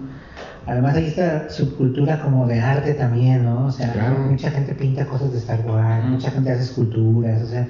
además 0.66 0.94
hay 0.94 1.06
esta 1.06 1.48
subcultura 1.48 2.20
como 2.20 2.46
de 2.46 2.60
arte 2.60 2.94
también, 2.94 3.44
¿no? 3.44 3.66
O 3.66 3.70
sea, 3.72 3.92
Claro. 3.92 4.18
mucha 4.30 4.50
gente 4.50 4.74
pinta 4.74 5.06
cosas 5.06 5.32
de 5.32 5.38
Star 5.38 5.60
Wars, 5.66 6.04
mucha 6.04 6.30
gente 6.30 6.50
hace 6.50 6.62
esculturas, 6.64 7.42
o 7.42 7.46
sea, 7.46 7.66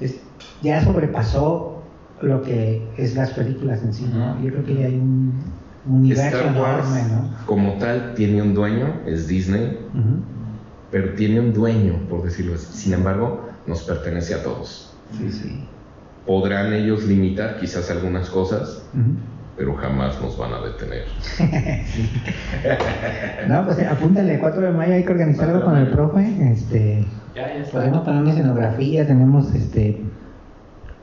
es- 0.00 0.20
ya 0.62 0.82
sobrepasó 0.84 1.82
lo 2.20 2.42
que 2.42 2.86
es 2.98 3.16
las 3.16 3.30
películas 3.30 3.82
en 3.82 3.94
sí. 3.94 4.06
Yo 4.42 4.50
creo 4.50 4.64
que 4.66 4.74
ya 4.74 4.86
hay 4.86 4.96
un 4.96 5.32
universo 5.86 6.36
Star 6.36 6.60
Wars, 6.60 6.86
enorme, 6.88 7.14
¿no? 7.14 7.46
como 7.46 7.72
tal, 7.74 8.14
tiene 8.14 8.42
un 8.42 8.54
dueño, 8.54 9.00
es 9.06 9.26
Disney, 9.26 9.78
pero 10.90 11.14
tiene 11.14 11.40
un 11.40 11.52
dueño, 11.52 11.94
por 12.08 12.22
decirlo 12.22 12.54
así. 12.54 12.66
Sin 12.72 12.92
embargo, 12.92 13.48
nos 13.66 13.82
pertenece 13.82 14.34
a 14.34 14.42
todos. 14.42 14.94
Sí, 15.16 15.30
sí. 15.30 15.64
Podrán 16.26 16.72
ellos 16.72 17.04
limitar 17.04 17.58
quizás 17.58 17.90
algunas 17.90 18.28
cosas, 18.30 18.82
pero 19.56 19.74
jamás 19.74 20.20
nos 20.20 20.36
van 20.36 20.52
a 20.52 20.60
detener. 20.60 21.04
No, 23.48 23.64
pues 23.64 23.78
apúntale, 23.86 24.38
4 24.38 24.60
de 24.60 24.70
mayo 24.70 24.94
hay 24.94 25.04
que 25.04 25.12
organizar 25.12 25.48
algo 25.48 25.64
con 25.64 25.76
el 25.76 25.88
profe, 25.88 26.52
este... 26.52 27.04
Ya, 27.34 27.48
ya 27.48 27.62
está. 27.62 27.78
Podemos 27.78 28.00
poner 28.00 28.22
una 28.22 28.30
escenografía, 28.30 29.06
tenemos 29.06 29.54
este 29.54 30.02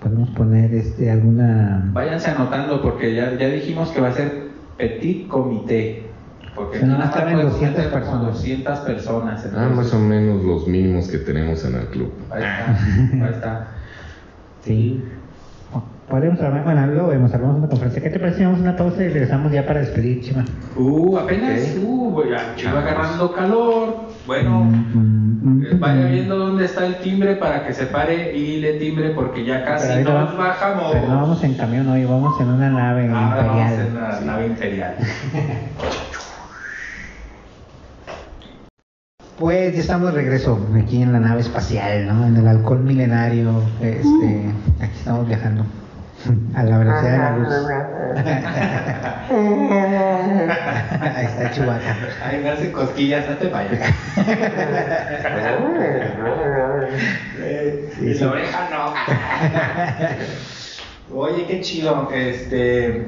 podemos 0.01 0.30
poner 0.30 0.73
este 0.73 1.09
alguna 1.09 1.89
Váyanse 1.93 2.30
anotando 2.30 2.82
porque 2.82 3.15
ya, 3.15 3.34
ya 3.38 3.47
dijimos 3.49 3.89
que 3.89 4.01
va 4.01 4.09
a 4.09 4.13
ser 4.13 4.46
petit 4.78 5.28
comité. 5.28 6.03
Porque 6.55 6.80
Pero 6.80 6.91
aquí 6.91 6.91
nada 6.93 7.05
más 7.05 7.09
nada 7.09 7.19
caben 7.19 7.34
podemos 7.34 7.53
200 7.53 7.86
meter 7.86 7.91
como 7.91 8.05
personas. 8.05 8.34
200 8.34 8.80
personas. 8.80 9.41
Ah, 9.43 9.47
entonces, 9.47 9.78
más 9.78 9.93
o 9.93 9.99
menos 9.99 10.43
los 10.43 10.67
mínimos 10.67 11.07
que 11.07 11.17
tenemos 11.19 11.63
en 11.65 11.75
el 11.75 11.86
club. 11.88 12.11
Ahí 12.32 12.43
está, 12.43 13.25
ahí 13.25 13.32
está. 13.32 13.67
sí. 14.63 15.03
Podemos 16.09 16.39
armar, 16.41 16.63
bueno, 16.63 16.88
luego 16.88 17.09
vemos, 17.09 17.34
armamos 17.34 17.57
una 17.57 17.68
conferencia. 17.68 18.01
¿Qué 18.01 18.09
te 18.09 18.18
parece? 18.18 18.38
si 18.38 18.43
Vamos 18.45 18.59
a 18.59 18.63
una 18.63 18.78
pausa 18.78 19.03
y 19.03 19.09
regresamos 19.09 19.51
ya 19.51 19.65
para 19.65 19.82
despedir, 19.82 20.22
Chima. 20.22 20.45
Uh, 20.78 21.18
apenas, 21.18 21.76
Ok. 21.78 21.84
uh, 21.86 22.24
ya, 22.57 22.74
va 22.74 22.80
agarrando 22.80 23.34
calor. 23.34 24.07
Bueno, 24.26 24.61
Mm, 24.61 25.63
eh, 25.65 25.76
vaya 25.78 26.05
viendo 26.07 26.38
dónde 26.38 26.65
está 26.65 26.86
el 26.86 26.97
timbre 26.99 27.36
para 27.36 27.65
que 27.68 27.74
se 27.74 27.86
pare 27.88 28.36
y 28.36 28.59
le 28.61 28.74
timbre 28.80 29.09
porque 29.11 29.43
ya 29.45 29.63
casi 29.65 30.01
no 30.03 30.13
nos 30.13 30.13
vamos- 30.13 30.38
bajamos. 30.38 30.91
Pero 30.93 31.07
no 31.09 31.15
vamos 31.22 31.43
en 31.43 31.53
camión 31.55 31.88
hoy, 31.89 32.05
vamos 32.05 32.39
en 32.39 32.49
una 32.51 32.70
nave 32.70 33.09
vamos 33.09 33.38
imperial. 33.38 33.88
en 33.88 33.95
la 33.95 34.20
nave 34.22 34.47
imperial. 34.47 34.95
Pues 39.38 39.73
ya 39.75 39.81
estamos 39.81 40.07
de 40.07 40.13
regreso 40.19 40.59
aquí 40.83 41.03
en 41.03 41.13
la 41.13 41.19
nave 41.19 41.41
espacial, 41.41 42.07
¿no? 42.07 42.25
En 42.25 42.35
el 42.38 42.47
alcohol 42.47 42.79
milenario. 42.83 43.61
Este, 43.81 44.49
aquí 44.81 44.97
estamos 44.97 45.27
viajando 45.27 45.63
a 46.55 46.63
la 46.63 46.77
velocidad 46.79 47.11
de 47.11 47.17
la 47.19 47.38
luz. 47.38 47.47
Ahí 51.15 51.25
está 51.25 51.51
Chewbacca. 51.51 51.95
Ay, 52.25 52.39
me 52.41 52.49
hace 52.49 52.71
cosquillas, 52.71 53.29
no 53.29 53.35
te 53.38 53.49
vayas. 53.49 53.93
Sí, 57.99 58.05
y 58.05 58.13
sí. 58.13 58.19
la 58.23 58.31
oreja 58.31 58.69
no. 58.71 58.93
Oye, 61.19 61.45
qué 61.45 61.61
chido. 61.61 62.09
Este. 62.11 63.07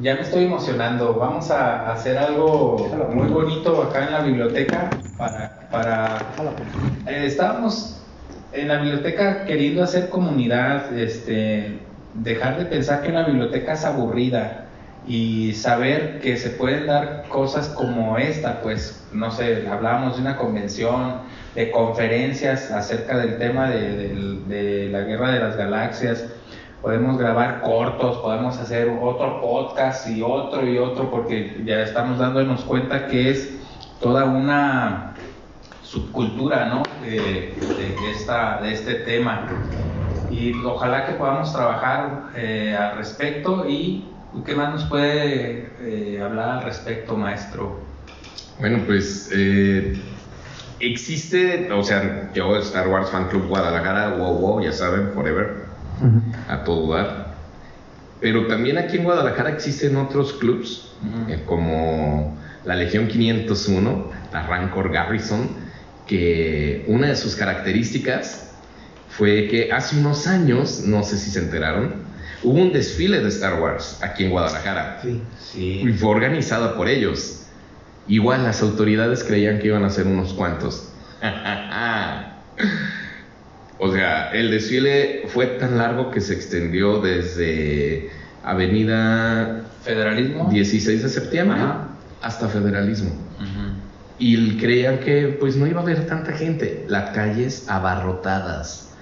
Ya 0.00 0.14
me 0.14 0.20
estoy 0.20 0.44
emocionando. 0.44 1.14
Vamos 1.14 1.50
a 1.50 1.90
hacer 1.90 2.16
algo 2.18 2.76
muy 3.12 3.26
bonito 3.28 3.82
acá 3.82 4.04
en 4.04 4.12
la 4.12 4.20
biblioteca 4.20 4.90
para. 5.16 5.68
para 5.72 6.18
eh, 7.06 7.24
estábamos 7.26 8.00
en 8.52 8.68
la 8.68 8.76
biblioteca 8.76 9.44
queriendo 9.44 9.82
hacer 9.82 10.08
comunidad, 10.08 10.96
este, 10.96 11.80
dejar 12.14 12.58
de 12.58 12.66
pensar 12.66 13.02
que 13.02 13.10
la 13.10 13.24
biblioteca 13.24 13.72
es 13.72 13.84
aburrida 13.84 14.66
y 15.04 15.52
saber 15.54 16.20
que 16.20 16.36
se 16.36 16.50
pueden 16.50 16.86
dar 16.86 17.24
cosas 17.28 17.68
como 17.68 18.18
esta, 18.18 18.60
pues, 18.62 19.04
no 19.12 19.32
sé, 19.32 19.66
hablábamos 19.68 20.14
de 20.14 20.22
una 20.22 20.36
convención, 20.36 21.22
de 21.56 21.72
conferencias 21.72 22.70
acerca 22.70 23.18
del 23.18 23.38
tema 23.38 23.68
de 23.68 24.88
la 24.92 25.00
guerra 25.00 25.32
de 25.32 25.40
las 25.40 25.56
galaxias, 25.56 26.24
podemos 26.82 27.18
grabar 27.18 27.60
cortos, 27.62 28.18
podemos 28.18 28.58
hacer 28.58 28.88
otro 29.02 29.40
podcast 29.40 30.08
y 30.08 30.22
otro 30.22 30.66
y 30.66 30.78
otro, 30.78 31.10
porque 31.10 31.62
ya 31.64 31.82
estamos 31.82 32.18
dándonos 32.18 32.62
cuenta 32.64 33.06
que 33.08 33.30
es 33.30 33.58
toda 34.00 34.24
una 34.24 35.14
subcultura, 35.82 36.66
¿no? 36.66 36.82
De, 37.02 37.54
esta, 38.10 38.60
de 38.60 38.72
este 38.72 38.94
tema. 38.94 39.46
Y 40.30 40.52
ojalá 40.64 41.06
que 41.06 41.12
podamos 41.12 41.52
trabajar 41.52 42.30
eh, 42.36 42.76
al 42.78 42.96
respecto 42.96 43.66
y 43.66 44.04
¿qué 44.44 44.54
más 44.54 44.72
nos 44.72 44.84
puede 44.84 45.70
eh, 45.80 46.20
hablar 46.22 46.58
al 46.58 46.62
respecto, 46.62 47.16
maestro? 47.16 47.80
Bueno, 48.60 48.82
pues 48.86 49.30
eh, 49.32 49.98
existe, 50.80 51.72
o 51.72 51.82
sea, 51.82 52.30
yo 52.34 52.56
Star 52.56 52.88
Wars 52.88 53.10
Fan 53.10 53.28
Club 53.28 53.46
Guadalajara, 53.48 54.10
wow, 54.16 54.34
wow, 54.34 54.62
ya 54.62 54.72
saben, 54.72 55.12
forever, 55.14 55.67
Ujú. 56.00 56.22
a 56.48 56.64
todo 56.64 56.94
dar. 56.94 57.28
Pero 58.20 58.46
también 58.48 58.78
aquí 58.78 58.96
en 58.96 59.04
Guadalajara 59.04 59.50
existen 59.50 59.96
otros 59.96 60.32
clubs, 60.34 60.92
eh, 61.28 61.42
como 61.46 62.36
la 62.64 62.74
Legión 62.74 63.06
501, 63.08 64.10
la 64.32 64.46
Rancor 64.46 64.90
Garrison, 64.92 65.48
que 66.06 66.84
una 66.88 67.08
de 67.08 67.16
sus 67.16 67.36
características 67.36 68.56
fue 69.08 69.46
que 69.48 69.72
hace 69.72 69.98
unos 69.98 70.26
años, 70.26 70.82
no 70.86 71.02
sé 71.04 71.16
si 71.18 71.30
se 71.30 71.38
enteraron, 71.38 72.02
hubo 72.42 72.58
un 72.60 72.72
desfile 72.72 73.20
de 73.20 73.28
Star 73.28 73.60
Wars 73.60 74.00
aquí 74.02 74.24
en 74.24 74.30
Guadalajara. 74.30 75.00
Sí. 75.02 75.22
Y 75.54 75.84
Sí. 75.86 75.92
fue 75.98 76.10
organizada 76.10 76.76
por 76.76 76.88
ellos. 76.88 77.44
Igual 78.06 78.42
las 78.44 78.62
autoridades 78.62 79.22
creían 79.22 79.58
que 79.58 79.66
iban 79.68 79.84
a 79.84 79.90
ser 79.90 80.06
unos 80.06 80.32
cuantos. 80.32 80.88
o 83.78 83.92
sea, 83.92 84.30
el 84.32 84.50
desfile 84.50 85.22
fue 85.28 85.46
tan 85.46 85.78
largo 85.78 86.10
que 86.10 86.20
se 86.20 86.34
extendió 86.34 87.00
desde 87.00 88.10
Avenida 88.42 89.72
¿Federalismo? 89.82 90.48
16 90.50 91.02
de 91.02 91.08
septiembre 91.08 91.58
Ajá. 91.60 91.98
hasta 92.20 92.48
Federalismo. 92.48 93.10
Ujú. 93.36 93.88
Y 94.18 94.56
creían 94.58 94.98
que 94.98 95.36
pues 95.38 95.56
no 95.56 95.66
iba 95.66 95.80
a 95.80 95.82
haber 95.84 96.06
tanta 96.06 96.32
gente. 96.32 96.84
Las 96.88 97.10
calles 97.10 97.68
abarrotadas. 97.68 98.96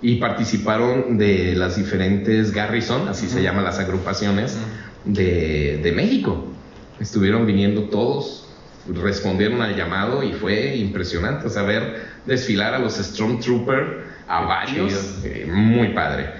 Y 0.00 0.16
participaron 0.16 1.18
de 1.18 1.54
las 1.54 1.76
diferentes 1.76 2.52
Garrison, 2.52 3.08
así 3.08 3.26
se 3.26 3.36
Ujú. 3.36 3.44
llaman 3.44 3.64
las 3.64 3.78
agrupaciones, 3.78 4.56
Ujú. 4.56 5.12
de, 5.14 5.80
de 5.82 5.92
México. 5.92 6.52
Estuvieron 7.00 7.46
viniendo 7.46 7.88
todos, 7.88 8.54
respondieron 8.86 9.60
al 9.62 9.74
llamado 9.76 10.22
y 10.22 10.32
fue 10.32 10.76
impresionante. 10.76 11.48
Ver 11.62 12.04
desfilar 12.26 12.74
a 12.74 12.78
los 12.78 12.94
Stormtrooper, 12.94 14.03
a 14.26 14.40
Qué 14.40 14.46
varios, 14.46 15.24
eh, 15.24 15.46
muy 15.50 15.88
padre. 15.88 16.30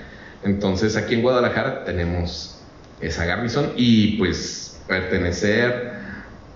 Entonces 0.42 0.96
aquí 0.96 1.14
en 1.14 1.22
Guadalajara 1.22 1.84
tenemos 1.84 2.66
esa 3.00 3.24
Garrison 3.24 3.72
y 3.76 4.16
pues 4.18 4.84
pertenecer 4.86 5.92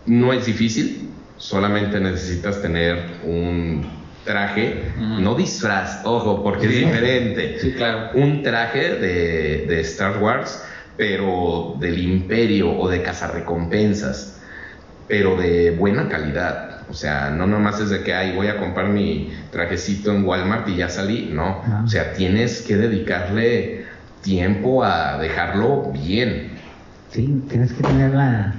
no 0.05 0.33
es 0.33 0.47
difícil, 0.47 1.11
solamente 1.37 2.01
necesitas 2.01 2.61
tener 2.63 3.21
un 3.25 3.99
traje, 4.25 4.93
no 4.99 5.35
disfraz, 5.35 6.03
ojo, 6.05 6.43
porque 6.43 6.69
Sí. 6.69 6.75
es 6.77 6.87
diferente. 6.87 7.59
Sí, 7.61 7.73
claro. 7.73 8.11
Un 8.15 8.43
traje 8.43 8.95
de, 8.97 9.65
de 9.67 9.81
Star 9.81 10.23
Wars, 10.23 10.63
pero 10.97 11.77
del 11.81 11.99
imperio 11.99 12.77
o 12.79 12.89
de 12.91 13.03
cazarrecompensas, 13.03 14.43
pero 15.07 15.37
de 15.37 15.71
buena 15.71 16.09
calidad. 16.09 16.68
O 16.91 16.95
sea, 16.95 17.31
no 17.31 17.47
nomás 17.47 17.81
es 17.81 17.91
de 17.91 18.03
que, 18.03 18.15
ay, 18.15 18.35
voy 18.35 18.47
a 18.49 18.57
comprar 18.59 18.89
mi 18.89 19.33
trajecito 19.53 20.11
en 20.11 20.25
Walmart 20.25 20.67
y 20.69 20.77
ya 20.77 20.89
salí. 20.89 21.31
No, 21.33 21.63
Ah. 21.67 21.83
o 21.85 21.89
sea, 21.89 22.13
tienes 22.15 22.63
que 22.63 22.77
dedicarle 22.77 23.85
tiempo 24.23 24.83
a 24.85 25.19
dejarlo 25.19 25.91
bien. 25.93 26.53
Sí, 27.11 27.45
tienes 27.49 27.73
que 27.73 27.83
tener 27.83 28.15
la. 28.15 28.55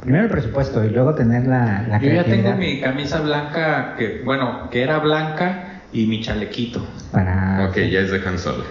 Primero 0.00 0.24
el 0.24 0.30
presupuesto 0.30 0.84
y 0.84 0.90
luego 0.90 1.14
tener 1.14 1.46
la, 1.46 1.84
la 1.88 1.98
Yo 2.00 2.12
ya 2.12 2.24
tengo 2.24 2.52
mi 2.54 2.80
camisa 2.80 3.20
blanca, 3.20 3.94
que 3.96 4.20
bueno, 4.24 4.68
que 4.70 4.82
era 4.82 4.98
blanca 4.98 5.65
y 5.96 6.06
mi 6.06 6.20
chalequito. 6.20 6.84
Para... 7.10 7.66
Ok, 7.68 7.76
ya 7.76 8.00
es 8.00 8.10
de 8.10 8.20
Han 8.26 8.38
Solo. 8.38 8.64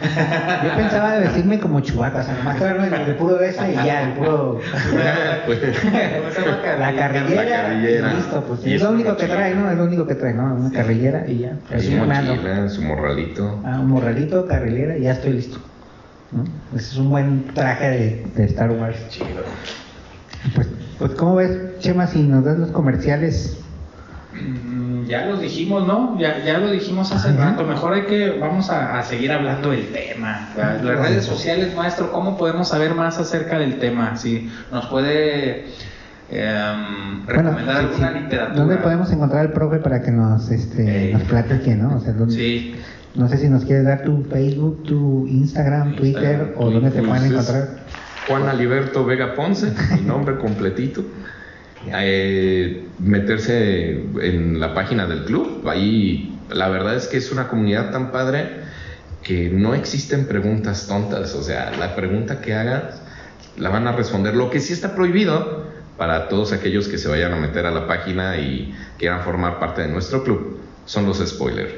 Yo 0.64 0.76
pensaba 0.76 1.14
de 1.14 1.22
vestirme 1.22 1.60
como 1.60 1.80
Chewbacca, 1.80 2.20
o 2.20 2.24
sea, 2.24 2.36
nomás 2.36 2.58
traerme 2.58 2.88
el, 2.88 2.94
el 2.94 3.16
puro 3.16 3.40
beso 3.40 3.66
y 3.68 3.74
ya, 3.74 4.04
el 4.04 4.14
puro... 4.14 4.60
Pues, 5.46 5.60
La 6.80 6.96
carrillera, 6.96 7.44
La 7.44 7.50
carrillera. 7.50 8.14
y 8.14 8.16
listo, 8.16 8.44
pues 8.48 8.66
Y 8.66 8.74
es 8.76 8.82
lo 8.82 8.92
único 8.92 9.18
que 9.18 9.26
trae, 9.26 9.56
¿no? 9.56 9.72
Es 9.72 9.78
lo 9.78 9.84
único 9.86 10.06
que 10.06 10.16
trae, 10.16 10.34
¿no? 10.34 10.56
Una 10.56 10.72
carrillera 10.72 11.26
y 11.28 11.40
ya. 11.40 11.58
me 11.72 12.16
ando. 12.16 12.36
mochila, 12.36 12.70
su 12.70 12.82
morralito. 12.84 13.60
Ah, 13.66 13.80
un 13.80 13.88
morralito, 13.88 14.46
carrilera 14.46 14.98
y 14.98 15.02
ya 15.04 15.14
estoy 15.14 15.34
listo. 15.34 15.58
¿no? 16.32 16.44
Ese 16.76 16.92
es 16.92 16.98
un 16.98 17.10
buen 17.10 17.46
traje 17.54 17.90
de, 17.90 18.26
de 18.36 18.44
Star 18.46 18.70
Wars. 18.72 18.98
Pues, 20.54 20.68
pues, 21.00 21.12
¿cómo 21.14 21.36
ves, 21.36 21.80
Chema, 21.80 22.06
si 22.08 22.22
nos 22.24 22.44
das 22.46 22.60
los 22.60 22.72
comerciales? 22.72 23.58
Ya 25.08 25.26
los 25.26 25.40
dijimos, 25.42 25.86
¿no? 25.88 26.18
Ya, 26.20 26.44
ya 26.44 26.58
lo 26.58 26.72
dijimos 26.72 27.12
hace 27.12 27.30
Ajá. 27.30 27.52
rato. 27.52 27.64
Mejor 27.66 27.94
hay 27.94 28.04
que, 28.04 28.38
vamos 28.40 28.70
a, 28.70 28.98
a 29.00 29.04
seguir 29.04 29.32
hablando 29.32 29.72
del 29.72 29.88
tema. 29.92 30.50
Las 30.58 30.84
las 30.84 31.00
redes 31.00 31.26
sociales, 31.26 31.76
maestro, 31.76 32.12
¿cómo 32.12 32.38
podemos 32.38 32.68
saber 32.70 32.96
más 32.96 33.18
acerca 33.20 33.60
del 33.60 33.78
tema? 33.80 34.16
Si 34.18 34.50
nos 34.72 34.86
puede 34.88 35.66
em, 36.32 37.26
recomendar 37.28 37.78
sí, 37.78 37.86
alguna 37.86 38.14
sí. 38.14 38.20
literatura. 38.20 38.56
¿Dónde 38.60 38.78
podemos 38.78 39.12
encontrar 39.12 39.42
al 39.42 39.52
profe 39.54 39.78
para 39.78 40.02
que 40.02 40.12
nos, 40.12 40.50
este, 40.52 41.10
Eh. 41.10 41.14
nos 41.14 41.24
platique, 41.24 41.76
¿no? 41.76 41.96
O 41.98 42.00
sea, 42.00 42.14
¿dónde- 42.14 42.34
Sí. 42.36 42.76
No 43.16 43.30
sé 43.30 43.38
si 43.38 43.48
nos 43.48 43.64
quieres 43.64 43.86
dar 43.86 44.04
tu 44.04 44.24
Facebook, 44.24 44.84
tu 44.84 45.26
Instagram, 45.28 45.96
Twitter 45.96 46.24
Instagram, 46.24 46.50
o 46.58 46.70
dónde 46.70 46.92
te 46.92 47.02
pueden 47.02 47.32
encontrar. 47.32 47.70
Juan 48.28 48.48
Aliberto 48.50 49.06
Vega 49.06 49.36
Ponce, 49.36 49.72
mi 49.94 50.02
nombre 50.02 50.38
completito. 50.38 51.02
Eh, 51.94 52.86
meterse 53.00 54.02
en 54.22 54.60
la 54.60 54.74
página 54.74 55.06
del 55.06 55.26
club, 55.26 55.68
ahí 55.68 56.38
la 56.50 56.70
verdad 56.70 56.96
es 56.96 57.08
que 57.08 57.18
es 57.18 57.32
una 57.32 57.48
comunidad 57.48 57.92
tan 57.92 58.12
padre 58.12 58.50
que 59.24 59.50
no 59.50 59.74
existen 59.74 60.28
preguntas 60.28 60.88
tontas, 60.88 61.34
o 61.36 61.44
sea, 61.44 61.72
la 61.78 61.96
pregunta 61.96 62.42
que 62.42 62.54
hagas 62.54 63.02
la 63.58 63.70
van 63.70 63.88
a 63.88 63.92
responder. 63.92 64.36
Lo 64.36 64.50
que 64.50 64.60
sí 64.60 64.74
está 64.74 64.96
prohibido 64.96 65.66
para 65.98 66.28
todos 66.28 66.52
aquellos 66.52 66.88
que 66.88 66.98
se 66.98 67.08
vayan 67.08 67.34
a 67.34 67.38
meter 67.38 67.66
a 67.66 67.72
la 67.72 67.88
página 67.88 68.38
y 68.38 68.74
quieran 68.98 69.22
formar 69.22 69.60
parte 69.60 69.82
de 69.82 69.88
nuestro 69.88 70.24
club 70.24 70.60
son 70.86 71.06
los 71.06 71.18
spoilers. 71.26 71.74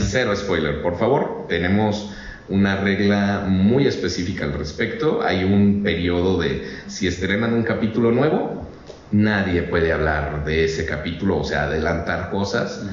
Cero 0.00 0.34
spoiler, 0.36 0.82
por 0.82 0.98
favor. 0.98 1.46
Tenemos 1.48 2.14
una 2.48 2.76
regla 2.76 3.44
muy 3.46 3.86
específica 3.86 4.44
al 4.44 4.52
respecto. 4.52 5.22
Hay 5.22 5.44
un 5.44 5.82
periodo 5.82 6.38
de 6.38 6.66
si 6.86 7.06
estrenan 7.06 7.54
un 7.54 7.62
capítulo 7.62 8.12
nuevo, 8.12 8.68
nadie 9.12 9.62
puede 9.62 9.92
hablar 9.92 10.44
de 10.44 10.64
ese 10.64 10.86
capítulo, 10.86 11.38
o 11.38 11.44
sea, 11.44 11.64
adelantar 11.64 12.30
cosas. 12.30 12.84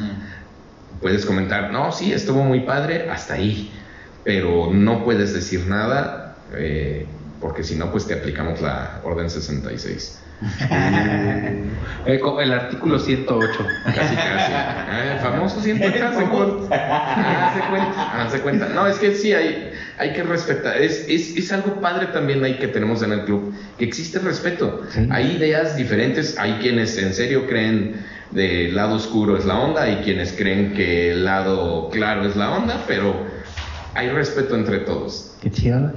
Puedes 1.00 1.26
comentar, 1.26 1.72
no, 1.72 1.92
sí, 1.92 2.12
estuvo 2.14 2.44
muy 2.44 2.62
padre, 2.62 3.10
hasta 3.10 3.36
ahí. 3.36 3.74
Pero 4.24 4.70
no 4.72 5.04
puedes 5.04 5.34
decir 5.34 5.66
nada, 5.68 6.46
eh, 6.52 7.19
porque 7.40 7.64
si 7.64 7.76
no, 7.76 7.92
pues 7.92 8.06
te 8.08 8.14
aplicamos 8.16 8.62
la 8.62 9.02
Orden 9.04 9.30
66. 9.30 10.20
Eh, 12.06 12.18
co- 12.20 12.40
el 12.40 12.54
artículo 12.54 12.98
108. 12.98 13.68
Casi, 13.84 14.16
casi. 14.16 14.52
Ah, 14.54 15.14
el 15.16 15.20
famoso 15.20 15.62
siempre 15.62 15.88
hace 16.02 16.24
cuenta. 16.26 17.50
Hace 17.50 17.60
cuenta. 17.70 18.22
Hace 18.26 18.40
cuenta. 18.40 18.70
No, 18.70 18.88
es 18.88 18.98
que 18.98 19.14
sí, 19.16 19.34
hay, 19.34 19.72
hay 19.98 20.14
que 20.14 20.24
respetar. 20.24 20.78
Es, 20.82 21.06
es, 21.10 21.36
es 21.36 21.52
algo 21.52 21.82
padre 21.82 22.08
también 22.08 22.44
ahí 22.44 22.58
que 22.58 22.68
tenemos 22.70 23.04
en 23.04 23.12
el 23.12 23.26
club, 23.26 23.54
que 23.78 23.84
existe 23.86 24.20
respeto. 24.20 24.82
Sí. 24.90 25.08
Hay 25.12 25.36
ideas 25.36 25.76
diferentes. 25.76 26.38
Hay 26.40 26.54
quienes 26.62 26.98
en 26.98 27.14
serio 27.14 27.46
creen 27.48 28.06
del 28.32 28.76
lado 28.76 28.96
oscuro 28.96 29.36
es 29.38 29.44
la 29.46 29.60
onda, 29.60 29.84
hay 29.84 29.98
quienes 29.98 30.32
creen 30.34 30.74
que 30.74 31.12
el 31.12 31.26
lado 31.26 31.90
claro 31.92 32.26
es 32.26 32.36
la 32.38 32.52
onda, 32.52 32.84
pero 32.88 33.26
hay 33.94 34.10
respeto 34.10 34.56
entre 34.56 34.80
todos. 34.80 35.36
Qué 35.42 35.52
chido. 35.52 35.92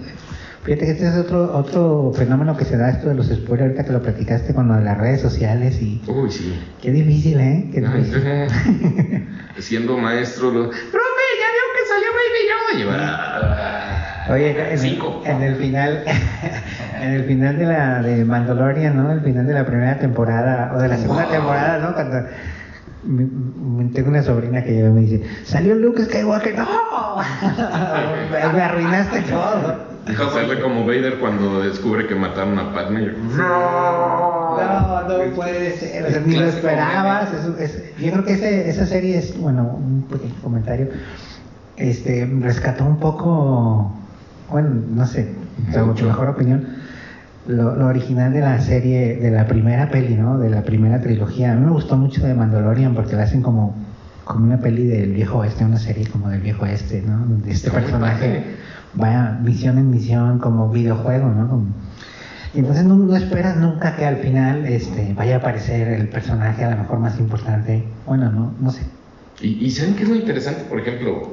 Fíjate 0.64 0.84
que 0.86 0.90
este 0.92 1.08
es 1.08 1.14
otro, 1.16 1.56
otro 1.56 2.12
fenómeno 2.14 2.56
que 2.56 2.64
se 2.64 2.76
da 2.76 2.90
esto 2.90 3.08
de 3.08 3.14
los 3.16 3.26
spoilers, 3.26 3.62
ahorita 3.62 3.84
que 3.84 3.92
lo 3.92 4.00
platicaste 4.00 4.54
con 4.54 4.68
lo 4.68 4.74
de 4.76 4.82
las 4.84 4.96
redes 4.96 5.20
sociales 5.20 5.82
y 5.82 6.00
Uy, 6.06 6.30
sí. 6.30 6.56
qué 6.80 6.92
difícil, 6.92 7.40
¿eh? 7.40 7.68
Qué 7.72 7.80
difícil. 7.80 8.22
Siendo 9.58 9.98
maestro, 9.98 10.52
lo, 10.52 10.68
profe, 10.70 11.24
ya 11.40 11.48
vio 11.52 11.66
que 11.74 11.88
salió 11.88 12.08
Baby 12.14 12.84
Yoda. 12.84 13.08
"Ah". 13.18 14.32
Oye, 14.32 14.72
en 14.72 14.78
Cinco. 14.78 15.20
en 15.26 15.42
el 15.42 15.56
final, 15.56 16.04
en 17.02 17.08
el 17.10 17.24
final 17.24 17.58
de 17.58 17.66
la 17.66 18.00
de 18.02 18.24
Mandalorian, 18.24 18.96
¿no? 18.96 19.10
El 19.10 19.20
final 19.20 19.46
de 19.46 19.54
la 19.54 19.66
primera 19.66 19.98
temporada 19.98 20.72
o 20.76 20.78
de 20.80 20.88
la 20.88 20.96
segunda 20.96 21.28
temporada, 21.28 21.78
¿no? 21.78 21.92
Cuando 21.92 22.24
mi- 23.04 23.88
tengo 23.92 24.08
una 24.10 24.22
sobrina 24.22 24.62
que 24.62 24.82
me 24.82 25.00
dice, 25.00 25.22
salió 25.44 25.74
Luke 25.74 26.04
Skywalker, 26.04 26.56
no, 26.56 26.66
me 28.54 28.62
arruinaste 28.62 29.22
todo. 29.22 29.92
Hacerle 30.28 30.60
como 30.60 30.84
Vader 30.84 31.18
cuando 31.20 31.60
descubre 31.62 32.06
que 32.08 32.14
mataron 32.16 32.58
a 32.58 32.72
Padme. 32.74 33.12
No, 33.36 35.02
no 35.08 35.34
puede 35.34 35.76
ser, 35.76 36.04
o 36.06 36.10
sea, 36.10 36.20
ni 36.26 36.36
lo 36.36 36.46
esperabas. 36.46 37.28
es- 37.32 37.60
es- 37.74 37.96
yo 37.98 38.10
creo 38.12 38.24
que 38.24 38.32
ese- 38.32 38.68
esa 38.68 38.86
serie 38.86 39.18
es, 39.18 39.38
bueno, 39.38 39.62
un 39.62 40.02
pequeño 40.10 40.34
comentario, 40.42 40.88
este, 41.76 42.26
rescató 42.40 42.84
un 42.84 42.98
poco, 42.98 43.92
bueno, 44.50 44.70
no 44.94 45.06
sé, 45.06 45.34
según 45.72 45.94
tu 45.94 46.04
mejor 46.04 46.28
opinión, 46.30 46.66
lo, 47.46 47.74
lo 47.76 47.86
original 47.86 48.32
de 48.32 48.40
la 48.40 48.60
serie, 48.60 49.16
de 49.16 49.30
la 49.30 49.46
primera 49.46 49.90
peli, 49.90 50.14
¿no? 50.14 50.38
De 50.38 50.50
la 50.50 50.62
primera 50.62 51.00
trilogía. 51.00 51.52
A 51.52 51.56
mí 51.56 51.64
me 51.64 51.72
gustó 51.72 51.96
mucho 51.96 52.24
de 52.26 52.34
Mandalorian 52.34 52.94
porque 52.94 53.16
la 53.16 53.24
hacen 53.24 53.42
como, 53.42 53.76
como 54.24 54.44
una 54.44 54.58
peli 54.60 54.84
del 54.86 55.12
viejo 55.12 55.38
oeste, 55.38 55.64
una 55.64 55.78
serie 55.78 56.06
como 56.06 56.28
del 56.28 56.40
viejo 56.40 56.64
oeste, 56.64 57.02
¿no? 57.06 57.18
Donde 57.26 57.50
este 57.50 57.70
personaje 57.70 58.44
vaya 58.94 59.38
misión 59.42 59.78
en 59.78 59.90
misión 59.90 60.38
como 60.38 60.70
videojuego, 60.70 61.28
¿no? 61.30 61.48
Como- 61.48 61.66
y 62.54 62.58
entonces 62.58 62.84
no, 62.84 62.96
no 62.96 63.16
esperas 63.16 63.56
nunca 63.56 63.96
que 63.96 64.04
al 64.04 64.16
final 64.18 64.66
este, 64.66 65.14
vaya 65.14 65.36
a 65.36 65.38
aparecer 65.38 65.88
el 65.88 66.08
personaje 66.08 66.62
a 66.64 66.70
lo 66.72 66.76
mejor 66.76 66.98
más 66.98 67.18
importante. 67.18 67.82
Bueno, 68.04 68.30
no, 68.30 68.54
no 68.60 68.70
sé. 68.70 68.82
Y, 69.40 69.64
y 69.64 69.70
¿saben 69.70 69.94
qué 69.96 70.02
es 70.02 70.08
lo 70.10 70.16
interesante? 70.16 70.64
Por 70.68 70.78
ejemplo, 70.78 71.32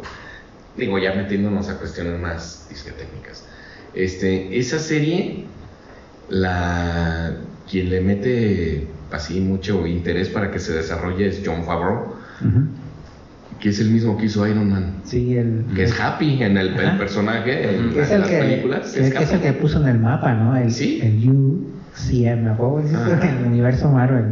digo, 0.78 0.98
ya 0.98 1.14
metiéndonos 1.16 1.68
a 1.70 1.78
cuestiones 1.78 2.20
más 2.22 2.68
disquetécnicas. 2.70 3.44
Este, 3.94 4.58
esa 4.58 4.80
serie, 4.80 5.46
la 6.30 7.32
quien 7.70 7.90
le 7.90 8.02
mete 8.02 8.88
así 9.12 9.40
mucho 9.40 9.86
interés 9.86 10.30
para 10.30 10.52
que 10.52 10.60
se 10.60 10.74
desarrolle 10.74 11.28
es 11.28 11.42
John 11.46 11.64
Favreau, 11.64 12.14
que 13.60 13.70
es 13.70 13.80
el 13.80 13.90
mismo 13.90 14.18
que 14.18 14.26
hizo 14.26 14.48
Iron 14.48 14.70
Man. 14.70 14.94
Sí, 15.04 15.36
el, 15.38 15.66
Que 15.76 15.84
es 15.84 16.00
Happy 16.00 16.42
en 16.42 16.58
el, 16.58 16.74
personaje, 16.98 17.76
en, 17.76 17.90
es 18.00 18.10
en 18.10 18.16
el 18.16 18.20
las 18.22 18.30
que, 18.30 18.38
películas. 18.40 18.92
que 18.94 19.08
es, 19.08 19.14
que 19.14 19.24
es 19.24 19.32
el 19.34 19.42
que 19.42 19.54
puso 19.54 19.82
en 19.82 19.88
el 19.88 20.00
mapa, 20.00 20.34
¿no? 20.34 20.56
El, 20.56 20.72
Sí. 20.72 21.00
el 21.04 21.30
UCM, 21.30 22.48
el 22.48 23.46
universo 23.48 23.90
Marvel. 23.92 24.26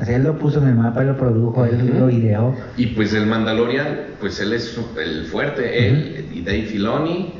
O 0.00 0.04
sea, 0.04 0.16
él 0.16 0.22
lo 0.22 0.38
puso 0.38 0.62
en 0.62 0.68
el 0.68 0.76
mapa, 0.76 1.02
él 1.02 1.08
lo 1.08 1.18
produjo, 1.18 1.66
él 1.66 1.92
lo 1.98 2.08
ideó. 2.08 2.54
Y 2.78 2.86
pues 2.86 3.12
el 3.12 3.26
Mandalorian, 3.26 3.98
pues 4.18 4.40
él 4.40 4.54
es 4.54 4.78
el 4.98 5.26
fuerte, 5.26 5.88
él 5.88 6.24
y 6.32 6.40
Dave 6.40 6.62
Filoni, 6.62 7.34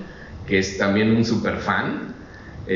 que 0.47 0.59
es 0.59 0.77
también 0.77 1.17
un 1.17 1.25
super 1.25 1.57
fan. 1.57 2.10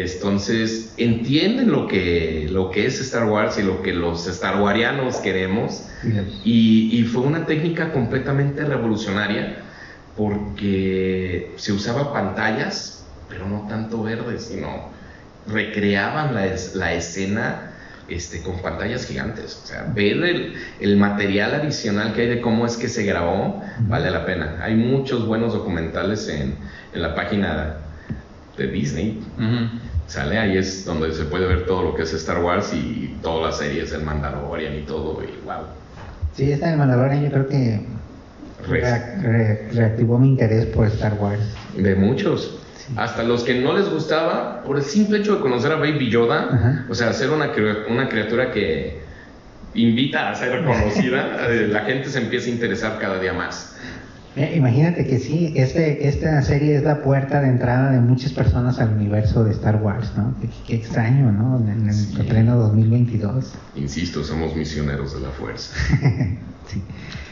Entonces, 0.03 0.95
entienden 0.97 1.71
lo 1.71 1.87
que, 1.87 2.49
lo 2.51 2.71
que 2.71 2.87
es 2.87 3.01
Star 3.01 3.27
Wars 3.29 3.59
y 3.59 3.63
lo 3.63 3.81
que 3.83 3.93
los 3.93 4.27
Star 4.27 4.61
Warianos 4.61 5.19
queremos. 5.19 5.87
Y, 6.43 6.91
y 6.99 7.05
fue 7.05 7.23
una 7.23 7.47
técnica 7.47 7.93
completamente 7.93 8.65
revolucionaria 8.65 9.63
porque 10.15 11.55
se 11.59 11.73
usaba 11.73 12.13
pantallas, 12.13 13.15
pero 13.29 13.47
no 13.49 13.67
tanto 13.69 14.03
verdes, 14.03 14.47
sino 14.47 14.93
recreaban 15.47 16.35
la, 16.35 16.47
es- 16.47 16.75
la 16.75 16.95
escena 16.95 17.71
este, 18.09 18.43
con 18.43 18.61
pantallas 18.63 19.07
gigantes. 19.07 19.61
O 19.63 19.67
sea, 19.67 19.85
ver 19.95 20.23
el, 20.25 20.55
el 20.81 20.97
material 20.97 21.55
adicional 21.55 22.13
que 22.15 22.23
hay 22.23 22.29
de 22.29 22.41
cómo 22.41 22.67
es 22.67 22.77
que 22.77 22.89
se 22.89 23.05
grabó, 23.05 23.63
vale 23.87 24.11
la 24.11 24.25
pena. 24.27 24.59
Hay 24.61 24.75
muchos 24.77 25.27
buenos 25.27 25.53
documentales 25.53 26.29
en, 26.29 26.59
en 26.93 27.03
la 27.03 27.15
página 27.15 27.81
de 28.57 28.67
Disney. 28.69 29.25
Sale, 30.07 30.39
ahí 30.39 30.57
es 30.59 30.85
donde 30.85 31.13
se 31.13 31.25
puede 31.25 31.47
ver 31.47 31.67
todo 31.67 31.83
lo 31.83 31.95
que 31.95 32.03
es 32.03 32.13
Star 32.13 32.43
Wars 32.43 32.73
y 32.75 33.19
todas 33.23 33.51
las 33.51 33.59
series 33.59 33.91
del 33.91 34.03
Mandalorian 34.03 34.75
y 34.77 34.83
todo, 34.83 35.23
y 35.25 35.41
wow. 35.45 35.65
Sí, 36.35 36.53
esta 36.53 36.69
del 36.69 36.79
Mandalorian 36.79 37.25
yo 37.25 37.31
creo 37.31 37.49
que 37.49 37.81
Re- 38.69 38.83
reac- 38.83 39.23
re- 39.23 39.69
reactivó 39.73 40.19
mi 40.19 40.29
interés 40.29 40.67
por 40.67 40.87
Star 40.89 41.15
Wars. 41.15 41.41
De 41.77 41.95
muchos. 41.95 42.59
Hasta 42.97 43.23
los 43.23 43.45
que 43.45 43.55
no 43.61 43.73
les 43.77 43.89
gustaba, 43.89 44.63
por 44.63 44.77
el 44.77 44.83
simple 44.85 45.19
hecho 45.19 45.37
de 45.37 45.41
conocer 45.41 45.73
a 45.73 45.77
Baby 45.77 46.11
Yoda, 46.11 46.49
Ajá. 46.53 46.87
o 46.89 46.95
sea, 46.95 47.13
ser 47.15 47.31
una, 47.31 47.53
cri- 47.55 47.91
una 47.91 48.09
criatura 48.11 48.51
que 48.53 49.03
invita 49.73 50.31
a 50.31 50.35
ser 50.35 50.63
conocida, 50.65 51.47
eh, 51.51 51.67
la 51.71 51.81
gente 51.81 52.11
se 52.11 52.19
empieza 52.21 52.49
a 52.49 52.53
interesar 52.53 52.99
cada 52.99 53.19
día 53.19 53.33
más. 53.33 53.74
Eh, 54.37 54.55
Imagínate 54.57 55.07
que 55.07 55.19
sí, 55.21 55.53
este, 55.57 56.09
esta 56.09 56.43
serie 56.43 56.77
es 56.77 56.83
la 56.83 57.03
puerta 57.03 57.41
de 57.41 57.49
entrada 57.49 57.93
de 57.93 58.01
muchas 58.01 58.33
personas 58.33 58.81
al 58.81 58.93
universo 58.95 59.45
de 59.45 59.53
Star 59.53 59.81
Wars, 59.83 60.13
¿no? 60.17 60.35
Qué, 60.41 60.49
qué 60.67 60.75
extraño, 60.77 61.31
¿no? 61.31 61.61
En 61.71 61.87
el 61.89 61.95
Sí. 61.95 62.17
pleno 62.29 62.57
2022. 62.57 63.53
Insisto, 63.77 64.25
somos 64.25 64.57
misioneros 64.57 65.15
de 65.15 65.21
la 65.21 65.31
fuerza. 65.31 65.73
sí. 66.67 66.83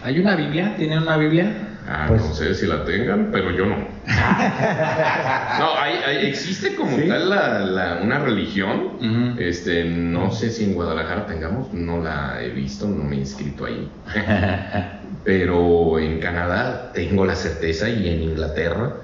¿Hay 0.05 0.19
una 0.19 0.35
Biblia? 0.37 0.75
¿Tienen 0.77 0.99
una 1.01 1.17
Biblia? 1.17 1.69
Ah, 1.89 2.07
Pues- 2.09 2.23
no 2.23 2.33
sé 2.35 2.55
si 2.55 2.67
la 2.67 2.85
tengan, 2.85 3.31
pero 3.33 3.51
yo 3.51 3.67
no. 3.67 3.77
no, 4.07 5.79
hay, 5.79 5.95
hay- 6.07 6.27
existe 6.27 6.75
como 6.77 6.97
tal 6.97 7.29
la, 7.31 7.59
la- 7.61 8.01
una 8.03 8.19
religión. 8.21 9.37
Este, 9.39 9.85
no 9.85 10.31
sé 10.31 10.51
si 10.51 10.65
en 10.65 10.75
Guadalajara 10.75 11.27
tengamos, 11.27 11.73
no 11.73 12.01
la 12.03 12.41
he 12.43 12.51
visto, 12.51 12.87
no 12.87 13.03
me 13.05 13.17
he 13.17 13.19
inscrito 13.21 13.65
ahí. 13.65 13.91
pero 15.25 15.99
en 15.99 16.19
Canadá 16.21 16.91
tengo 16.95 17.25
la 17.27 17.35
certeza 17.35 17.89
y 17.89 18.09
en 18.09 18.23
Inglaterra. 18.23 18.95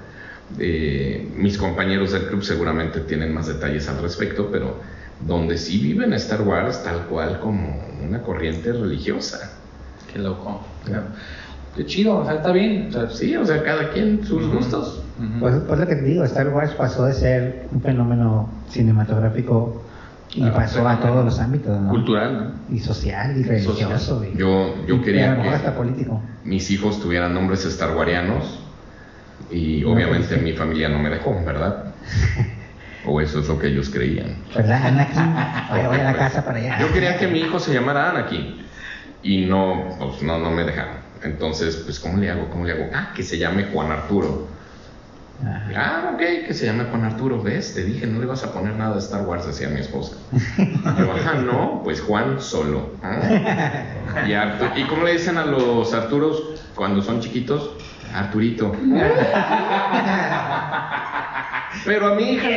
eh, 0.57 1.29
mis 1.35 1.57
compañeros 1.57 2.11
del 2.11 2.23
club 2.27 2.43
seguramente 2.43 3.01
tienen 3.01 3.33
más 3.33 3.47
detalles 3.47 3.87
al 3.87 4.01
respecto, 4.01 4.49
pero 4.51 4.81
donde 5.19 5.57
sí 5.57 5.77
viven 5.79 6.11
Star 6.13 6.41
Wars 6.41 6.83
tal 6.83 7.05
cual 7.05 7.39
como 7.39 7.85
una 8.07 8.21
corriente 8.23 8.71
religiosa. 8.71 9.51
Qué 10.11 10.19
loco. 10.19 10.65
Qué 11.75 11.85
chido, 11.85 12.17
o 12.17 12.25
sea, 12.25 12.35
está 12.35 12.51
bien. 12.51 12.87
O 12.89 12.91
sea, 12.91 13.09
Sí, 13.09 13.35
o 13.35 13.45
sea, 13.45 13.63
cada 13.63 13.89
quien 13.91 14.23
sus 14.23 14.47
gustos. 14.47 15.03
Ujú. 15.17 15.39
Pues, 15.39 15.55
pues 15.67 15.79
lo 15.79 15.87
que 15.87 15.95
te 15.95 16.01
digo, 16.03 16.23
Star 16.25 16.49
Wars 16.49 16.71
pasó 16.73 17.05
de 17.05 17.13
ser 17.13 17.67
un 17.71 17.81
fenómeno 17.81 18.63
cinematográfico 18.69 19.85
y 20.33 20.43
Ah, 20.43 20.53
pasó 20.53 20.87
a 20.87 20.99
todos 20.99 21.25
los 21.25 21.39
ámbitos, 21.39 21.79
¿no? 21.79 21.89
Cultural, 21.89 22.33
¿no? 22.69 22.75
Y 22.75 22.79
social 22.79 23.37
y 23.37 23.43
religioso. 23.43 24.23
y- 24.23 24.37
Yo, 24.37 24.85
yo 24.87 24.95
y 24.95 25.01
quería 25.01 25.41
que 25.41 25.49
hasta 25.49 25.75
político. 25.75 26.21
mis 26.43 26.69
hijos 26.71 26.99
tuvieran 27.01 27.33
nombres 27.33 27.61
starwarianos 27.63 28.59
y 29.49 29.81
No, 29.81 29.91
obviamente 29.93 30.27
pues 30.27 30.39
sí. 30.39 30.45
mi 30.45 30.53
familia 30.53 30.89
no 30.89 30.99
me 30.99 31.09
dejó, 31.09 31.33
¿verdad? 31.45 31.95
O 33.05 33.21
eso 33.21 33.39
es 33.39 33.47
lo 33.47 33.57
que 33.57 33.67
ellos 33.67 33.89
creían. 33.89 34.35
¿Verdad, 34.53 34.87
Anakin? 34.87 35.33
Voy, 35.71 35.87
voy 35.87 35.99
a 36.01 36.03
la 36.03 36.17
casa 36.17 36.43
para 36.43 36.57
allá. 36.59 36.79
Yo 36.81 36.91
quería 36.91 37.17
que 37.17 37.27
mi 37.27 37.39
hijo 37.39 37.57
se 37.57 37.73
llamara 37.73 38.09
Anakin 38.11 38.57
y 39.21 39.45
no, 39.45 39.95
pues 39.99 40.21
no, 40.23 40.37
no 40.39 40.51
me 40.51 40.63
dejaron. 40.63 40.95
Entonces, 41.23 41.75
pues, 41.85 41.99
¿cómo 41.99 42.17
le 42.17 42.29
hago? 42.31 42.49
¿Cómo 42.49 42.65
le 42.65 42.71
hago? 42.73 42.85
Ah, 42.93 43.11
que 43.15 43.23
se 43.23 43.37
llame 43.37 43.65
Juan 43.73 43.91
Arturo. 43.91 44.47
Ajá. 45.41 45.71
Ah, 45.75 46.11
ok, 46.13 46.19
que 46.47 46.53
se 46.53 46.65
llame 46.65 46.85
Juan 46.85 47.03
Arturo. 47.05 47.41
¿Ves? 47.41 47.73
Te 47.73 47.83
dije, 47.83 48.05
no 48.07 48.19
le 48.19 48.25
vas 48.25 48.43
a 48.43 48.53
poner 48.53 48.75
nada 48.75 48.93
de 48.93 48.99
Star 48.99 49.21
Wars, 49.25 49.45
decía 49.45 49.69
mi 49.69 49.79
esposa. 49.79 50.15
Yo, 50.97 51.11
ajá, 51.13 51.33
no, 51.35 51.81
pues 51.83 52.01
Juan 52.01 52.39
solo. 52.41 52.91
Ah. 53.03 53.19
Y, 54.25 54.31
Artu- 54.31 54.71
¿Y 54.77 54.83
cómo 54.87 55.03
le 55.03 55.13
dicen 55.13 55.37
a 55.37 55.45
los 55.45 55.93
Arturos 55.93 56.41
cuando 56.75 57.01
son 57.01 57.19
chiquitos? 57.21 57.71
Arturito. 58.13 58.71
Pero 61.85 62.07
a 62.07 62.15
mi 62.15 62.23
hija, 62.33 62.47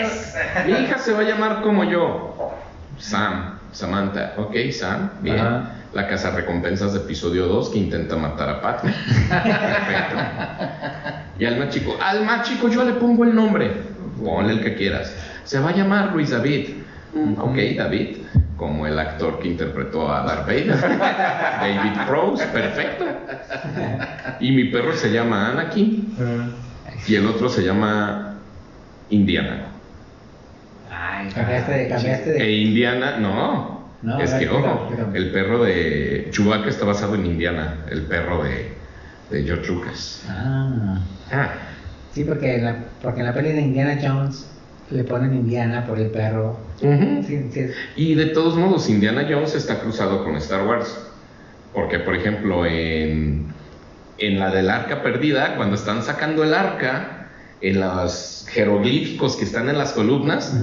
mi 0.66 0.72
hija 0.72 0.98
se 0.98 1.12
va 1.12 1.20
a 1.20 1.24
llamar 1.24 1.60
como 1.62 1.84
yo. 1.84 2.50
Sam, 2.98 3.58
Samantha. 3.72 4.34
Ok, 4.38 4.54
Sam, 4.72 5.10
bien. 5.20 5.38
Ajá. 5.38 5.74
La 5.95 6.09
casa 6.09 6.30
recompensas 6.30 6.95
de 6.95 7.01
episodio 7.01 7.47
2 7.47 7.68
que 7.70 7.78
intenta 7.78 8.16
matar 8.16 8.49
a 8.49 8.62
Pat. 8.62 8.82
Perfecto. 8.82 10.16
Y 11.38 11.45
al 11.45 11.59
más 11.59 11.68
chico, 11.68 11.97
al 12.01 12.24
más 12.24 12.49
chico 12.49 12.68
yo 12.68 12.84
le 12.84 12.93
pongo 12.93 13.24
el 13.24 13.34
nombre. 13.34 13.72
Ponle 14.22 14.55
el 14.55 14.62
que 14.62 14.74
quieras. 14.74 15.14
Se 15.45 15.59
va 15.59 15.70
a 15.70 15.76
llamar 15.76 16.12
Luis 16.12 16.30
David. 16.30 16.68
Mm, 17.14 17.38
ok, 17.38 17.57
David. 17.76 18.16
Como 18.57 18.86
el 18.86 18.99
actor 18.99 19.40
que 19.40 19.49
interpretó 19.49 20.11
a 20.11 20.22
Darth 20.22 20.47
Vader. 20.47 20.80
David 21.61 22.07
Prowse, 22.07 22.47
perfecto. 22.47 23.05
Y 24.40 24.53
mi 24.53 24.64
perro 24.64 24.95
se 24.95 25.12
llama 25.12 25.51
Anakin. 25.51 26.14
Y 27.07 27.14
el 27.16 27.26
otro 27.26 27.49
se 27.49 27.62
llama 27.62 28.36
Indiana. 29.11 29.66
Ay, 30.90 31.28
cambiaste 31.34 31.72
de, 31.72 31.88
cambiaste 31.88 32.30
de. 32.30 32.43
E 32.43 32.51
Indiana, 32.62 33.18
no. 33.18 33.82
No, 34.03 34.20
es 34.20 34.32
que, 34.34 34.48
ojo, 34.48 34.88
el 35.14 35.30
perro 35.30 35.62
de 35.64 36.28
Chewbacca 36.30 36.68
está 36.68 36.84
basado 36.84 37.14
en 37.14 37.24
Indiana, 37.26 37.76
el 37.90 38.03
perro 38.03 38.42
de, 38.42 38.72
de 39.30 39.44
George 39.44 39.68
Lucas. 39.72 40.24
Ah. 40.28 40.98
Ah, 41.30 41.50
Sí, 42.12 42.24
porque 42.24 42.57
en, 42.57 42.64
la, 42.66 42.76
porque 43.00 43.20
en 43.20 43.26
la 43.26 43.32
peli 43.32 43.53
de 43.53 43.62
Indiana 43.62 43.98
Jones 44.03 44.46
le 44.90 45.03
ponen 45.05 45.32
Indiana 45.32 45.86
por 45.86 45.98
el 45.98 46.11
perro. 46.11 46.59
ujú. 46.82 47.22
Sí, 47.26 47.48
sí. 47.50 47.66
Y 47.96 48.14
de 48.14 48.26
todos 48.26 48.57
modos, 48.57 48.90
Indiana 48.90 49.26
Jones 49.28 49.55
está 49.55 49.80
cruzado 49.80 50.22
con 50.24 50.36
Star 50.36 50.66
Wars. 50.66 50.94
Porque, 51.72 52.00
por 52.00 52.14
ejemplo, 52.14 52.66
en, 52.66 53.46
en 54.18 54.38
la 54.38 54.50
del 54.50 54.68
arca 54.68 55.03
perdida, 55.03 55.57
cuando 55.57 55.74
están 55.76 56.03
sacando 56.03 56.44
el 56.44 56.53
arca, 56.53 57.30
en 57.62 57.80
los 57.80 58.46
jeroglíficos 58.50 59.36
que 59.36 59.44
están 59.44 59.70
en 59.70 59.78
las 59.78 59.92
columnas, 59.92 60.55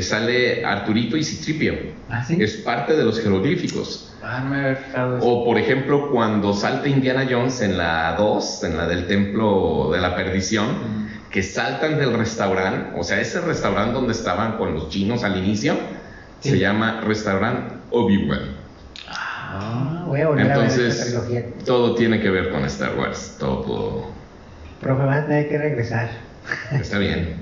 sale 0.00 0.64
Arturito 0.64 1.16
y 1.16 1.24
Citripio. 1.24 1.74
Ah, 2.08 2.24
sí. 2.24 2.38
Es 2.40 2.54
parte 2.58 2.96
de 2.96 3.04
los 3.04 3.20
jeroglíficos. 3.20 4.14
Ah, 4.22 4.40
no 4.44 4.50
me 4.50 4.60
había 4.60 4.76
fijado 4.76 5.18
eso. 5.18 5.26
O 5.26 5.44
por 5.44 5.58
ejemplo, 5.58 6.10
cuando 6.10 6.54
salta 6.54 6.88
Indiana 6.88 7.26
Jones 7.28 7.60
en 7.60 7.76
la 7.76 8.14
2, 8.16 8.64
en 8.64 8.76
la 8.78 8.86
del 8.86 9.06
templo 9.06 9.90
de 9.92 10.00
la 10.00 10.14
perdición, 10.16 11.02
que 11.30 11.42
saltan 11.42 11.98
del 11.98 12.14
restaurante, 12.14 12.98
o 12.98 13.02
sea, 13.02 13.20
ese 13.20 13.40
restaurante 13.40 13.94
donde 13.94 14.12
estaban 14.12 14.56
con 14.58 14.74
los 14.74 14.88
chinos 14.90 15.24
al 15.24 15.36
inicio, 15.36 15.74
Sí. 16.40 16.50
se 16.50 16.58
llama 16.58 17.00
restaurante 17.06 17.74
Obi-Wan. 17.90 18.40
Ah, 19.08 20.04
voy 20.06 20.20
a 20.20 20.28
volver 20.28 20.50
a 20.50 20.58
ver 20.58 20.66
esta 20.66 20.82
Entonces, 20.86 21.64
todo 21.64 21.94
tiene 21.94 22.20
que 22.20 22.30
ver 22.30 22.50
con 22.50 22.64
Star 22.64 22.98
Wars, 22.98 23.36
todo 23.38 24.06
Profe, 24.80 25.02
a 25.04 25.26
tener 25.26 25.48
que 25.48 25.58
regresar. 25.58 26.10
está 26.72 26.98
bien, 26.98 27.36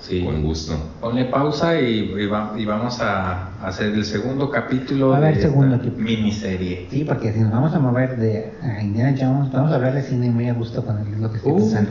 Sí. 0.00 0.24
con 0.24 0.42
gusto. 0.42 0.74
Ponle 1.00 1.26
pausa 1.26 1.78
y, 1.80 2.12
y 2.18 2.26
va- 2.26 2.54
y 2.56 2.64
vamos 2.64 3.00
a 3.00 3.50
hacer 3.62 3.88
el 3.92 4.04
segundo 4.04 4.50
capítulo 4.50 5.12
a 5.12 5.18
haber 5.18 5.36
de 5.36 5.42
segundo 5.42 5.76
esta 5.76 5.88
aquí. 5.88 6.00
miniserie. 6.00 6.86
Sí, 6.90 7.04
porque 7.04 7.32
si 7.32 7.40
nos 7.40 7.52
vamos 7.52 7.74
a 7.74 7.78
mover 7.78 8.16
de 8.16 8.52
a 8.62 8.82
Indiana 8.82 9.10
Jones, 9.18 9.52
vamos 9.52 9.70
a 9.72 9.74
hablar 9.76 9.94
de 9.94 10.02
cine 10.02 10.30
muy 10.30 10.48
a 10.48 10.54
gusto 10.54 10.84
con 10.84 10.98
el- 10.98 11.20
lo 11.20 11.30
que 11.30 11.36
estoy 11.36 11.52
Uh. 11.52 11.56
pensando. 11.58 11.90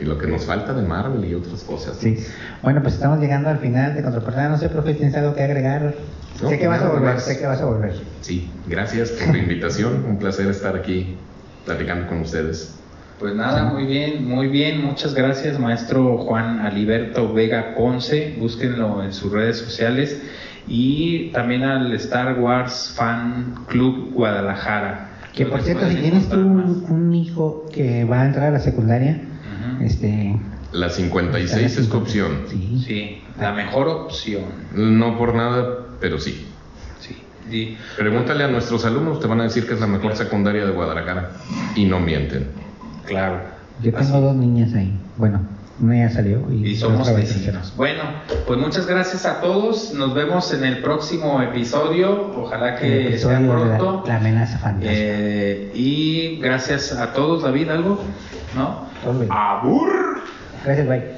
Y 0.00 0.04
lo 0.04 0.16
que 0.16 0.28
nos 0.28 0.44
falta 0.44 0.72
de 0.74 0.82
Marvel 0.86 1.24
y 1.24 1.34
otras 1.34 1.64
cosas. 1.64 1.96
Sí. 1.96 2.16
Bueno, 2.62 2.82
pues 2.82 2.94
estamos 2.94 3.18
llegando 3.18 3.48
al 3.48 3.58
final 3.58 3.96
de 3.96 4.02
Contraportada. 4.04 4.48
No 4.48 4.56
sé, 4.56 4.68
profe, 4.68 4.94
¿tienes 4.94 5.16
algo 5.16 5.34
que 5.34 5.42
agregar? 5.42 5.92
No, 6.40 6.48
sé 6.48 6.56
que 6.56 6.68
vas 6.68 6.82
a 6.82 6.88
volver, 6.88 7.14
más. 7.14 7.24
sé 7.24 7.36
que 7.36 7.46
vas 7.46 7.60
a 7.60 7.64
volver. 7.64 7.94
Sí, 8.20 8.48
gracias 8.68 9.10
por 9.10 9.34
la 9.34 9.38
invitación, 9.42 10.04
un 10.08 10.18
placer 10.20 10.46
estar 10.46 10.76
aquí 10.76 11.16
platicando 11.66 12.06
con 12.06 12.20
ustedes. 12.20 12.77
Pues 13.18 13.34
nada, 13.34 13.64
muy 13.64 13.84
bien, 13.84 14.28
muy 14.28 14.46
bien. 14.46 14.84
Muchas 14.84 15.12
gracias, 15.12 15.58
maestro 15.58 16.18
Juan 16.18 16.60
Aliberto 16.60 17.32
Vega 17.32 17.74
Ponce. 17.76 18.36
Búsquenlo 18.38 19.02
en 19.02 19.12
sus 19.12 19.32
redes 19.32 19.58
sociales. 19.58 20.22
Y 20.68 21.30
también 21.30 21.64
al 21.64 21.92
Star 21.94 22.38
Wars 22.38 22.92
Fan 22.96 23.64
Club 23.66 24.12
Guadalajara. 24.12 25.08
Que 25.34 25.46
por 25.46 25.62
cierto, 25.62 25.88
si 25.88 25.96
tienes 25.96 26.28
tú 26.28 26.36
un, 26.38 27.14
hijo 27.14 27.66
que 27.72 28.04
va 28.04 28.22
a 28.22 28.26
entrar 28.26 28.46
a 28.46 28.50
la 28.50 28.60
secundaria, 28.60 29.20
Ujú. 29.74 29.84
este... 29.84 30.38
La 30.72 30.90
56 30.90 31.78
es 31.78 31.88
tu 31.88 31.96
opción. 31.96 32.42
Sí. 32.48 32.82
Sí, 32.86 33.22
la 33.40 33.52
mejor 33.52 33.88
opción. 33.88 34.42
No 34.74 35.18
por 35.18 35.34
nada, 35.34 35.86
pero 36.00 36.20
sí. 36.20 36.46
Sí. 37.50 37.78
Pregúntale 37.96 38.44
a 38.44 38.48
nuestros 38.48 38.84
alumnos, 38.84 39.20
te 39.20 39.26
van 39.26 39.40
a 39.40 39.44
decir 39.44 39.66
que 39.66 39.74
es 39.74 39.80
la 39.80 39.86
mejor 39.86 40.14
secundaria 40.14 40.66
de 40.66 40.72
Guadalajara. 40.72 41.30
Y 41.74 41.86
no 41.86 41.98
mienten. 41.98 42.67
Claro. 43.08 43.40
Yo 43.82 43.96
Así. 43.96 44.06
tengo 44.12 44.20
dos 44.26 44.36
niñas 44.36 44.74
ahí. 44.74 44.92
Bueno, 45.16 45.40
una 45.80 45.96
ya 45.96 46.10
salió 46.10 46.42
y, 46.50 46.66
Y 46.70 46.76
somos 46.76 47.14
vecinos. 47.14 47.72
Bueno, 47.76 48.02
pues 48.46 48.58
muchas 48.58 48.86
gracias 48.86 49.24
a 49.26 49.40
todos. 49.40 49.94
Nos 49.94 50.14
vemos 50.14 50.52
en 50.52 50.64
el 50.64 50.82
próximo 50.82 51.40
episodio. 51.40 52.32
Ojalá 52.36 52.74
que 52.76 52.86
sea 52.88 53.08
episodio 53.08 53.38
de 53.38 53.70
la, 53.70 53.78
pronto. 53.78 54.04
la 54.08 54.16
amenaza 54.16 54.58
fantasma. 54.58 54.90
Eh, 54.92 55.70
y 55.74 56.38
gracias 56.40 56.92
a 56.92 57.12
todos, 57.12 57.42
David, 57.44 57.68
algo, 57.68 58.02
¿no? 58.56 58.86
Todo 59.04 59.20
bien. 59.20 59.30
Abur. 59.32 60.20
Gracias, 60.64 60.88
bye. 60.88 61.17